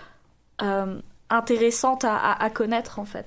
intéressante 1.31 2.05
à 2.05 2.51
connaître 2.51 2.99
en 2.99 3.07
fait. 3.07 3.27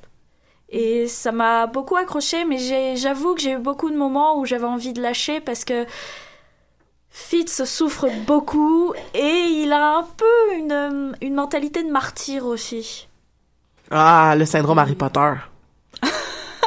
Et 0.76 1.08
ça 1.08 1.32
m'a 1.32 1.68
beaucoup 1.68 1.96
accroché, 1.96 2.46
mais 2.46 2.58
j'avoue 2.96 3.36
que 3.36 3.42
j'ai 3.42 3.52
eu 3.52 3.58
beaucoup 3.60 3.92
de 3.92 3.96
moments 3.96 4.40
où 4.40 4.46
j'avais 4.46 4.66
envie 4.66 4.92
de 4.92 5.02
lâcher 5.04 5.40
parce 5.40 5.64
que 5.66 5.86
Fitz 7.12 7.64
souffre 7.66 8.08
beaucoup 8.26 8.92
et 9.14 9.20
il 9.64 9.72
a 9.72 9.98
un 9.98 10.04
peu 10.04 10.56
une, 10.58 11.16
une 11.22 11.36
mentalité 11.36 11.84
de 11.84 11.92
martyr 11.92 12.46
aussi. 12.48 13.08
Ah, 13.92 14.34
le 14.36 14.46
syndrome 14.46 14.80
Harry 14.80 14.96
Potter. 14.96 15.34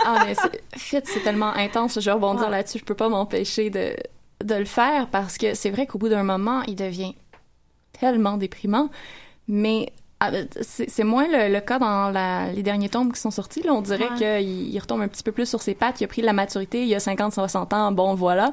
Ah, 0.05 0.23
mais 0.25 0.37
c'est- 0.37 0.63
Fitz, 0.77 1.11
c'est 1.13 1.21
tellement 1.25 1.53
intense. 1.57 1.99
Je 1.99 2.05
vais 2.05 2.13
rebondir 2.13 2.45
Ouais. 2.45 2.51
là-dessus. 2.53 2.79
Je 2.79 2.85
peux 2.85 2.95
pas 2.95 3.09
m'empêcher 3.09 3.71
de, 3.71 3.97
de 4.45 4.55
le 4.55 4.65
faire 4.67 5.09
parce 5.09 5.37
que 5.37 5.55
c'est 5.55 5.71
vrai 5.71 5.87
qu'au 5.89 5.99
bout 5.99 6.09
d'un 6.11 6.23
moment, 6.23 6.63
il 6.69 6.77
devient 6.77 7.17
tellement 7.99 8.37
déprimant. 8.37 8.89
Mais 9.49 9.93
ah, 10.21 10.31
c'est 10.63 10.89
c'est 10.89 11.05
moins 11.05 11.27
le, 11.29 11.53
le 11.53 11.61
cas 11.61 11.79
dans 11.79 12.11
la- 12.11 12.51
les 12.53 12.63
derniers 12.63 12.89
tomes 12.89 13.13
qui 13.13 13.21
sont 13.21 13.31
sortis. 13.31 13.63
Là. 13.63 13.73
On 13.75 13.83
dirait 13.83 14.09
Ouais. 14.11 14.17
qu'il 14.41 14.75
il 14.75 14.79
retombe 14.79 15.03
un 15.03 15.09
petit 15.09 15.23
peu 15.23 15.33
plus 15.33 15.47
sur 15.49 15.61
ses 15.63 15.75
pattes. 15.75 16.01
Il 16.01 16.05
a 16.05 16.09
pris 16.09 16.23
de 16.23 16.27
la 16.27 16.33
maturité. 16.33 16.83
Il 16.83 16.89
y 16.89 16.95
a 16.95 17.01
50, 17.01 17.33
60 17.35 17.73
ans. 17.75 17.93
Bon, 17.93 18.15
voilà. 18.15 18.53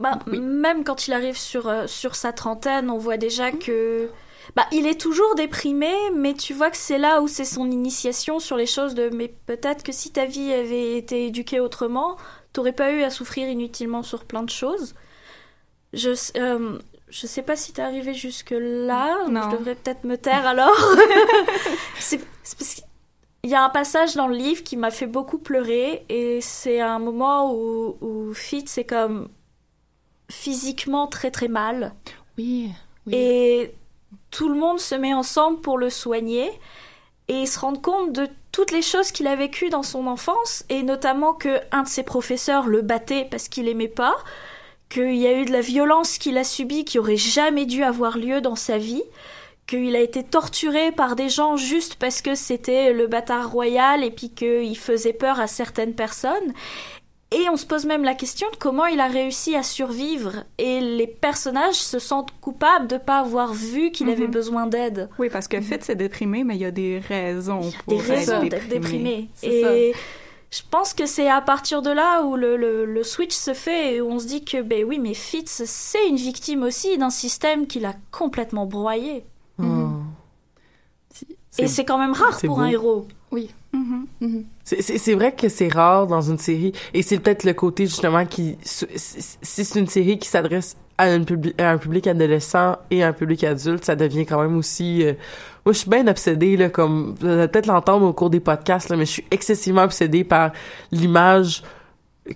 Bah, 0.00 0.18
Même 0.26 0.84
quand 0.84 1.06
il 1.08 1.12
arrive 1.14 1.36
sur, 1.38 1.68
euh, 1.68 1.86
sur 1.86 2.14
sa 2.16 2.32
trentaine, 2.32 2.90
on 2.90 2.98
voit 2.98 3.16
déjà 3.16 3.50
que... 3.52 4.08
Bah, 4.54 4.66
il 4.70 4.86
est 4.86 5.00
toujours 5.00 5.34
déprimé, 5.34 5.90
mais 6.14 6.34
tu 6.34 6.52
vois 6.54 6.70
que 6.70 6.76
c'est 6.76 6.98
là 6.98 7.20
où 7.20 7.28
c'est 7.28 7.44
son 7.46 7.70
initiation 7.70 8.38
sur 8.38 8.56
les 8.56 8.66
choses 8.66 8.94
de... 8.94 9.08
Mais 9.12 9.28
peut-être 9.46 9.82
que 9.82 9.92
si 9.92 10.12
ta 10.12 10.24
vie 10.26 10.52
avait 10.52 10.96
été 10.98 11.26
éduquée 11.26 11.60
autrement, 11.60 12.16
t'aurais 12.52 12.72
pas 12.72 12.92
eu 12.92 13.02
à 13.02 13.10
souffrir 13.10 13.48
inutilement 13.48 14.02
sur 14.02 14.24
plein 14.24 14.42
de 14.42 14.50
choses. 14.50 14.94
Je, 15.92 16.10
euh, 16.36 16.78
je 17.08 17.26
sais 17.26 17.42
pas 17.42 17.56
si 17.56 17.72
t'es 17.72 17.82
arrivé 17.82 18.14
jusque-là, 18.14 19.24
donc 19.24 19.32
Non. 19.32 19.50
je 19.50 19.56
devrais 19.56 19.74
peut-être 19.74 20.04
me 20.04 20.16
taire 20.16 20.46
alors. 20.46 20.76
c'est 21.98 22.20
c'est 22.42 22.58
parce 22.58 22.74
qu'il 22.74 23.50
y 23.50 23.54
a 23.54 23.64
un 23.64 23.68
passage 23.70 24.14
dans 24.14 24.26
le 24.28 24.36
livre 24.36 24.62
qui 24.62 24.76
m'a 24.76 24.90
fait 24.90 25.06
beaucoup 25.06 25.38
pleurer, 25.38 26.04
et 26.08 26.40
c'est 26.40 26.80
un 26.80 26.98
moment 26.98 27.52
où, 27.54 27.96
où 28.00 28.34
Fitz 28.34 28.78
est 28.78 28.84
comme 28.84 29.28
physiquement 30.30 31.06
très 31.06 31.30
très 31.30 31.48
mal. 31.48 31.94
Oui, 32.38 32.70
oui. 33.06 33.14
Et 33.14 33.74
tout 34.30 34.48
le 34.48 34.56
monde 34.56 34.80
se 34.80 34.94
met 34.94 35.14
ensemble 35.14 35.60
pour 35.60 35.78
le 35.78 35.90
soigner 35.90 36.50
et 37.28 37.46
se 37.46 37.58
rendre 37.58 37.80
compte 37.80 38.12
de 38.12 38.28
toutes 38.52 38.70
les 38.72 38.82
choses 38.82 39.12
qu'il 39.12 39.26
a 39.26 39.36
vécues 39.36 39.68
dans 39.68 39.82
son 39.82 40.06
enfance 40.06 40.64
et 40.68 40.82
notamment 40.82 41.34
que 41.34 41.60
un 41.72 41.82
de 41.82 41.88
ses 41.88 42.02
professeurs 42.02 42.66
le 42.66 42.82
battait 42.82 43.26
parce 43.30 43.48
qu'il 43.48 43.68
aimait 43.68 43.88
pas, 43.88 44.16
qu'il 44.88 45.16
y 45.16 45.26
a 45.26 45.32
eu 45.40 45.44
de 45.44 45.52
la 45.52 45.60
violence 45.60 46.18
qu'il 46.18 46.38
a 46.38 46.44
subie 46.44 46.84
qui 46.84 46.98
aurait 46.98 47.16
jamais 47.16 47.66
dû 47.66 47.82
avoir 47.82 48.18
lieu 48.18 48.40
dans 48.40 48.56
sa 48.56 48.78
vie, 48.78 49.02
qu'il 49.66 49.96
a 49.96 50.00
été 50.00 50.22
torturé 50.22 50.92
par 50.92 51.16
des 51.16 51.28
gens 51.28 51.56
juste 51.56 51.96
parce 51.96 52.22
que 52.22 52.34
c'était 52.36 52.92
le 52.92 53.06
bâtard 53.08 53.50
royal 53.50 54.04
et 54.04 54.10
puis 54.12 54.30
qu'il 54.30 54.78
faisait 54.78 55.12
peur 55.12 55.40
à 55.40 55.48
certaines 55.48 55.94
personnes. 55.94 56.52
Et 57.32 57.48
on 57.50 57.56
se 57.56 57.66
pose 57.66 57.84
même 57.86 58.04
la 58.04 58.14
question 58.14 58.48
de 58.52 58.56
comment 58.56 58.86
il 58.86 59.00
a 59.00 59.08
réussi 59.08 59.56
à 59.56 59.64
survivre. 59.64 60.44
Et 60.58 60.80
les 60.80 61.08
personnages 61.08 61.74
se 61.74 61.98
sentent 61.98 62.30
coupables 62.40 62.86
de 62.86 62.94
ne 62.94 63.00
pas 63.00 63.18
avoir 63.18 63.52
vu 63.52 63.90
qu'il 63.90 64.08
avait 64.08 64.26
Mhm. 64.26 64.30
besoin 64.30 64.66
d'aide. 64.68 65.08
Oui, 65.18 65.28
parce 65.28 65.48
que 65.48 65.60
Fitz 65.60 65.90
est 65.90 65.96
déprimé, 65.96 66.44
mais 66.44 66.54
il 66.54 66.60
y 66.60 66.64
a 66.64 66.70
des 66.70 67.00
raisons 67.00 67.62
Des 67.88 67.96
pour 67.96 68.00
raisons 68.02 68.42
être 68.42 68.48
d'être 68.48 68.68
déprimé. 68.68 69.28
Et 69.42 69.92
je 70.50 70.60
pense 70.70 70.94
que 70.94 71.06
c'est 71.06 71.28
à 71.28 71.40
partir 71.40 71.82
de 71.82 71.90
là 71.90 72.22
où 72.24 72.36
le, 72.36 72.56
le, 72.56 72.84
le 72.86 73.02
switch 73.02 73.34
se 73.34 73.52
fait 73.52 73.96
et 73.96 74.00
où 74.00 74.10
on 74.10 74.18
se 74.18 74.26
dit 74.26 74.44
que, 74.44 74.62
ben 74.62 74.84
oui, 74.84 74.98
mais 74.98 75.12
Fitz, 75.14 75.62
c'est 75.66 76.08
une 76.08 76.16
victime 76.16 76.62
aussi 76.62 76.96
d'un 76.98 77.10
système 77.10 77.66
qui 77.66 77.80
l'a 77.80 77.94
complètement 78.12 78.64
broyé. 78.66 79.24
Et 81.58 81.68
c'est 81.68 81.84
quand 81.86 81.98
même 81.98 82.12
rare 82.12 82.38
pour 82.40 82.56
beau. 82.56 82.62
un 82.62 82.66
héros. 82.68 83.06
Oui. 83.32 83.50
C'est- 84.64 84.82
C'est 84.82 84.98
c'est 84.98 85.14
vrai 85.14 85.34
que 85.34 85.48
c'est 85.48 85.68
rare 85.68 86.06
dans 86.06 86.20
une 86.22 86.38
série, 86.38 86.72
et 86.94 87.02
c'est 87.02 87.18
peut-être 87.18 87.44
le 87.44 87.52
côté 87.54 87.86
justement 87.86 88.24
qui, 88.26 88.56
si 88.62 88.86
c'est 89.42 89.78
une 89.78 89.86
série 89.86 90.18
qui 90.18 90.28
s'adresse 90.28 90.76
à 90.98 91.04
un 91.08 91.78
public 91.78 92.06
adolescent 92.06 92.76
et 92.90 93.02
à 93.02 93.08
un 93.08 93.12
public 93.12 93.44
adulte, 93.44 93.84
ça 93.84 93.96
devient 93.96 94.24
quand 94.26 94.40
même 94.40 94.56
aussi. 94.56 95.02
euh, 95.04 95.14
moi, 95.66 95.72
je 95.72 95.78
suis 95.78 95.90
bien 95.90 96.06
obsédée 96.06 96.56
là, 96.56 96.70
comme 96.70 97.16
vous 97.18 97.26
allez 97.26 97.48
peut-être 97.48 97.66
l'entendre 97.66 98.06
au 98.06 98.12
cours 98.12 98.30
des 98.30 98.38
podcasts, 98.38 98.88
là, 98.88 98.96
mais 98.96 99.04
je 99.04 99.10
suis 99.10 99.24
excessivement 99.32 99.82
obsédée 99.82 100.22
par 100.22 100.52
l'image 100.92 101.64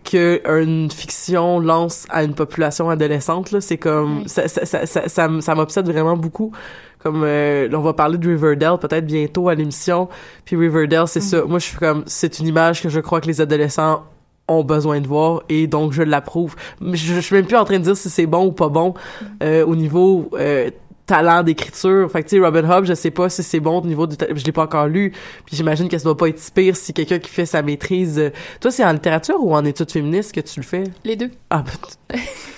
que 0.04 0.40
une 0.62 0.90
fiction 0.90 1.60
lance 1.60 2.06
à 2.10 2.24
une 2.24 2.34
population 2.34 2.90
adolescente 2.90 3.52
là. 3.52 3.60
C'est 3.60 3.78
comme 3.78 4.26
ça 4.26 4.48
ça 4.48 4.64
ça 4.64 4.86
ça 5.08 5.28
ça, 5.40 5.54
m'obsède 5.54 5.88
vraiment 5.88 6.16
beaucoup. 6.16 6.52
Comme 6.98 7.22
euh, 7.24 7.68
on 7.72 7.80
va 7.80 7.92
parler 7.94 8.18
de 8.18 8.28
Riverdale 8.28 8.78
peut-être 8.78 9.06
bientôt 9.06 9.48
à 9.48 9.54
l'émission 9.54 10.08
puis 10.44 10.56
Riverdale 10.56 11.08
c'est 11.08 11.20
ça. 11.20 11.42
Moi 11.44 11.58
je 11.58 11.66
suis 11.66 11.76
comme 11.76 12.04
c'est 12.06 12.38
une 12.38 12.46
image 12.46 12.82
que 12.82 12.88
je 12.88 13.00
crois 13.00 13.20
que 13.20 13.26
les 13.26 13.40
adolescents 13.40 14.04
ont 14.48 14.64
besoin 14.64 15.00
de 15.00 15.08
voir 15.08 15.42
et 15.48 15.66
donc 15.66 15.92
je 15.92 16.02
l'approuve. 16.02 16.56
Mais 16.80 16.96
je, 16.96 17.14
je 17.14 17.20
suis 17.20 17.34
même 17.34 17.46
plus 17.46 17.56
en 17.56 17.64
train 17.64 17.78
de 17.78 17.84
dire 17.84 17.96
si 17.96 18.10
c'est 18.10 18.26
bon 18.26 18.46
ou 18.46 18.52
pas 18.52 18.68
bon 18.68 18.94
euh, 19.42 19.64
au 19.64 19.74
niveau 19.74 20.30
euh, 20.34 20.70
talent 21.10 21.42
d'écriture. 21.42 22.08
Fait 22.10 22.22
que, 22.22 22.28
tu 22.28 22.36
sais, 22.36 22.44
Robin 22.44 22.70
Hobb, 22.70 22.84
je 22.84 22.94
sais 22.94 23.10
pas 23.10 23.28
si 23.28 23.42
c'est 23.42 23.58
bon 23.58 23.80
au 23.80 23.84
niveau 23.84 24.06
du... 24.06 24.14
Je 24.32 24.44
l'ai 24.44 24.52
pas 24.52 24.62
encore 24.62 24.86
lu, 24.86 25.10
puis 25.44 25.56
j'imagine 25.56 25.88
que 25.88 25.98
ça 25.98 26.04
doit 26.04 26.16
pas 26.16 26.28
être 26.28 26.38
si 26.38 26.52
pire 26.52 26.76
si 26.76 26.92
quelqu'un 26.94 27.18
qui 27.18 27.28
fait 27.30 27.46
sa 27.46 27.62
maîtrise... 27.62 28.18
euh, 28.20 28.30
Toi, 28.60 28.70
c'est 28.70 28.84
en 28.84 28.92
littérature 28.92 29.42
ou 29.42 29.52
en 29.54 29.64
études 29.64 29.90
féministes 29.90 30.32
que 30.32 30.40
tu 30.40 30.60
le 30.60 30.64
fais? 30.64 30.84
Les 31.04 31.16
deux. 31.16 31.32
Ah, 31.50 31.64
ben... 31.64 32.20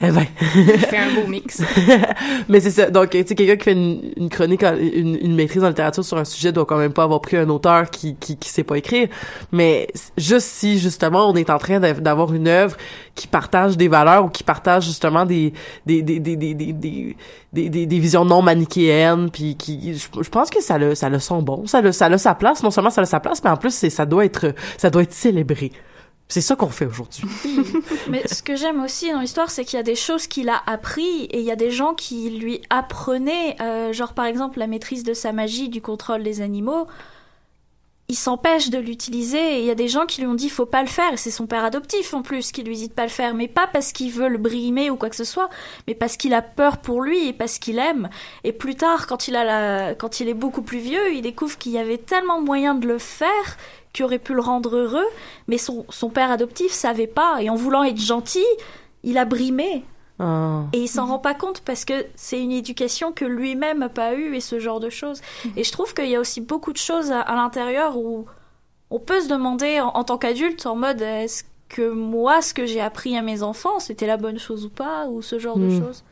eh 0.00 0.12
ben... 0.12 0.24
Je 0.54 0.86
fais 0.86 0.96
un 0.98 1.12
beau 1.20 1.26
mix. 1.26 1.60
Mais 2.48 2.60
c'est 2.60 2.70
ça. 2.70 2.88
Donc, 2.88 3.10
tu 3.10 3.18
sais, 3.26 3.34
quelqu'un 3.34 3.56
qui 3.56 3.64
fait 3.64 3.72
une, 3.72 4.12
une 4.16 4.28
chronique, 4.28 4.62
en- 4.62 4.76
une, 4.76 5.16
une 5.20 5.34
maîtrise 5.34 5.64
en 5.64 5.68
littérature 5.68 6.04
sur 6.04 6.16
un 6.18 6.24
sujet 6.24 6.52
doit 6.52 6.66
quand 6.66 6.76
même 6.76 6.92
pas 6.92 7.02
avoir 7.02 7.20
pris 7.20 7.36
un 7.36 7.48
auteur 7.48 7.90
qui, 7.90 8.14
qui, 8.14 8.36
qui 8.36 8.48
sait 8.48 8.62
pas 8.62 8.76
écrire. 8.78 9.08
Mais 9.50 9.88
juste 10.16 10.46
si, 10.46 10.78
justement, 10.78 11.28
on 11.28 11.34
est 11.34 11.50
en 11.50 11.58
train 11.58 11.80
d'av- 11.80 12.00
d'avoir 12.00 12.32
une 12.32 12.46
œuvre 12.46 12.76
qui 13.16 13.26
partage 13.26 13.76
des 13.76 13.88
valeurs 13.88 14.24
ou 14.26 14.28
qui 14.28 14.44
partage, 14.44 14.84
justement, 14.84 15.26
des, 15.26 15.52
des, 15.84 16.02
des, 16.02 16.20
des, 16.20 16.36
des, 16.36 16.54
des, 16.54 16.72
des, 16.72 17.16
des, 17.68 17.86
des- 17.86 17.98
visions 17.98 18.24
non 18.24 18.40
manichéennes, 18.40 19.30
puis 19.32 19.56
qui, 19.56 19.94
je, 19.94 20.06
je 20.22 20.28
pense 20.30 20.48
que 20.50 20.62
ça 20.62 20.78
le, 20.78 20.94
ça 20.94 21.08
le 21.08 21.18
sent 21.18 21.42
bon. 21.42 21.66
Ça 21.66 21.80
le, 21.80 21.90
ça 21.90 22.06
a 22.06 22.18
sa 22.18 22.36
place. 22.36 22.62
Non 22.62 22.70
seulement 22.70 22.90
ça 22.90 23.00
a 23.00 23.04
sa 23.04 23.18
place, 23.18 23.42
mais 23.42 23.50
en 23.50 23.56
plus, 23.56 23.74
c'est, 23.74 23.90
ça 23.90 24.06
doit 24.06 24.24
être, 24.24 24.54
ça 24.76 24.90
doit 24.90 25.02
être 25.02 25.12
célébré. 25.12 25.72
C'est 26.28 26.42
ça 26.42 26.56
qu'on 26.56 26.68
fait 26.68 26.84
aujourd'hui. 26.84 27.24
Mais 28.08 28.26
ce 28.28 28.42
que 28.42 28.54
j'aime 28.54 28.82
aussi 28.82 29.10
dans 29.10 29.20
l'histoire, 29.20 29.50
c'est 29.50 29.64
qu'il 29.64 29.78
y 29.78 29.80
a 29.80 29.84
des 29.84 29.94
choses 29.94 30.26
qu'il 30.26 30.50
a 30.50 30.62
appris 30.66 31.24
et 31.24 31.38
il 31.38 31.44
y 31.44 31.50
a 31.50 31.56
des 31.56 31.70
gens 31.70 31.94
qui 31.94 32.28
lui 32.28 32.60
apprenaient, 32.68 33.56
euh, 33.62 33.94
genre 33.94 34.12
par 34.12 34.26
exemple 34.26 34.58
la 34.58 34.66
maîtrise 34.66 35.04
de 35.04 35.14
sa 35.14 35.32
magie, 35.32 35.70
du 35.70 35.80
contrôle 35.80 36.22
des 36.22 36.42
animaux. 36.42 36.86
Il 38.10 38.16
s'empêche 38.16 38.70
de 38.70 38.78
l'utiliser 38.78 39.56
et 39.56 39.58
il 39.60 39.66
y 39.66 39.70
a 39.70 39.74
des 39.74 39.88
gens 39.88 40.06
qui 40.06 40.22
lui 40.22 40.28
ont 40.28 40.34
dit 40.34 40.48
faut 40.48 40.64
pas 40.64 40.80
le 40.80 40.88
faire 40.88 41.12
et 41.12 41.16
c'est 41.18 41.30
son 41.30 41.46
père 41.46 41.62
adoptif 41.62 42.14
en 42.14 42.22
plus 42.22 42.52
qui 42.52 42.62
lui 42.62 42.74
dit 42.74 42.88
de 42.88 42.94
pas 42.94 43.02
le 43.02 43.10
faire 43.10 43.34
mais 43.34 43.48
pas 43.48 43.66
parce 43.66 43.92
qu'il 43.92 44.10
veut 44.10 44.28
le 44.28 44.38
brimer 44.38 44.88
ou 44.88 44.96
quoi 44.96 45.10
que 45.10 45.16
ce 45.16 45.24
soit 45.24 45.50
mais 45.86 45.94
parce 45.94 46.16
qu'il 46.16 46.32
a 46.32 46.40
peur 46.40 46.78
pour 46.78 47.02
lui 47.02 47.28
et 47.28 47.34
parce 47.34 47.58
qu'il 47.58 47.78
aime 47.78 48.08
et 48.44 48.52
plus 48.52 48.76
tard 48.76 49.06
quand 49.06 49.28
il 49.28 49.36
a 49.36 49.44
la... 49.44 49.94
quand 49.94 50.20
il 50.20 50.28
est 50.30 50.34
beaucoup 50.34 50.62
plus 50.62 50.78
vieux 50.78 51.12
il 51.12 51.20
découvre 51.20 51.58
qu'il 51.58 51.72
y 51.72 51.78
avait 51.78 51.98
tellement 51.98 52.40
de 52.40 52.46
moyens 52.46 52.80
de 52.80 52.88
le 52.88 52.96
faire 52.96 53.58
qui 53.98 54.04
aurait 54.04 54.18
pu 54.20 54.32
le 54.34 54.40
rendre 54.40 54.76
heureux 54.76 55.06
mais 55.48 55.58
son, 55.58 55.84
son 55.88 56.08
père 56.08 56.30
adoptif 56.30 56.70
savait 56.70 57.08
pas 57.08 57.42
et 57.42 57.50
en 57.50 57.56
voulant 57.56 57.82
être 57.82 58.00
gentil 58.00 58.44
il 59.02 59.18
a 59.18 59.24
brimé 59.24 59.84
Ah. 60.20 60.62
et 60.72 60.78
il 60.78 60.88
s'en 60.88 61.06
rend 61.06 61.18
pas 61.18 61.34
compte 61.34 61.60
parce 61.62 61.84
que 61.84 62.06
c'est 62.14 62.40
une 62.40 62.52
éducation 62.52 63.12
que 63.12 63.24
lui-même 63.24 63.82
a 63.82 63.88
pas 63.88 64.14
eue 64.14 64.34
et 64.36 64.40
ce 64.40 64.58
genre 64.58 64.80
de 64.80 64.90
choses. 64.90 65.20
Et 65.56 65.62
je 65.64 65.70
trouve 65.72 65.94
qu'il 65.94 66.08
y 66.08 66.16
a 66.16 66.20
aussi 66.20 66.40
beaucoup 66.40 66.72
de 66.72 66.78
choses 66.78 67.12
à, 67.12 67.20
à 67.20 67.34
l'intérieur 67.36 67.96
où 67.96 68.26
on 68.90 68.98
peut 69.00 69.20
se 69.20 69.28
demander 69.28 69.80
en, 69.80 69.88
en 69.88 70.02
tant 70.04 70.18
qu'adulte 70.18 70.66
en 70.66 70.74
mode 70.76 71.02
est-ce 71.02 71.44
que 71.68 71.90
moi 71.90 72.40
ce 72.42 72.52
que 72.54 72.66
j'ai 72.66 72.80
appris 72.80 73.16
à 73.16 73.22
mes 73.22 73.42
enfants 73.42 73.78
c'était 73.78 74.06
la 74.08 74.16
bonne 74.16 74.38
chose 74.38 74.64
ou 74.64 74.70
pas 74.70 75.06
ou 75.06 75.22
ce 75.22 75.38
genre 75.38 75.58
de 75.58 75.66
Hmm. 75.68 75.80
choses? 75.84 76.04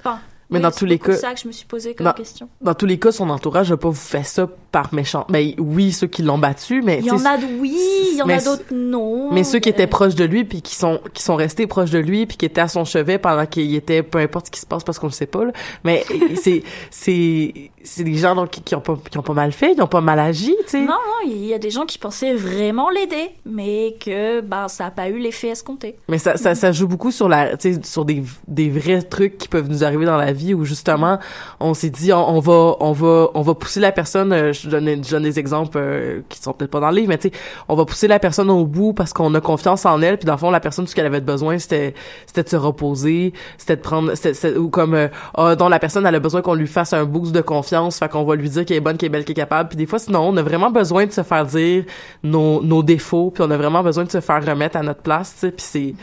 Enfin, 0.00 0.18
Mais 0.52 0.58
oui, 0.58 0.62
dans 0.62 0.70
c'est 0.70 0.78
tous 0.78 0.84
les 0.86 0.98
cas- 0.98 1.16
ça 1.16 1.34
que 1.34 1.40
je 1.40 1.48
me 1.48 1.52
suis 1.52 1.66
posé 1.66 1.94
comme 1.94 2.04
dans, 2.06 2.12
question. 2.12 2.48
dans 2.60 2.74
tous 2.74 2.86
les 2.86 2.98
cas, 2.98 3.10
son 3.12 3.28
entourage 3.30 3.70
n'a 3.70 3.76
pas 3.76 3.92
fait 3.92 4.22
ça 4.24 4.48
par 4.70 4.94
méchant. 4.94 5.26
Mais 5.28 5.54
oui, 5.58 5.92
ceux 5.92 6.06
qui 6.06 6.22
l'ont 6.22 6.38
battu, 6.38 6.80
mais 6.82 6.98
Il 7.00 7.06
y 7.06 7.10
en 7.10 7.24
a 7.24 7.36
oui, 7.60 7.76
il 8.12 8.16
y 8.18 8.22
en 8.22 8.28
a 8.28 8.40
d'autres 8.40 8.64
non. 8.72 9.32
Mais 9.32 9.44
ceux 9.44 9.58
qui 9.58 9.68
Euh, 9.68 9.72
étaient 9.72 9.86
proches 9.86 10.14
de 10.14 10.24
lui, 10.24 10.44
puis 10.44 10.62
qui 10.62 10.74
sont 10.76 11.00
qui 11.12 11.22
sont 11.22 11.36
restés 11.36 11.66
proches 11.66 11.90
de 11.90 11.98
lui, 11.98 12.26
puis 12.26 12.36
qui 12.36 12.46
étaient 12.46 12.60
à 12.60 12.68
son 12.68 12.84
chevet 12.84 13.18
pendant 13.18 13.44
qu'il 13.46 13.74
était, 13.74 14.02
peu 14.02 14.18
importe 14.18 14.46
ce 14.46 14.50
qui 14.50 14.60
se 14.60 14.66
passe 14.66 14.84
parce 14.84 14.98
qu'on 14.98 15.06
le 15.08 15.12
sait 15.12 15.26
pas. 15.26 15.44
Là. 15.44 15.52
Mais 15.84 16.04
c'est 16.42 16.62
c'est 16.90 17.70
c'est 17.82 18.04
des 18.04 18.14
gens 18.14 18.34
donc 18.34 18.50
qui, 18.50 18.62
qui 18.62 18.74
ont 18.74 18.80
pas 18.80 18.96
qui 19.10 19.18
ont 19.18 19.22
pas 19.22 19.32
mal 19.34 19.52
fait, 19.52 19.74
qui 19.74 19.82
ont 19.82 19.86
pas 19.88 20.00
mal 20.00 20.18
agi, 20.20 20.54
tu 20.64 20.68
sais. 20.70 20.80
Non, 20.80 20.86
non, 20.86 21.26
il 21.26 21.44
y 21.46 21.52
a 21.54 21.58
des 21.58 21.70
gens 21.70 21.84
qui 21.84 21.98
pensaient 21.98 22.34
vraiment 22.34 22.88
l'aider, 22.90 23.30
mais 23.44 23.96
que 24.00 24.40
ben 24.40 24.68
ça 24.68 24.86
a 24.86 24.90
pas 24.90 25.08
eu 25.08 25.18
l'effet 25.18 25.48
escompté. 25.48 25.96
Mais 26.08 26.18
ça, 26.18 26.36
ça, 26.36 26.54
ça 26.54 26.72
joue 26.72 26.86
beaucoup 26.88 27.10
sur 27.10 27.28
la, 27.28 27.56
tu 27.56 27.74
sais, 27.74 27.80
sur 27.82 28.04
des, 28.04 28.22
des 28.48 28.70
vrais 28.70 29.02
trucs 29.02 29.36
qui 29.38 29.48
peuvent 29.48 29.68
nous 29.68 29.84
arriver 29.84 30.06
dans 30.06 30.16
la 30.16 30.32
vie 30.32 30.41
où 30.54 30.64
justement 30.64 31.18
on 31.60 31.74
s'est 31.74 31.90
dit 31.90 32.12
on, 32.12 32.40
va 32.40 32.76
on 32.80 32.92
va 32.92 33.28
on 33.34 33.42
va 33.42 33.54
pousser 33.54 33.80
la 33.80 33.92
personne. 33.92 34.32
euh, 34.32 34.52
je 34.52 34.68
donne 34.68 35.04
je 35.04 35.10
donne 35.10 35.22
des 35.22 35.38
exemples 35.38 35.78
euh, 35.78 36.20
qui 36.28 36.38
sont 36.38 36.52
peut-être 36.52 36.70
pas 36.70 36.80
dans 36.80 36.90
le 36.90 36.96
livre, 36.96 37.08
mais 37.08 37.18
tu 37.18 37.28
sais 37.28 37.34
on 37.68 37.74
va 37.76 37.84
pousser 37.84 38.08
la 38.08 38.18
personne 38.18 38.50
au 38.50 38.64
bout 38.66 38.92
parce 38.92 39.12
qu'on 39.12 39.34
a 39.34 39.40
confiance 39.40 39.86
en 39.86 40.00
elle. 40.02 40.18
Puis 40.18 40.26
dans 40.26 40.32
le 40.34 40.38
fond 40.38 40.50
la 40.50 40.60
personne 40.60 40.86
ce 40.86 40.94
qu'elle 40.94 41.06
avait 41.06 41.20
besoin 41.20 41.58
c'était 41.58 41.94
c'était 42.26 42.42
de 42.42 42.48
se 42.48 42.56
reposer, 42.56 43.32
c'était 43.58 43.76
de 43.76 43.80
prendre 43.82 44.14
c'était- 44.14 44.56
ou 44.56 44.68
comme 44.68 44.94
euh, 44.94 45.08
ah, 45.34 45.54
dont 45.56 45.68
la 45.68 45.78
personne 45.78 46.04
elle 46.06 46.14
a 46.14 46.20
besoin 46.20 46.42
qu'on 46.42 46.54
lui 46.54 46.66
fasse 46.66 46.92
un 46.92 47.04
boost 47.04 47.32
de 47.32 47.40
confiance, 47.40 47.98
fait 47.98 48.08
qu'on 48.10 48.24
va 48.24 48.34
lui 48.34 48.48
dire 48.50 48.64
qu'elle 48.64 48.78
est 48.78 48.80
bonne, 48.80 48.96
qu'elle 48.96 49.06
est 49.06 49.10
belle, 49.10 49.24
qu'elle 49.24 49.32
est 49.32 49.42
capable. 49.42 49.68
Puis 49.68 49.78
des 49.78 49.86
fois 49.86 49.98
sinon 49.98 50.20
on 50.28 50.36
a 50.36 50.42
vraiment 50.42 50.70
besoin 50.70 51.06
de 51.06 51.12
se 51.12 51.22
faire 51.22 51.46
dire 51.46 51.84
nos 52.22 52.62
nos 52.62 52.82
défauts, 52.82 53.30
puis 53.30 53.42
on 53.46 53.50
a 53.50 53.56
vraiment 53.56 53.82
besoin 53.82 54.04
de 54.04 54.10
se 54.10 54.20
faire 54.20 54.44
remettre 54.44 54.76
à 54.76 54.82
notre 54.82 55.02
place, 55.02 55.32
tu 55.34 55.38
sais. 55.40 55.50
Puis 55.52 55.64
c'est 55.68 55.94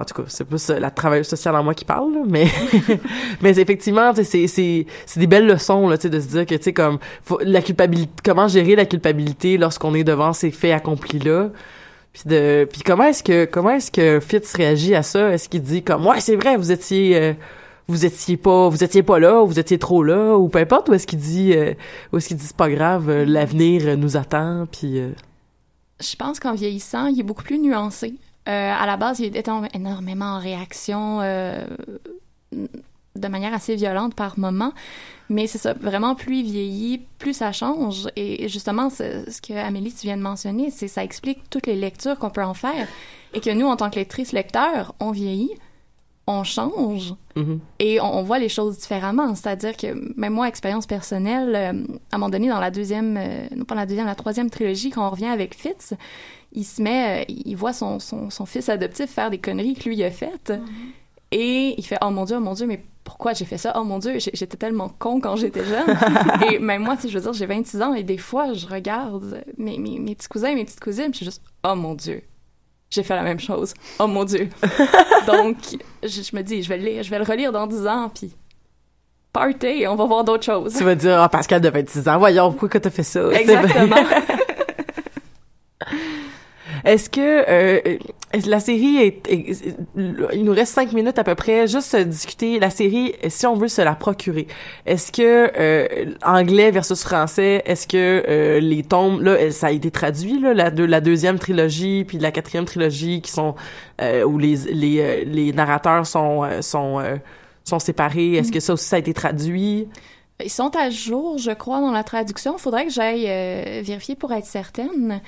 en 0.00 0.04
tout 0.04 0.14
cas, 0.14 0.24
c'est 0.28 0.44
plus 0.44 0.70
la 0.70 0.90
travailleuse 0.90 1.28
sociale 1.28 1.54
en 1.54 1.62
moi 1.62 1.74
qui 1.74 1.84
parle, 1.84 2.12
là, 2.14 2.20
mais 2.26 2.46
mais 3.42 3.58
effectivement, 3.58 4.12
c'est 4.14 4.46
c'est 4.48 4.86
c'est 5.06 5.20
des 5.20 5.26
belles 5.26 5.46
leçons 5.46 5.88
là, 5.88 5.96
tu 5.96 6.10
de 6.10 6.18
se 6.18 6.26
dire 6.26 6.46
que 6.46 6.54
tu 6.54 6.62
sais 6.62 6.72
comme 6.72 6.98
la 7.40 7.62
culpabilité, 7.62 8.12
comment 8.24 8.48
gérer 8.48 8.74
la 8.74 8.86
culpabilité 8.86 9.56
lorsqu'on 9.56 9.94
est 9.94 10.04
devant 10.04 10.32
ces 10.32 10.50
faits 10.50 10.72
accomplis 10.72 11.20
là. 11.20 11.50
Puis 12.12 12.22
de 12.26 12.68
puis 12.70 12.82
comment 12.82 13.04
est-ce 13.04 13.22
que 13.22 13.44
comment 13.44 13.70
est-ce 13.70 13.90
que 13.90 14.20
Fitz 14.20 14.54
réagit 14.54 14.94
à 14.94 15.02
ça? 15.02 15.30
Est-ce 15.30 15.48
qu'il 15.48 15.62
dit 15.62 15.82
comme 15.82 16.06
ouais, 16.06 16.20
c'est 16.20 16.36
vrai, 16.36 16.56
vous 16.56 16.72
étiez 16.72 17.16
euh, 17.16 17.32
vous 17.86 18.06
étiez 18.06 18.36
pas 18.36 18.68
vous 18.68 18.82
étiez 18.82 19.02
pas 19.02 19.18
là, 19.18 19.42
ou 19.42 19.46
vous 19.46 19.58
étiez 19.58 19.78
trop 19.78 20.02
là 20.02 20.36
ou 20.36 20.48
peu 20.48 20.58
importe 20.58 20.88
ou 20.88 20.94
est-ce 20.94 21.06
qu'il 21.06 21.18
dit 21.18 21.52
euh, 21.54 21.74
ou 22.12 22.18
est-ce 22.18 22.28
qu'il 22.28 22.36
dit 22.36 22.46
c'est 22.46 22.56
pas 22.56 22.70
grave, 22.70 23.10
euh, 23.10 23.24
l'avenir 23.24 23.96
nous 23.96 24.16
attend 24.16 24.66
puis 24.70 24.98
euh, 24.98 25.12
Je 26.00 26.16
pense 26.16 26.40
qu'en 26.40 26.54
vieillissant, 26.54 27.06
il 27.06 27.20
est 27.20 27.24
beaucoup 27.24 27.44
plus 27.44 27.58
nuancé. 27.58 28.14
Euh, 28.48 28.72
à 28.72 28.86
la 28.86 28.96
base, 28.96 29.20
il 29.20 29.26
était 29.26 29.50
en- 29.50 29.64
énormément 29.74 30.36
en 30.36 30.38
réaction 30.38 31.20
euh, 31.22 31.64
de 32.52 33.28
manière 33.28 33.54
assez 33.54 33.74
violente 33.76 34.14
par 34.14 34.38
moment. 34.38 34.72
Mais 35.30 35.46
c'est 35.46 35.58
ça, 35.58 35.72
vraiment, 35.72 36.14
plus 36.14 36.40
il 36.40 36.44
vieillit, 36.44 37.00
plus 37.18 37.32
ça 37.32 37.52
change. 37.52 38.08
Et 38.16 38.48
justement, 38.48 38.90
ce, 38.90 39.40
que 39.40 39.54
Amélie, 39.54 39.92
tu 39.92 40.06
viens 40.06 40.18
de 40.18 40.22
mentionner, 40.22 40.70
c'est 40.70 40.88
ça 40.88 41.02
explique 41.02 41.48
toutes 41.48 41.66
les 41.66 41.76
lectures 41.76 42.18
qu'on 42.18 42.30
peut 42.30 42.44
en 42.44 42.54
faire. 42.54 42.86
Et 43.32 43.40
que 43.40 43.50
nous, 43.50 43.66
en 43.66 43.76
tant 43.76 43.88
que 43.88 43.96
lectrice, 43.96 44.32
lecteur, 44.32 44.94
on 45.00 45.10
vieillit, 45.10 45.50
on 46.26 46.42
change 46.42 47.14
mhm. 47.36 47.60
et 47.78 48.00
on, 48.00 48.18
on 48.18 48.22
voit 48.22 48.38
les 48.38 48.48
choses 48.48 48.78
différemment. 48.78 49.34
C'est-à-dire 49.34 49.76
que 49.76 49.94
même 50.18 50.34
moi, 50.34 50.48
expérience 50.48 50.86
personnelle, 50.86 51.54
euh, 51.54 51.94
à 52.12 52.16
un 52.16 52.18
moment 52.18 52.30
donné, 52.30 52.48
dans 52.48 52.60
la 52.60 52.70
deuxième, 52.70 53.16
euh, 53.16 53.46
non 53.56 53.64
pas 53.64 53.74
la 53.74 53.86
deuxième, 53.86 54.06
la 54.06 54.14
troisième 54.14 54.50
trilogie, 54.50 54.90
quand 54.90 55.06
on 55.06 55.10
revient 55.10 55.26
avec 55.26 55.54
Fitz, 55.54 55.94
il 56.54 56.64
se 56.64 56.80
met, 56.80 57.22
euh, 57.22 57.24
il 57.28 57.56
voit 57.56 57.72
son, 57.72 57.98
son, 57.98 58.30
son 58.30 58.46
fils 58.46 58.68
adoptif 58.68 59.10
faire 59.10 59.30
des 59.30 59.38
conneries 59.38 59.74
que 59.74 59.88
lui 59.88 60.02
a 60.02 60.10
faites. 60.10 60.52
Et 61.30 61.74
il 61.76 61.84
fait 61.84 61.98
Oh 62.02 62.10
mon 62.10 62.24
Dieu, 62.24 62.36
oh 62.36 62.40
mon 62.40 62.54
Dieu, 62.54 62.66
mais 62.66 62.84
pourquoi 63.02 63.34
j'ai 63.34 63.44
fait 63.44 63.58
ça? 63.58 63.72
Oh 63.76 63.84
mon 63.84 63.98
Dieu, 63.98 64.18
j'étais 64.18 64.56
tellement 64.56 64.88
con 64.88 65.20
quand 65.20 65.36
j'étais 65.36 65.64
jeune. 65.64 65.96
et 66.50 66.58
même 66.58 66.82
moi, 66.82 66.96
je 67.02 67.12
veux 67.12 67.20
dire, 67.20 67.32
j'ai 67.32 67.46
26 67.46 67.82
ans 67.82 67.94
et 67.94 68.02
des 68.02 68.18
fois, 68.18 68.52
je 68.52 68.66
regarde 68.66 69.42
mes, 69.58 69.78
mes, 69.78 69.98
mes 69.98 70.14
petits 70.14 70.28
cousins 70.28 70.48
et 70.48 70.54
mes 70.54 70.64
petites 70.64 70.80
cousines, 70.80 71.08
je 71.12 71.16
suis 71.16 71.26
juste 71.26 71.42
Oh 71.68 71.74
mon 71.74 71.94
Dieu, 71.94 72.22
j'ai 72.90 73.02
fait 73.02 73.16
la 73.16 73.22
même 73.22 73.40
chose. 73.40 73.74
Oh 73.98 74.06
mon 74.06 74.24
Dieu. 74.24 74.48
Donc, 75.26 75.56
je, 76.02 76.08
je 76.08 76.36
me 76.36 76.42
dis, 76.42 76.62
je 76.62 76.68
vais 76.68 76.78
le 76.78 76.84
lire, 76.84 77.02
je 77.02 77.10
vais 77.10 77.18
le 77.18 77.24
relire 77.24 77.52
dans 77.52 77.66
10 77.66 77.86
ans, 77.86 78.10
puis 78.14 78.32
party, 79.34 79.84
on 79.88 79.96
va 79.96 80.04
voir 80.06 80.24
d'autres 80.24 80.44
choses. 80.44 80.74
Tu 80.74 80.84
vas 80.84 80.94
dire, 80.94 81.20
ah, 81.20 81.28
Pascal 81.28 81.60
de 81.60 81.68
26 81.68 82.08
ans, 82.08 82.18
voyons, 82.18 82.50
pourquoi 82.50 82.68
que 82.68 82.78
t'as 82.78 82.90
fait 82.90 83.02
ça? 83.02 83.28
Exactement. 83.32 83.96
Est-ce 86.84 87.08
que 87.08 87.44
euh, 87.48 87.98
la 88.46 88.60
série 88.60 88.96
est, 88.98 89.22
il 89.96 90.44
nous 90.44 90.52
reste 90.52 90.74
cinq 90.74 90.92
minutes 90.92 91.18
à 91.18 91.24
peu 91.24 91.34
près 91.34 91.66
juste 91.66 91.96
discuter 91.96 92.58
la 92.58 92.68
série 92.68 93.14
si 93.28 93.46
on 93.46 93.54
veut 93.54 93.68
se 93.68 93.80
la 93.80 93.94
procurer. 93.94 94.46
Est-ce 94.84 95.10
que 95.12 95.50
euh, 95.58 96.14
anglais 96.22 96.70
versus 96.70 97.02
français, 97.02 97.62
est-ce 97.64 97.86
que 97.86 97.96
euh, 98.28 98.60
les 98.60 98.82
tomes 98.82 99.22
là 99.22 99.50
ça 99.50 99.68
a 99.68 99.70
été 99.70 99.90
traduit 99.90 100.40
là 100.40 100.52
la 100.52 100.70
deux- 100.70 100.86
la 100.86 101.00
deuxième 101.00 101.38
trilogie 101.38 102.04
puis 102.04 102.18
la 102.18 102.30
quatrième 102.30 102.64
trilogie 102.66 103.22
qui 103.22 103.30
sont 103.30 103.54
euh, 104.02 104.24
où 104.24 104.36
les 104.38 104.56
les 104.72 105.00
euh, 105.00 105.24
les 105.24 105.52
narrateurs 105.52 106.06
sont 106.06 106.44
euh, 106.44 106.60
sont 106.60 107.00
sont 107.64 107.78
séparés. 107.78 108.34
Est-ce 108.34 108.52
que 108.52 108.60
ça 108.60 108.74
aussi 108.74 108.84
ça 108.86 108.96
a 108.96 108.98
été 108.98 109.14
traduit? 109.14 109.88
Ils 110.44 110.50
sont 110.50 110.74
à 110.76 110.90
jour, 110.90 111.38
je 111.38 111.52
crois, 111.52 111.80
dans 111.80 111.92
la 111.92 112.02
traduction. 112.02 112.58
Faudrait 112.58 112.86
que 112.86 112.92
j'aille 112.92 113.26
vérifier 113.82 114.16
pour 114.16 114.32
être 114.32 114.46
certaine. 114.46 115.20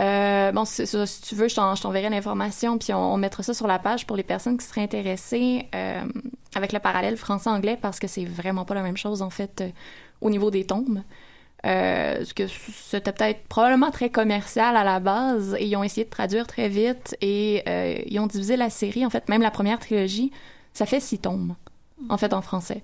Euh, 0.00 0.52
bon, 0.52 0.64
si 0.64 0.84
tu 0.84 1.34
veux, 1.34 1.48
je 1.48 1.54
t'en- 1.56 1.74
je 1.74 1.82
t'enverrai 1.82 2.08
l'information, 2.08 2.78
puis 2.78 2.92
on, 2.94 3.16
mettra 3.16 3.42
ça 3.42 3.52
sur 3.52 3.66
la 3.66 3.78
page 3.80 4.06
pour 4.06 4.16
les 4.16 4.22
personnes 4.22 4.56
qui 4.56 4.64
seraient 4.64 4.82
intéressées 4.82 5.66
euh, 5.74 6.04
avec 6.54 6.72
le 6.72 6.78
parallèle 6.78 7.16
français-anglais, 7.16 7.76
parce 7.80 7.98
que 7.98 8.06
c'est 8.06 8.24
vraiment 8.24 8.64
pas 8.64 8.74
la 8.74 8.82
même 8.82 8.96
chose, 8.96 9.22
en 9.22 9.30
fait, 9.30 9.60
euh, 9.60 9.70
au 10.20 10.30
niveau 10.30 10.50
des 10.50 10.64
tombes. 10.64 11.02
Euh, 11.66 12.24
que 12.36 12.46
c'était 12.46 13.10
peut-être 13.10 13.48
probablement 13.48 13.90
très 13.90 14.10
commercial 14.10 14.76
à 14.76 14.84
la 14.84 15.00
base, 15.00 15.56
et 15.58 15.66
ils 15.66 15.74
ont 15.74 15.82
essayé 15.82 16.04
de 16.04 16.10
traduire 16.10 16.46
très 16.46 16.68
vite, 16.68 17.16
et 17.20 17.64
euh, 17.68 17.98
ils 18.06 18.20
ont 18.20 18.28
divisé 18.28 18.56
la 18.56 18.70
série, 18.70 19.04
en 19.04 19.10
fait, 19.10 19.28
même 19.28 19.42
la 19.42 19.50
première 19.50 19.80
trilogie, 19.80 20.30
ça 20.72 20.86
fait 20.86 21.00
six 21.00 21.18
tomes, 21.18 21.56
en 22.08 22.16
fait, 22.16 22.32
en 22.32 22.42
français. 22.42 22.82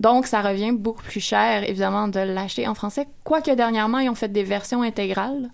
Donc, 0.00 0.26
ça 0.26 0.40
revient 0.40 0.72
beaucoup 0.72 1.02
plus 1.02 1.20
cher, 1.20 1.68
évidemment, 1.68 2.08
de 2.08 2.20
l'acheter 2.20 2.66
en 2.66 2.74
français. 2.74 3.06
Quoique 3.22 3.50
dernièrement, 3.50 3.98
ils 3.98 4.08
ont 4.08 4.14
fait 4.14 4.32
des 4.32 4.42
versions 4.42 4.82
intégrales. 4.82 5.50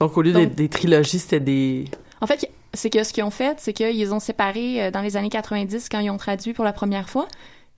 Donc 0.00 0.16
au 0.16 0.22
lieu 0.22 0.46
des, 0.46 0.68
trilogies, 0.68 1.18
c'était 1.18 1.40
des 1.40 1.86
En 2.20 2.26
fait, 2.26 2.50
c'est 2.74 2.90
que 2.90 3.02
ce 3.02 3.12
qu'ils 3.12 3.24
ont 3.24 3.30
fait, 3.30 3.58
c'est 3.60 3.72
qu'ils 3.72 4.12
ont 4.12 4.20
séparé 4.20 4.84
euh, 4.84 4.90
dans 4.90 5.00
les 5.00 5.16
années 5.16 5.30
90 5.30 5.88
quand 5.90 6.00
ils 6.00 6.10
ont 6.10 6.18
traduit 6.18 6.52
pour 6.52 6.64
la 6.64 6.72
première 6.72 7.08
fois. 7.08 7.26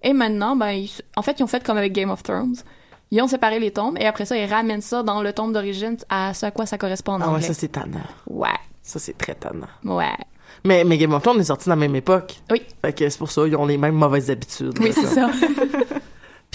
Et 0.02 0.12
maintenant, 0.12 0.56
ben, 0.56 0.70
ils- 0.72 0.90
en 1.16 1.22
fait, 1.22 1.38
ils 1.38 1.42
ont 1.42 1.46
fait 1.48 1.62
comme 1.64 1.76
avec 1.78 1.92
Game 1.92 2.10
of 2.10 2.22
Thrones. 2.22 2.56
Ils 3.10 3.22
ont 3.22 3.28
séparé 3.28 3.58
les 3.58 3.70
tombes 3.70 3.96
et 3.98 4.06
après 4.06 4.26
ça, 4.26 4.36
ils 4.36 4.44
ramènent 4.52 4.80
ça 4.82 5.02
dans 5.02 5.22
le 5.22 5.32
tombe 5.32 5.52
d'origine 5.52 5.96
à 6.10 6.34
ce 6.34 6.46
à 6.46 6.50
quoi 6.50 6.66
ça 6.66 6.76
correspond 6.76 7.12
en 7.12 7.20
Ah 7.20 7.28
ouais, 7.28 7.34
anglais. 7.36 7.46
ça 7.46 7.54
c'est 7.54 7.68
tannant. 7.68 8.00
Ouais, 8.26 8.48
Ça 8.82 8.98
c'est 8.98 9.16
très 9.16 9.34
tannant. 9.34 9.66
ouais. 9.84 10.12
Mais, 10.64 10.82
mais 10.82 10.98
Game 10.98 11.12
of 11.14 11.22
Thrones 11.22 11.38
est 11.40 11.44
sorti 11.44 11.66
dans 11.68 11.76
la 11.76 11.80
même 11.80 11.94
époque. 11.94 12.34
Oui. 12.50 12.62
Fait 12.82 12.92
que 12.92 13.08
c'est 13.08 13.18
pour 13.18 13.30
ça, 13.30 13.46
ils 13.46 13.54
ont 13.54 13.64
les 13.66 13.78
mêmes 13.78 13.94
mauvaises 13.94 14.28
habitudes. 14.30 14.76
Oui, 14.80 14.90
c'est 14.92 15.06
ça. 15.06 15.30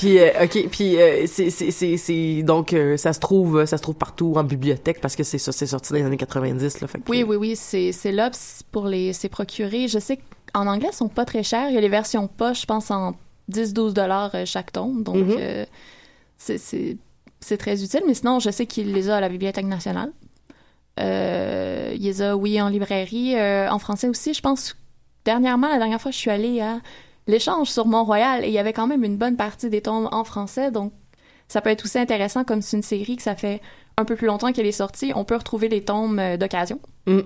Puis, 0.04 0.20
euh, 0.20 0.30
ok, 0.44 0.68
puis 0.70 0.98
euh, 1.02 1.24
c'est, 1.28 1.50
c'est, 1.50 1.72
c'est, 1.98 2.44
donc 2.44 2.74
euh, 2.74 2.98
ça 2.98 3.14
se 3.14 3.20
trouve, 3.22 3.64
ça 3.66 3.78
se 3.78 3.82
trouve 3.82 3.96
partout 3.96 4.34
en 4.36 4.44
bibliothèque 4.44 5.00
parce 5.00 5.16
que 5.16 5.24
c'est 5.24 5.38
ça, 5.38 5.54
c'est 5.54 5.66
sorti 5.68 5.94
dans 5.94 6.00
les 6.00 6.04
années 6.06 6.18
90 6.18 6.82
là. 6.82 6.88
Fait 6.88 7.00
que, 7.00 7.10
Oui, 7.10 7.24
oui, 7.24 7.38
oui, 7.38 7.56
c'est 7.56 7.94
c'est 7.94 8.12
là 8.12 8.30
pour 8.74 8.88
les 8.88 9.14
c'est 9.14 9.30
procuré. 9.30 9.88
Je 9.88 10.00
sais 10.00 10.20
qu'en 10.54 10.68
anglais, 10.68 10.90
ils 10.92 10.96
sont 10.96 11.08
pas 11.08 11.24
très 11.24 11.42
chers. 11.44 11.70
Il 11.70 11.76
y 11.76 11.78
a 11.78 11.82
les 11.82 11.88
versions 11.88 12.28
poche, 12.28 12.62
je 12.62 12.66
pense, 12.66 12.92
en 12.92 13.16
10-12 13.50 13.94
dollars 13.94 14.32
chaque 14.46 14.74
tome. 14.74 15.04
Donc, 15.04 15.16
Mhm. 15.16 15.36
euh, 15.40 15.66
c'est- 16.38 16.58
c'est 16.58 16.98
c'est 17.40 17.58
très 17.58 17.82
utile. 17.84 18.02
Mais 18.08 18.14
sinon, 18.14 18.40
je 18.40 18.50
sais 18.50 18.66
qu'il 18.66 18.92
les 18.94 19.10
a 19.10 19.16
à 19.18 19.22
la 19.22 19.30
Bibliothèque 19.30 19.66
nationale. 19.68 20.12
Il 20.98 22.02
les 22.02 22.22
a, 22.22 22.36
oui, 22.36 22.62
en 22.62 22.70
librairie. 22.70 23.36
en 23.70 23.80
français 23.80 24.08
aussi, 24.10 24.34
je 24.34 24.42
pense. 24.42 24.76
Dernièrement, 25.26 25.70
la 25.70 25.78
dernière 25.78 26.02
fois, 26.02 26.12
je 26.12 26.18
suis 26.18 26.30
allée 26.32 26.60
à 26.60 26.80
l'échange 27.28 27.70
sur 27.70 27.86
Mont-Royal 27.86 28.44
et 28.44 28.48
il 28.48 28.54
y 28.54 28.60
avait 28.60 28.74
quand 28.74 28.88
même 28.88 29.04
une 29.04 29.18
bonne 29.18 29.36
partie 29.36 29.70
des 29.70 29.82
tomes 29.82 30.10
en 30.12 30.24
français. 30.24 30.72
Donc, 30.72 30.92
ça 31.48 31.62
peut 31.62 31.70
être 31.70 31.86
aussi 31.86 32.00
intéressant 32.00 32.44
comme 32.44 32.62
c'est 32.62 32.78
une 32.78 32.84
série 32.84 33.16
que 33.16 33.24
ça 33.24 33.36
fait 33.36 33.62
un 33.98 34.06
peu 34.06 34.16
plus 34.16 34.28
longtemps 34.28 34.52
qu'elle 34.52 34.66
est 34.66 34.72
sortie. 34.72 35.12
On 35.16 35.24
peut 35.24 35.36
retrouver 35.36 35.70
les 35.70 35.84
tomes 35.84 36.20
euh, 36.20 36.38
d'occasion. 36.38 36.80
Mm. 37.06 37.20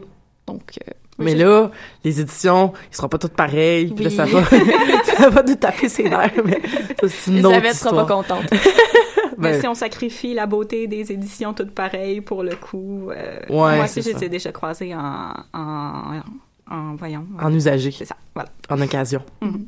Donc, 0.48 0.80
euh, 0.88 0.92
Mais 1.20 1.36
là, 1.36 1.72
les 2.04 2.20
éditions, 2.22 2.74
ils 2.92 2.96
seront 2.96 3.10
pas 3.10 3.18
toutes 3.18 3.34
pareilles. 3.34 3.94
Puis 3.94 4.06
là, 4.06 4.10
ça 4.10 4.26
va, 4.26 4.44
ça 5.18 5.30
va 5.30 5.44
nous 5.44 5.56
taper 5.56 5.90
ses 5.90 6.10
nerfs. 6.10 6.32
Mais 6.44 6.62
c'est 7.08 7.32
une 7.32 7.46
autre 7.46 7.74
sera 7.74 8.06
pas 8.06 8.14
contente. 8.14 8.46
Mais 9.38 9.52
Ben- 9.52 9.62
si 9.62 9.68
on 9.68 9.76
sacrifie 9.76 10.34
la 10.34 10.48
beauté 10.48 10.88
des 10.88 11.12
éditions 11.12 11.54
toutes 11.54 11.72
pareilles 11.72 12.22
pour 12.22 12.42
le 12.42 12.56
coup, 12.56 13.12
euh, 13.12 13.40
Ouais, 13.50 13.76
moi 13.76 13.84
aussi, 13.86 14.00
ai 14.00 14.30
déjà 14.30 14.52
croisées 14.52 14.96
en, 14.96 15.32
en, 15.54 16.22
en, 16.72 16.96
voyons. 16.96 17.24
En 17.40 17.54
usagé. 17.54 17.92
C'est 17.92 18.06
ça, 18.06 18.16
voilà. 18.34 18.50
En 18.70 18.82
occasion. 18.82 19.22
Mhm. 19.42 19.68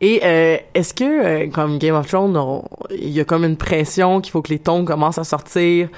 Et 0.00 0.20
euh, 0.24 0.56
est-ce 0.74 0.92
que, 0.92 1.04
euh, 1.04 1.50
comme 1.50 1.78
Game 1.78 1.94
of 1.94 2.06
Thrones, 2.08 2.36
on- 2.36 2.64
il 2.90 3.10
y 3.10 3.20
a 3.20 3.24
comme 3.24 3.44
une 3.44 3.56
pression 3.56 4.20
qu'il 4.20 4.32
faut 4.32 4.42
que 4.42 4.50
les 4.50 4.58
tomes 4.58 4.84
commencent 4.84 5.18
à 5.18 5.24
sortir, 5.24 5.88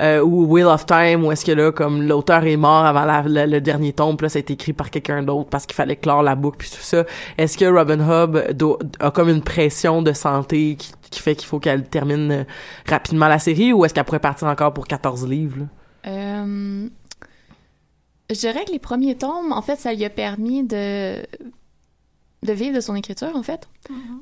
euh, 0.00 0.20
ou 0.20 0.44
Wheel 0.44 0.66
of 0.66 0.84
Time, 0.84 1.24
ou 1.24 1.32
est-ce 1.32 1.42
que 1.44 1.52
là, 1.52 1.72
comme 1.72 2.02
l'auteur 2.02 2.44
est 2.44 2.58
mort 2.58 2.84
avant 2.84 3.22
le 3.26 3.58
dernier 3.60 3.94
puis 3.94 4.04
là, 4.20 4.28
ça 4.28 4.38
a 4.38 4.40
été 4.40 4.52
écrit 4.52 4.74
par 4.74 4.90
quelqu'un 4.90 5.22
d'autre 5.22 5.48
parce 5.48 5.64
qu'il 5.64 5.74
fallait 5.74 5.96
clore 5.96 6.22
la 6.22 6.34
boucle, 6.34 6.58
puis 6.58 6.68
tout 6.70 6.76
ça. 6.82 7.04
Est-ce 7.38 7.56
que 7.56 7.64
Robin 7.64 8.00
Hood 8.00 8.54
a 9.00 9.10
comme 9.10 9.30
une 9.30 9.42
pression 9.42 10.02
de 10.02 10.12
santé 10.12 10.76
qui, 10.78 10.92
qui 11.10 11.20
fait 11.20 11.34
qu'il 11.34 11.48
faut 11.48 11.58
qu'elle 11.58 11.84
termine 11.88 12.30
euh, 12.30 12.44
rapidement 12.86 13.26
la 13.26 13.38
série, 13.38 13.72
ou 13.72 13.86
est-ce 13.86 13.94
qu'elle 13.94 14.04
pourrait 14.04 14.18
partir 14.20 14.48
encore 14.48 14.74
pour 14.74 14.86
14 14.86 15.26
livres? 15.26 15.60
là? 15.60 15.66
Euh, 16.08 16.88
je 18.30 18.34
dirais 18.38 18.64
que 18.66 18.72
les 18.72 18.78
premiers 18.78 19.14
tomes, 19.16 19.52
en 19.52 19.62
fait, 19.62 19.76
ça 19.76 19.94
lui 19.94 20.04
a 20.04 20.10
permis 20.10 20.62
de, 20.64 21.22
de 22.46 22.52
vivre 22.52 22.74
de 22.74 22.80
son 22.80 22.94
écriture, 22.94 23.34
en 23.34 23.42
fait. 23.42 23.68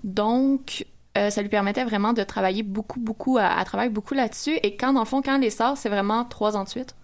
Donc, 0.02 0.86
euh, 1.16 1.30
ça 1.30 1.42
lui 1.42 1.48
permettait 1.48 1.84
vraiment 1.84 2.12
de 2.12 2.22
travailler 2.24 2.62
beaucoup, 2.62 2.98
beaucoup, 2.98 3.38
à, 3.38 3.46
à 3.46 3.64
travailler 3.64 3.90
beaucoup 3.90 4.14
là-dessus. 4.14 4.58
Et 4.62 4.76
quand, 4.76 4.92
dans 4.92 5.00
le 5.00 5.06
fond, 5.06 5.22
quand 5.22 5.38
les 5.38 5.50
sort, 5.50 5.76
c'est 5.76 5.88
vraiment 5.88 6.24
trois 6.24 6.56
ans 6.56 6.64
de 6.64 6.68
suite. 6.68 6.96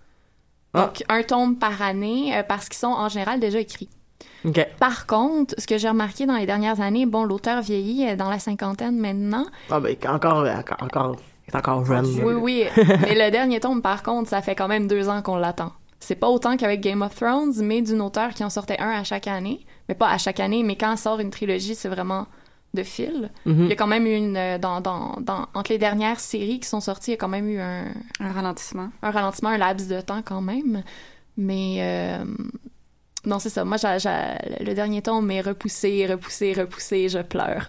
Ah. 0.75 0.83
Donc, 0.83 1.05
un 1.09 1.23
tome 1.23 1.57
par 1.57 1.83
année, 1.83 2.37
euh, 2.37 2.43
parce 2.43 2.69
qu'ils 2.69 2.79
sont 2.79 2.89
en 2.89 3.09
général 3.09 3.41
déjà 3.41 3.61
écrits. 3.61 3.89
Par 4.79 5.07
contre, 5.07 5.55
ce 5.59 5.67
que 5.67 5.77
j'ai 5.79 5.89
remarqué 5.89 6.27
dans 6.27 6.37
les 6.37 6.47
dernières 6.47 6.81
années, 6.81 7.07
bon, 7.07 7.25
l'auteur 7.25 7.61
vieillit 7.63 8.09
euh, 8.09 8.17
dans 8.17 8.31
la 8.31 8.39
cinquantaine 8.39 8.99
maintenant. 8.99 9.47
Ah 9.71 9.81
ben, 9.81 9.97
encore, 10.09 10.47
encore, 10.81 11.17
est 11.47 11.55
encore 11.55 11.85
jeune. 11.85 12.07
Oui, 12.23 12.35
oui. 12.35 12.65
mais 12.77 13.15
le 13.15 13.31
dernier 13.31 13.61
tome, 13.61 13.83
par 13.83 14.03
contre, 14.03 14.31
ça 14.31 14.41
fait 14.41 14.55
quand 14.55 14.69
même 14.69 14.87
deux 14.87 15.09
ans 15.09 15.23
qu'on 15.23 15.37
l'attend. 15.37 15.73
C'est 15.99 16.15
pas 16.15 16.29
autant 16.29 16.57
qu'avec 16.57 16.81
Game 16.81 17.03
of 17.03 17.15
Thrones, 17.15 17.53
mais 17.63 17.83
d'une 17.83 18.01
auteur 18.01 18.31
qui 18.31 18.43
en 18.43 18.51
sortait 18.51 18.79
un 18.79 18.91
à 18.91 19.05
chaque 19.05 19.27
année. 19.27 19.67
Mais 19.91 19.97
pas 19.97 20.09
à 20.09 20.19
chaque 20.19 20.39
année, 20.39 20.63
mais 20.63 20.77
quand 20.77 20.97
sort 20.97 21.19
une 21.19 21.31
trilogie, 21.31 21.75
c'est 21.75 21.89
vraiment 21.89 22.29
de 22.75 22.85
fil. 22.85 23.29
Mhm. 23.45 23.65
Il 23.65 23.69
y 23.71 23.73
a 23.73 23.75
quand 23.75 23.89
même 23.89 24.07
eu 24.07 24.15
une. 24.15 24.37
euh, 24.37 24.57
Dans, 24.57 24.81
dans, 24.81 25.17
dans, 25.21 25.49
entre 25.53 25.73
les 25.73 25.79
dernières 25.79 26.21
séries 26.21 26.61
qui 26.61 26.69
sont 26.69 26.81
sorties, 26.81 27.11
il 27.11 27.15
y 27.15 27.17
a 27.17 27.17
quand 27.19 27.27
même 27.27 27.49
eu 27.49 27.59
un, 27.59 27.87
Un 28.21 28.33
ralentissement. 28.33 28.91
un 29.03 29.11
ralentissement, 29.11 29.49
un 29.49 29.59
laps 29.59 29.89
de 29.89 30.01
temps 30.01 30.23
quand 30.25 30.41
même. 30.41 30.85
Mais. 31.37 31.79
euh, 31.81 32.25
non, 33.27 33.41
c'est 33.41 33.51
ça. 33.51 33.65
Moi, 33.65 33.79
j'ai- 33.79 33.99
j'ai- 33.99 34.65
le 34.65 34.73
dernier 34.75 35.03
tome 35.03 35.29
est 35.33 35.41
repoussé, 35.41 36.07
repoussé, 36.07 36.53
repoussé, 36.53 37.09
je 37.09 37.19
pleure. 37.19 37.67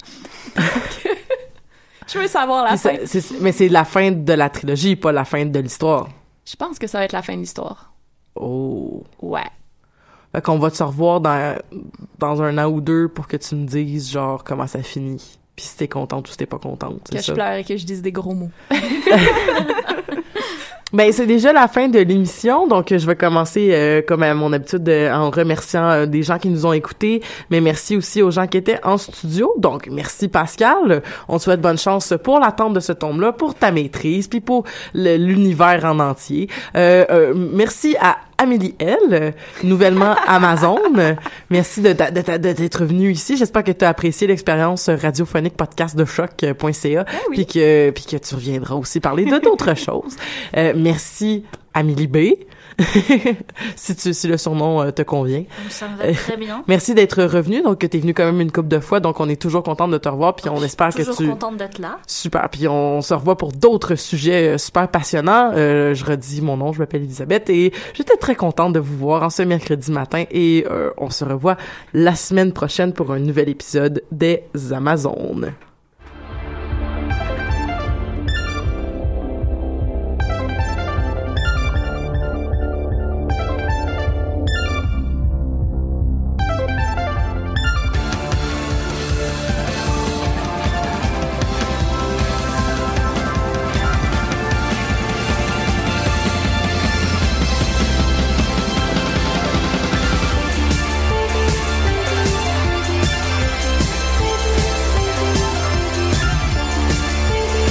Donc, 0.55 0.65
je 2.07 2.19
veux 2.19 2.27
savoir 2.27 2.63
la 2.65 2.71
Mais 2.73 2.77
fin. 2.77 2.97
mais 3.41 3.51
c'est 3.51 3.67
la 3.69 3.83
fin 3.83 4.11
de 4.11 4.33
la 4.33 4.49
trilogie, 4.51 4.95
pas 4.95 5.11
la 5.11 5.25
fin 5.25 5.43
de 5.45 5.59
l'histoire. 5.59 6.07
Je 6.45 6.55
pense 6.55 6.77
que 6.77 6.85
ça 6.85 6.99
va 6.99 7.05
être 7.05 7.13
la 7.13 7.23
fin 7.23 7.33
de 7.33 7.39
l'histoire. 7.41 7.91
Oh. 8.35 9.03
Ouais. 9.21 9.49
Fait 10.31 10.41
qu'on 10.41 10.59
va 10.59 10.71
te 10.71 10.81
revoir 10.81 11.21
dans, 11.21 11.57
dans 12.19 12.41
un 12.41 12.57
an 12.57 12.69
ou 12.69 12.81
deux 12.81 13.07
pour 13.07 13.27
que 13.27 13.37
tu 13.37 13.55
me 13.55 13.65
dises, 13.65 14.11
genre, 14.11 14.43
comment 14.43 14.67
ça 14.67 14.81
finit. 14.81 15.37
Puis 15.55 15.65
si 15.65 15.77
t'es 15.77 15.87
contente 15.87 16.27
ou 16.29 16.31
si 16.31 16.37
t'es 16.37 16.45
pas 16.45 16.59
contente. 16.59 17.09
Que 17.11 17.17
je 17.17 17.23
ça. 17.23 17.33
pleure 17.33 17.53
et 17.53 17.63
que 17.63 17.75
je 17.75 17.85
dise 17.85 18.01
des 18.01 18.11
gros 18.11 18.33
mots. 18.33 18.51
Ben, 20.93 21.13
c'est 21.13 21.25
déjà 21.25 21.53
la 21.53 21.69
fin 21.69 21.87
de 21.87 21.99
l'émission, 21.99 22.67
donc 22.67 22.91
euh, 22.91 22.97
je 22.97 23.07
vais 23.07 23.15
commencer, 23.15 23.69
euh, 23.71 24.01
comme 24.05 24.23
à 24.23 24.33
mon 24.33 24.51
habitude, 24.51 24.87
euh, 24.89 25.13
en 25.13 25.29
remerciant 25.29 25.89
euh, 25.89 26.05
des 26.05 26.21
gens 26.21 26.37
qui 26.37 26.49
nous 26.49 26.65
ont 26.65 26.73
écoutés, 26.73 27.21
mais 27.49 27.61
merci 27.61 27.95
aussi 27.95 28.21
aux 28.21 28.29
gens 28.29 28.45
qui 28.45 28.57
étaient 28.57 28.79
en 28.83 28.97
studio. 28.97 29.53
Donc, 29.57 29.87
merci 29.89 30.27
Pascal. 30.27 31.01
On 31.29 31.37
te 31.37 31.43
souhaite 31.43 31.61
bonne 31.61 31.77
chance 31.77 32.13
pour 32.21 32.39
l'attente 32.39 32.73
de 32.73 32.81
ce 32.81 32.91
tome-là, 32.91 33.31
pour 33.31 33.55
ta 33.55 33.71
maîtrise, 33.71 34.27
puis 34.27 34.41
pour 34.41 34.65
l'univers 34.93 35.85
en 35.85 35.97
entier. 35.99 36.49
Euh, 36.75 37.05
euh, 37.09 37.33
merci 37.35 37.95
à 38.01 38.17
Amélie 38.41 38.73
L, 38.79 39.35
nouvellement 39.61 40.15
Amazon. 40.27 40.79
Merci 41.51 41.81
de 41.81 41.93
d'être 41.93 42.85
venue 42.85 43.11
ici. 43.11 43.37
J'espère 43.37 43.63
que 43.63 43.71
tu 43.71 43.85
as 43.85 43.89
apprécié 43.89 44.25
l'expérience 44.25 44.89
radiophonique 44.89 45.55
podcast 45.55 45.95
de 45.95 46.05
choc.ca, 46.05 47.05
puis 47.29 47.45
que 47.45 47.91
puis 47.91 48.03
que 48.05 48.17
tu 48.17 48.33
reviendras 48.33 48.73
aussi 48.73 48.99
parler 48.99 49.25
de 49.25 49.37
d'autres 49.37 49.75
choses. 49.77 50.15
Euh, 50.57 50.73
merci 50.75 51.45
Amélie 51.75 52.07
B. 52.07 52.17
si, 53.75 53.95
tu, 53.95 54.13
si 54.13 54.27
le 54.27 54.37
surnom 54.37 54.81
euh, 54.81 54.91
te 54.91 55.01
convient. 55.01 55.43
Ça 55.69 55.87
me 55.87 55.97
va 55.97 56.13
très 56.13 56.37
bien. 56.41 56.63
Merci 56.67 56.93
d'être 56.93 57.23
revenu. 57.23 57.61
Donc, 57.61 57.79
t'es 57.79 57.97
venu 57.97 58.13
quand 58.13 58.25
même 58.25 58.41
une 58.41 58.51
couple 58.51 58.67
de 58.67 58.79
fois. 58.79 58.99
Donc, 58.99 59.19
on 59.19 59.29
est 59.29 59.41
toujours 59.41 59.63
content 59.63 59.87
de 59.87 59.97
te 59.97 60.09
revoir. 60.09 60.35
Puis, 60.35 60.49
on 60.49 60.61
espère 60.63 60.89
que 60.89 61.01
Toujours 61.01 61.15
tu... 61.15 61.29
contente 61.29 61.57
d'être 61.57 61.79
là. 61.79 61.97
Super. 62.07 62.49
Puis, 62.49 62.67
on 62.67 63.01
se 63.01 63.13
revoit 63.13 63.37
pour 63.37 63.51
d'autres 63.51 63.95
sujets 63.95 64.55
euh, 64.55 64.57
super 64.57 64.87
passionnants. 64.87 65.51
Euh, 65.55 65.93
je 65.93 66.05
redis 66.05 66.41
mon 66.41 66.57
nom. 66.57 66.73
Je 66.73 66.79
m'appelle 66.79 67.03
Elisabeth. 67.03 67.49
Et 67.49 67.73
j'étais 67.93 68.17
très 68.17 68.35
contente 68.35 68.73
de 68.73 68.79
vous 68.79 68.97
voir 68.97 69.23
en 69.23 69.29
ce 69.29 69.43
mercredi 69.43 69.91
matin. 69.91 70.25
Et 70.31 70.65
euh, 70.69 70.91
on 70.97 71.09
se 71.09 71.23
revoit 71.23 71.57
la 71.93 72.15
semaine 72.15 72.53
prochaine 72.53 72.93
pour 72.93 73.11
un 73.11 73.19
nouvel 73.19 73.49
épisode 73.49 74.03
des 74.11 74.43
Amazones. 74.71 75.53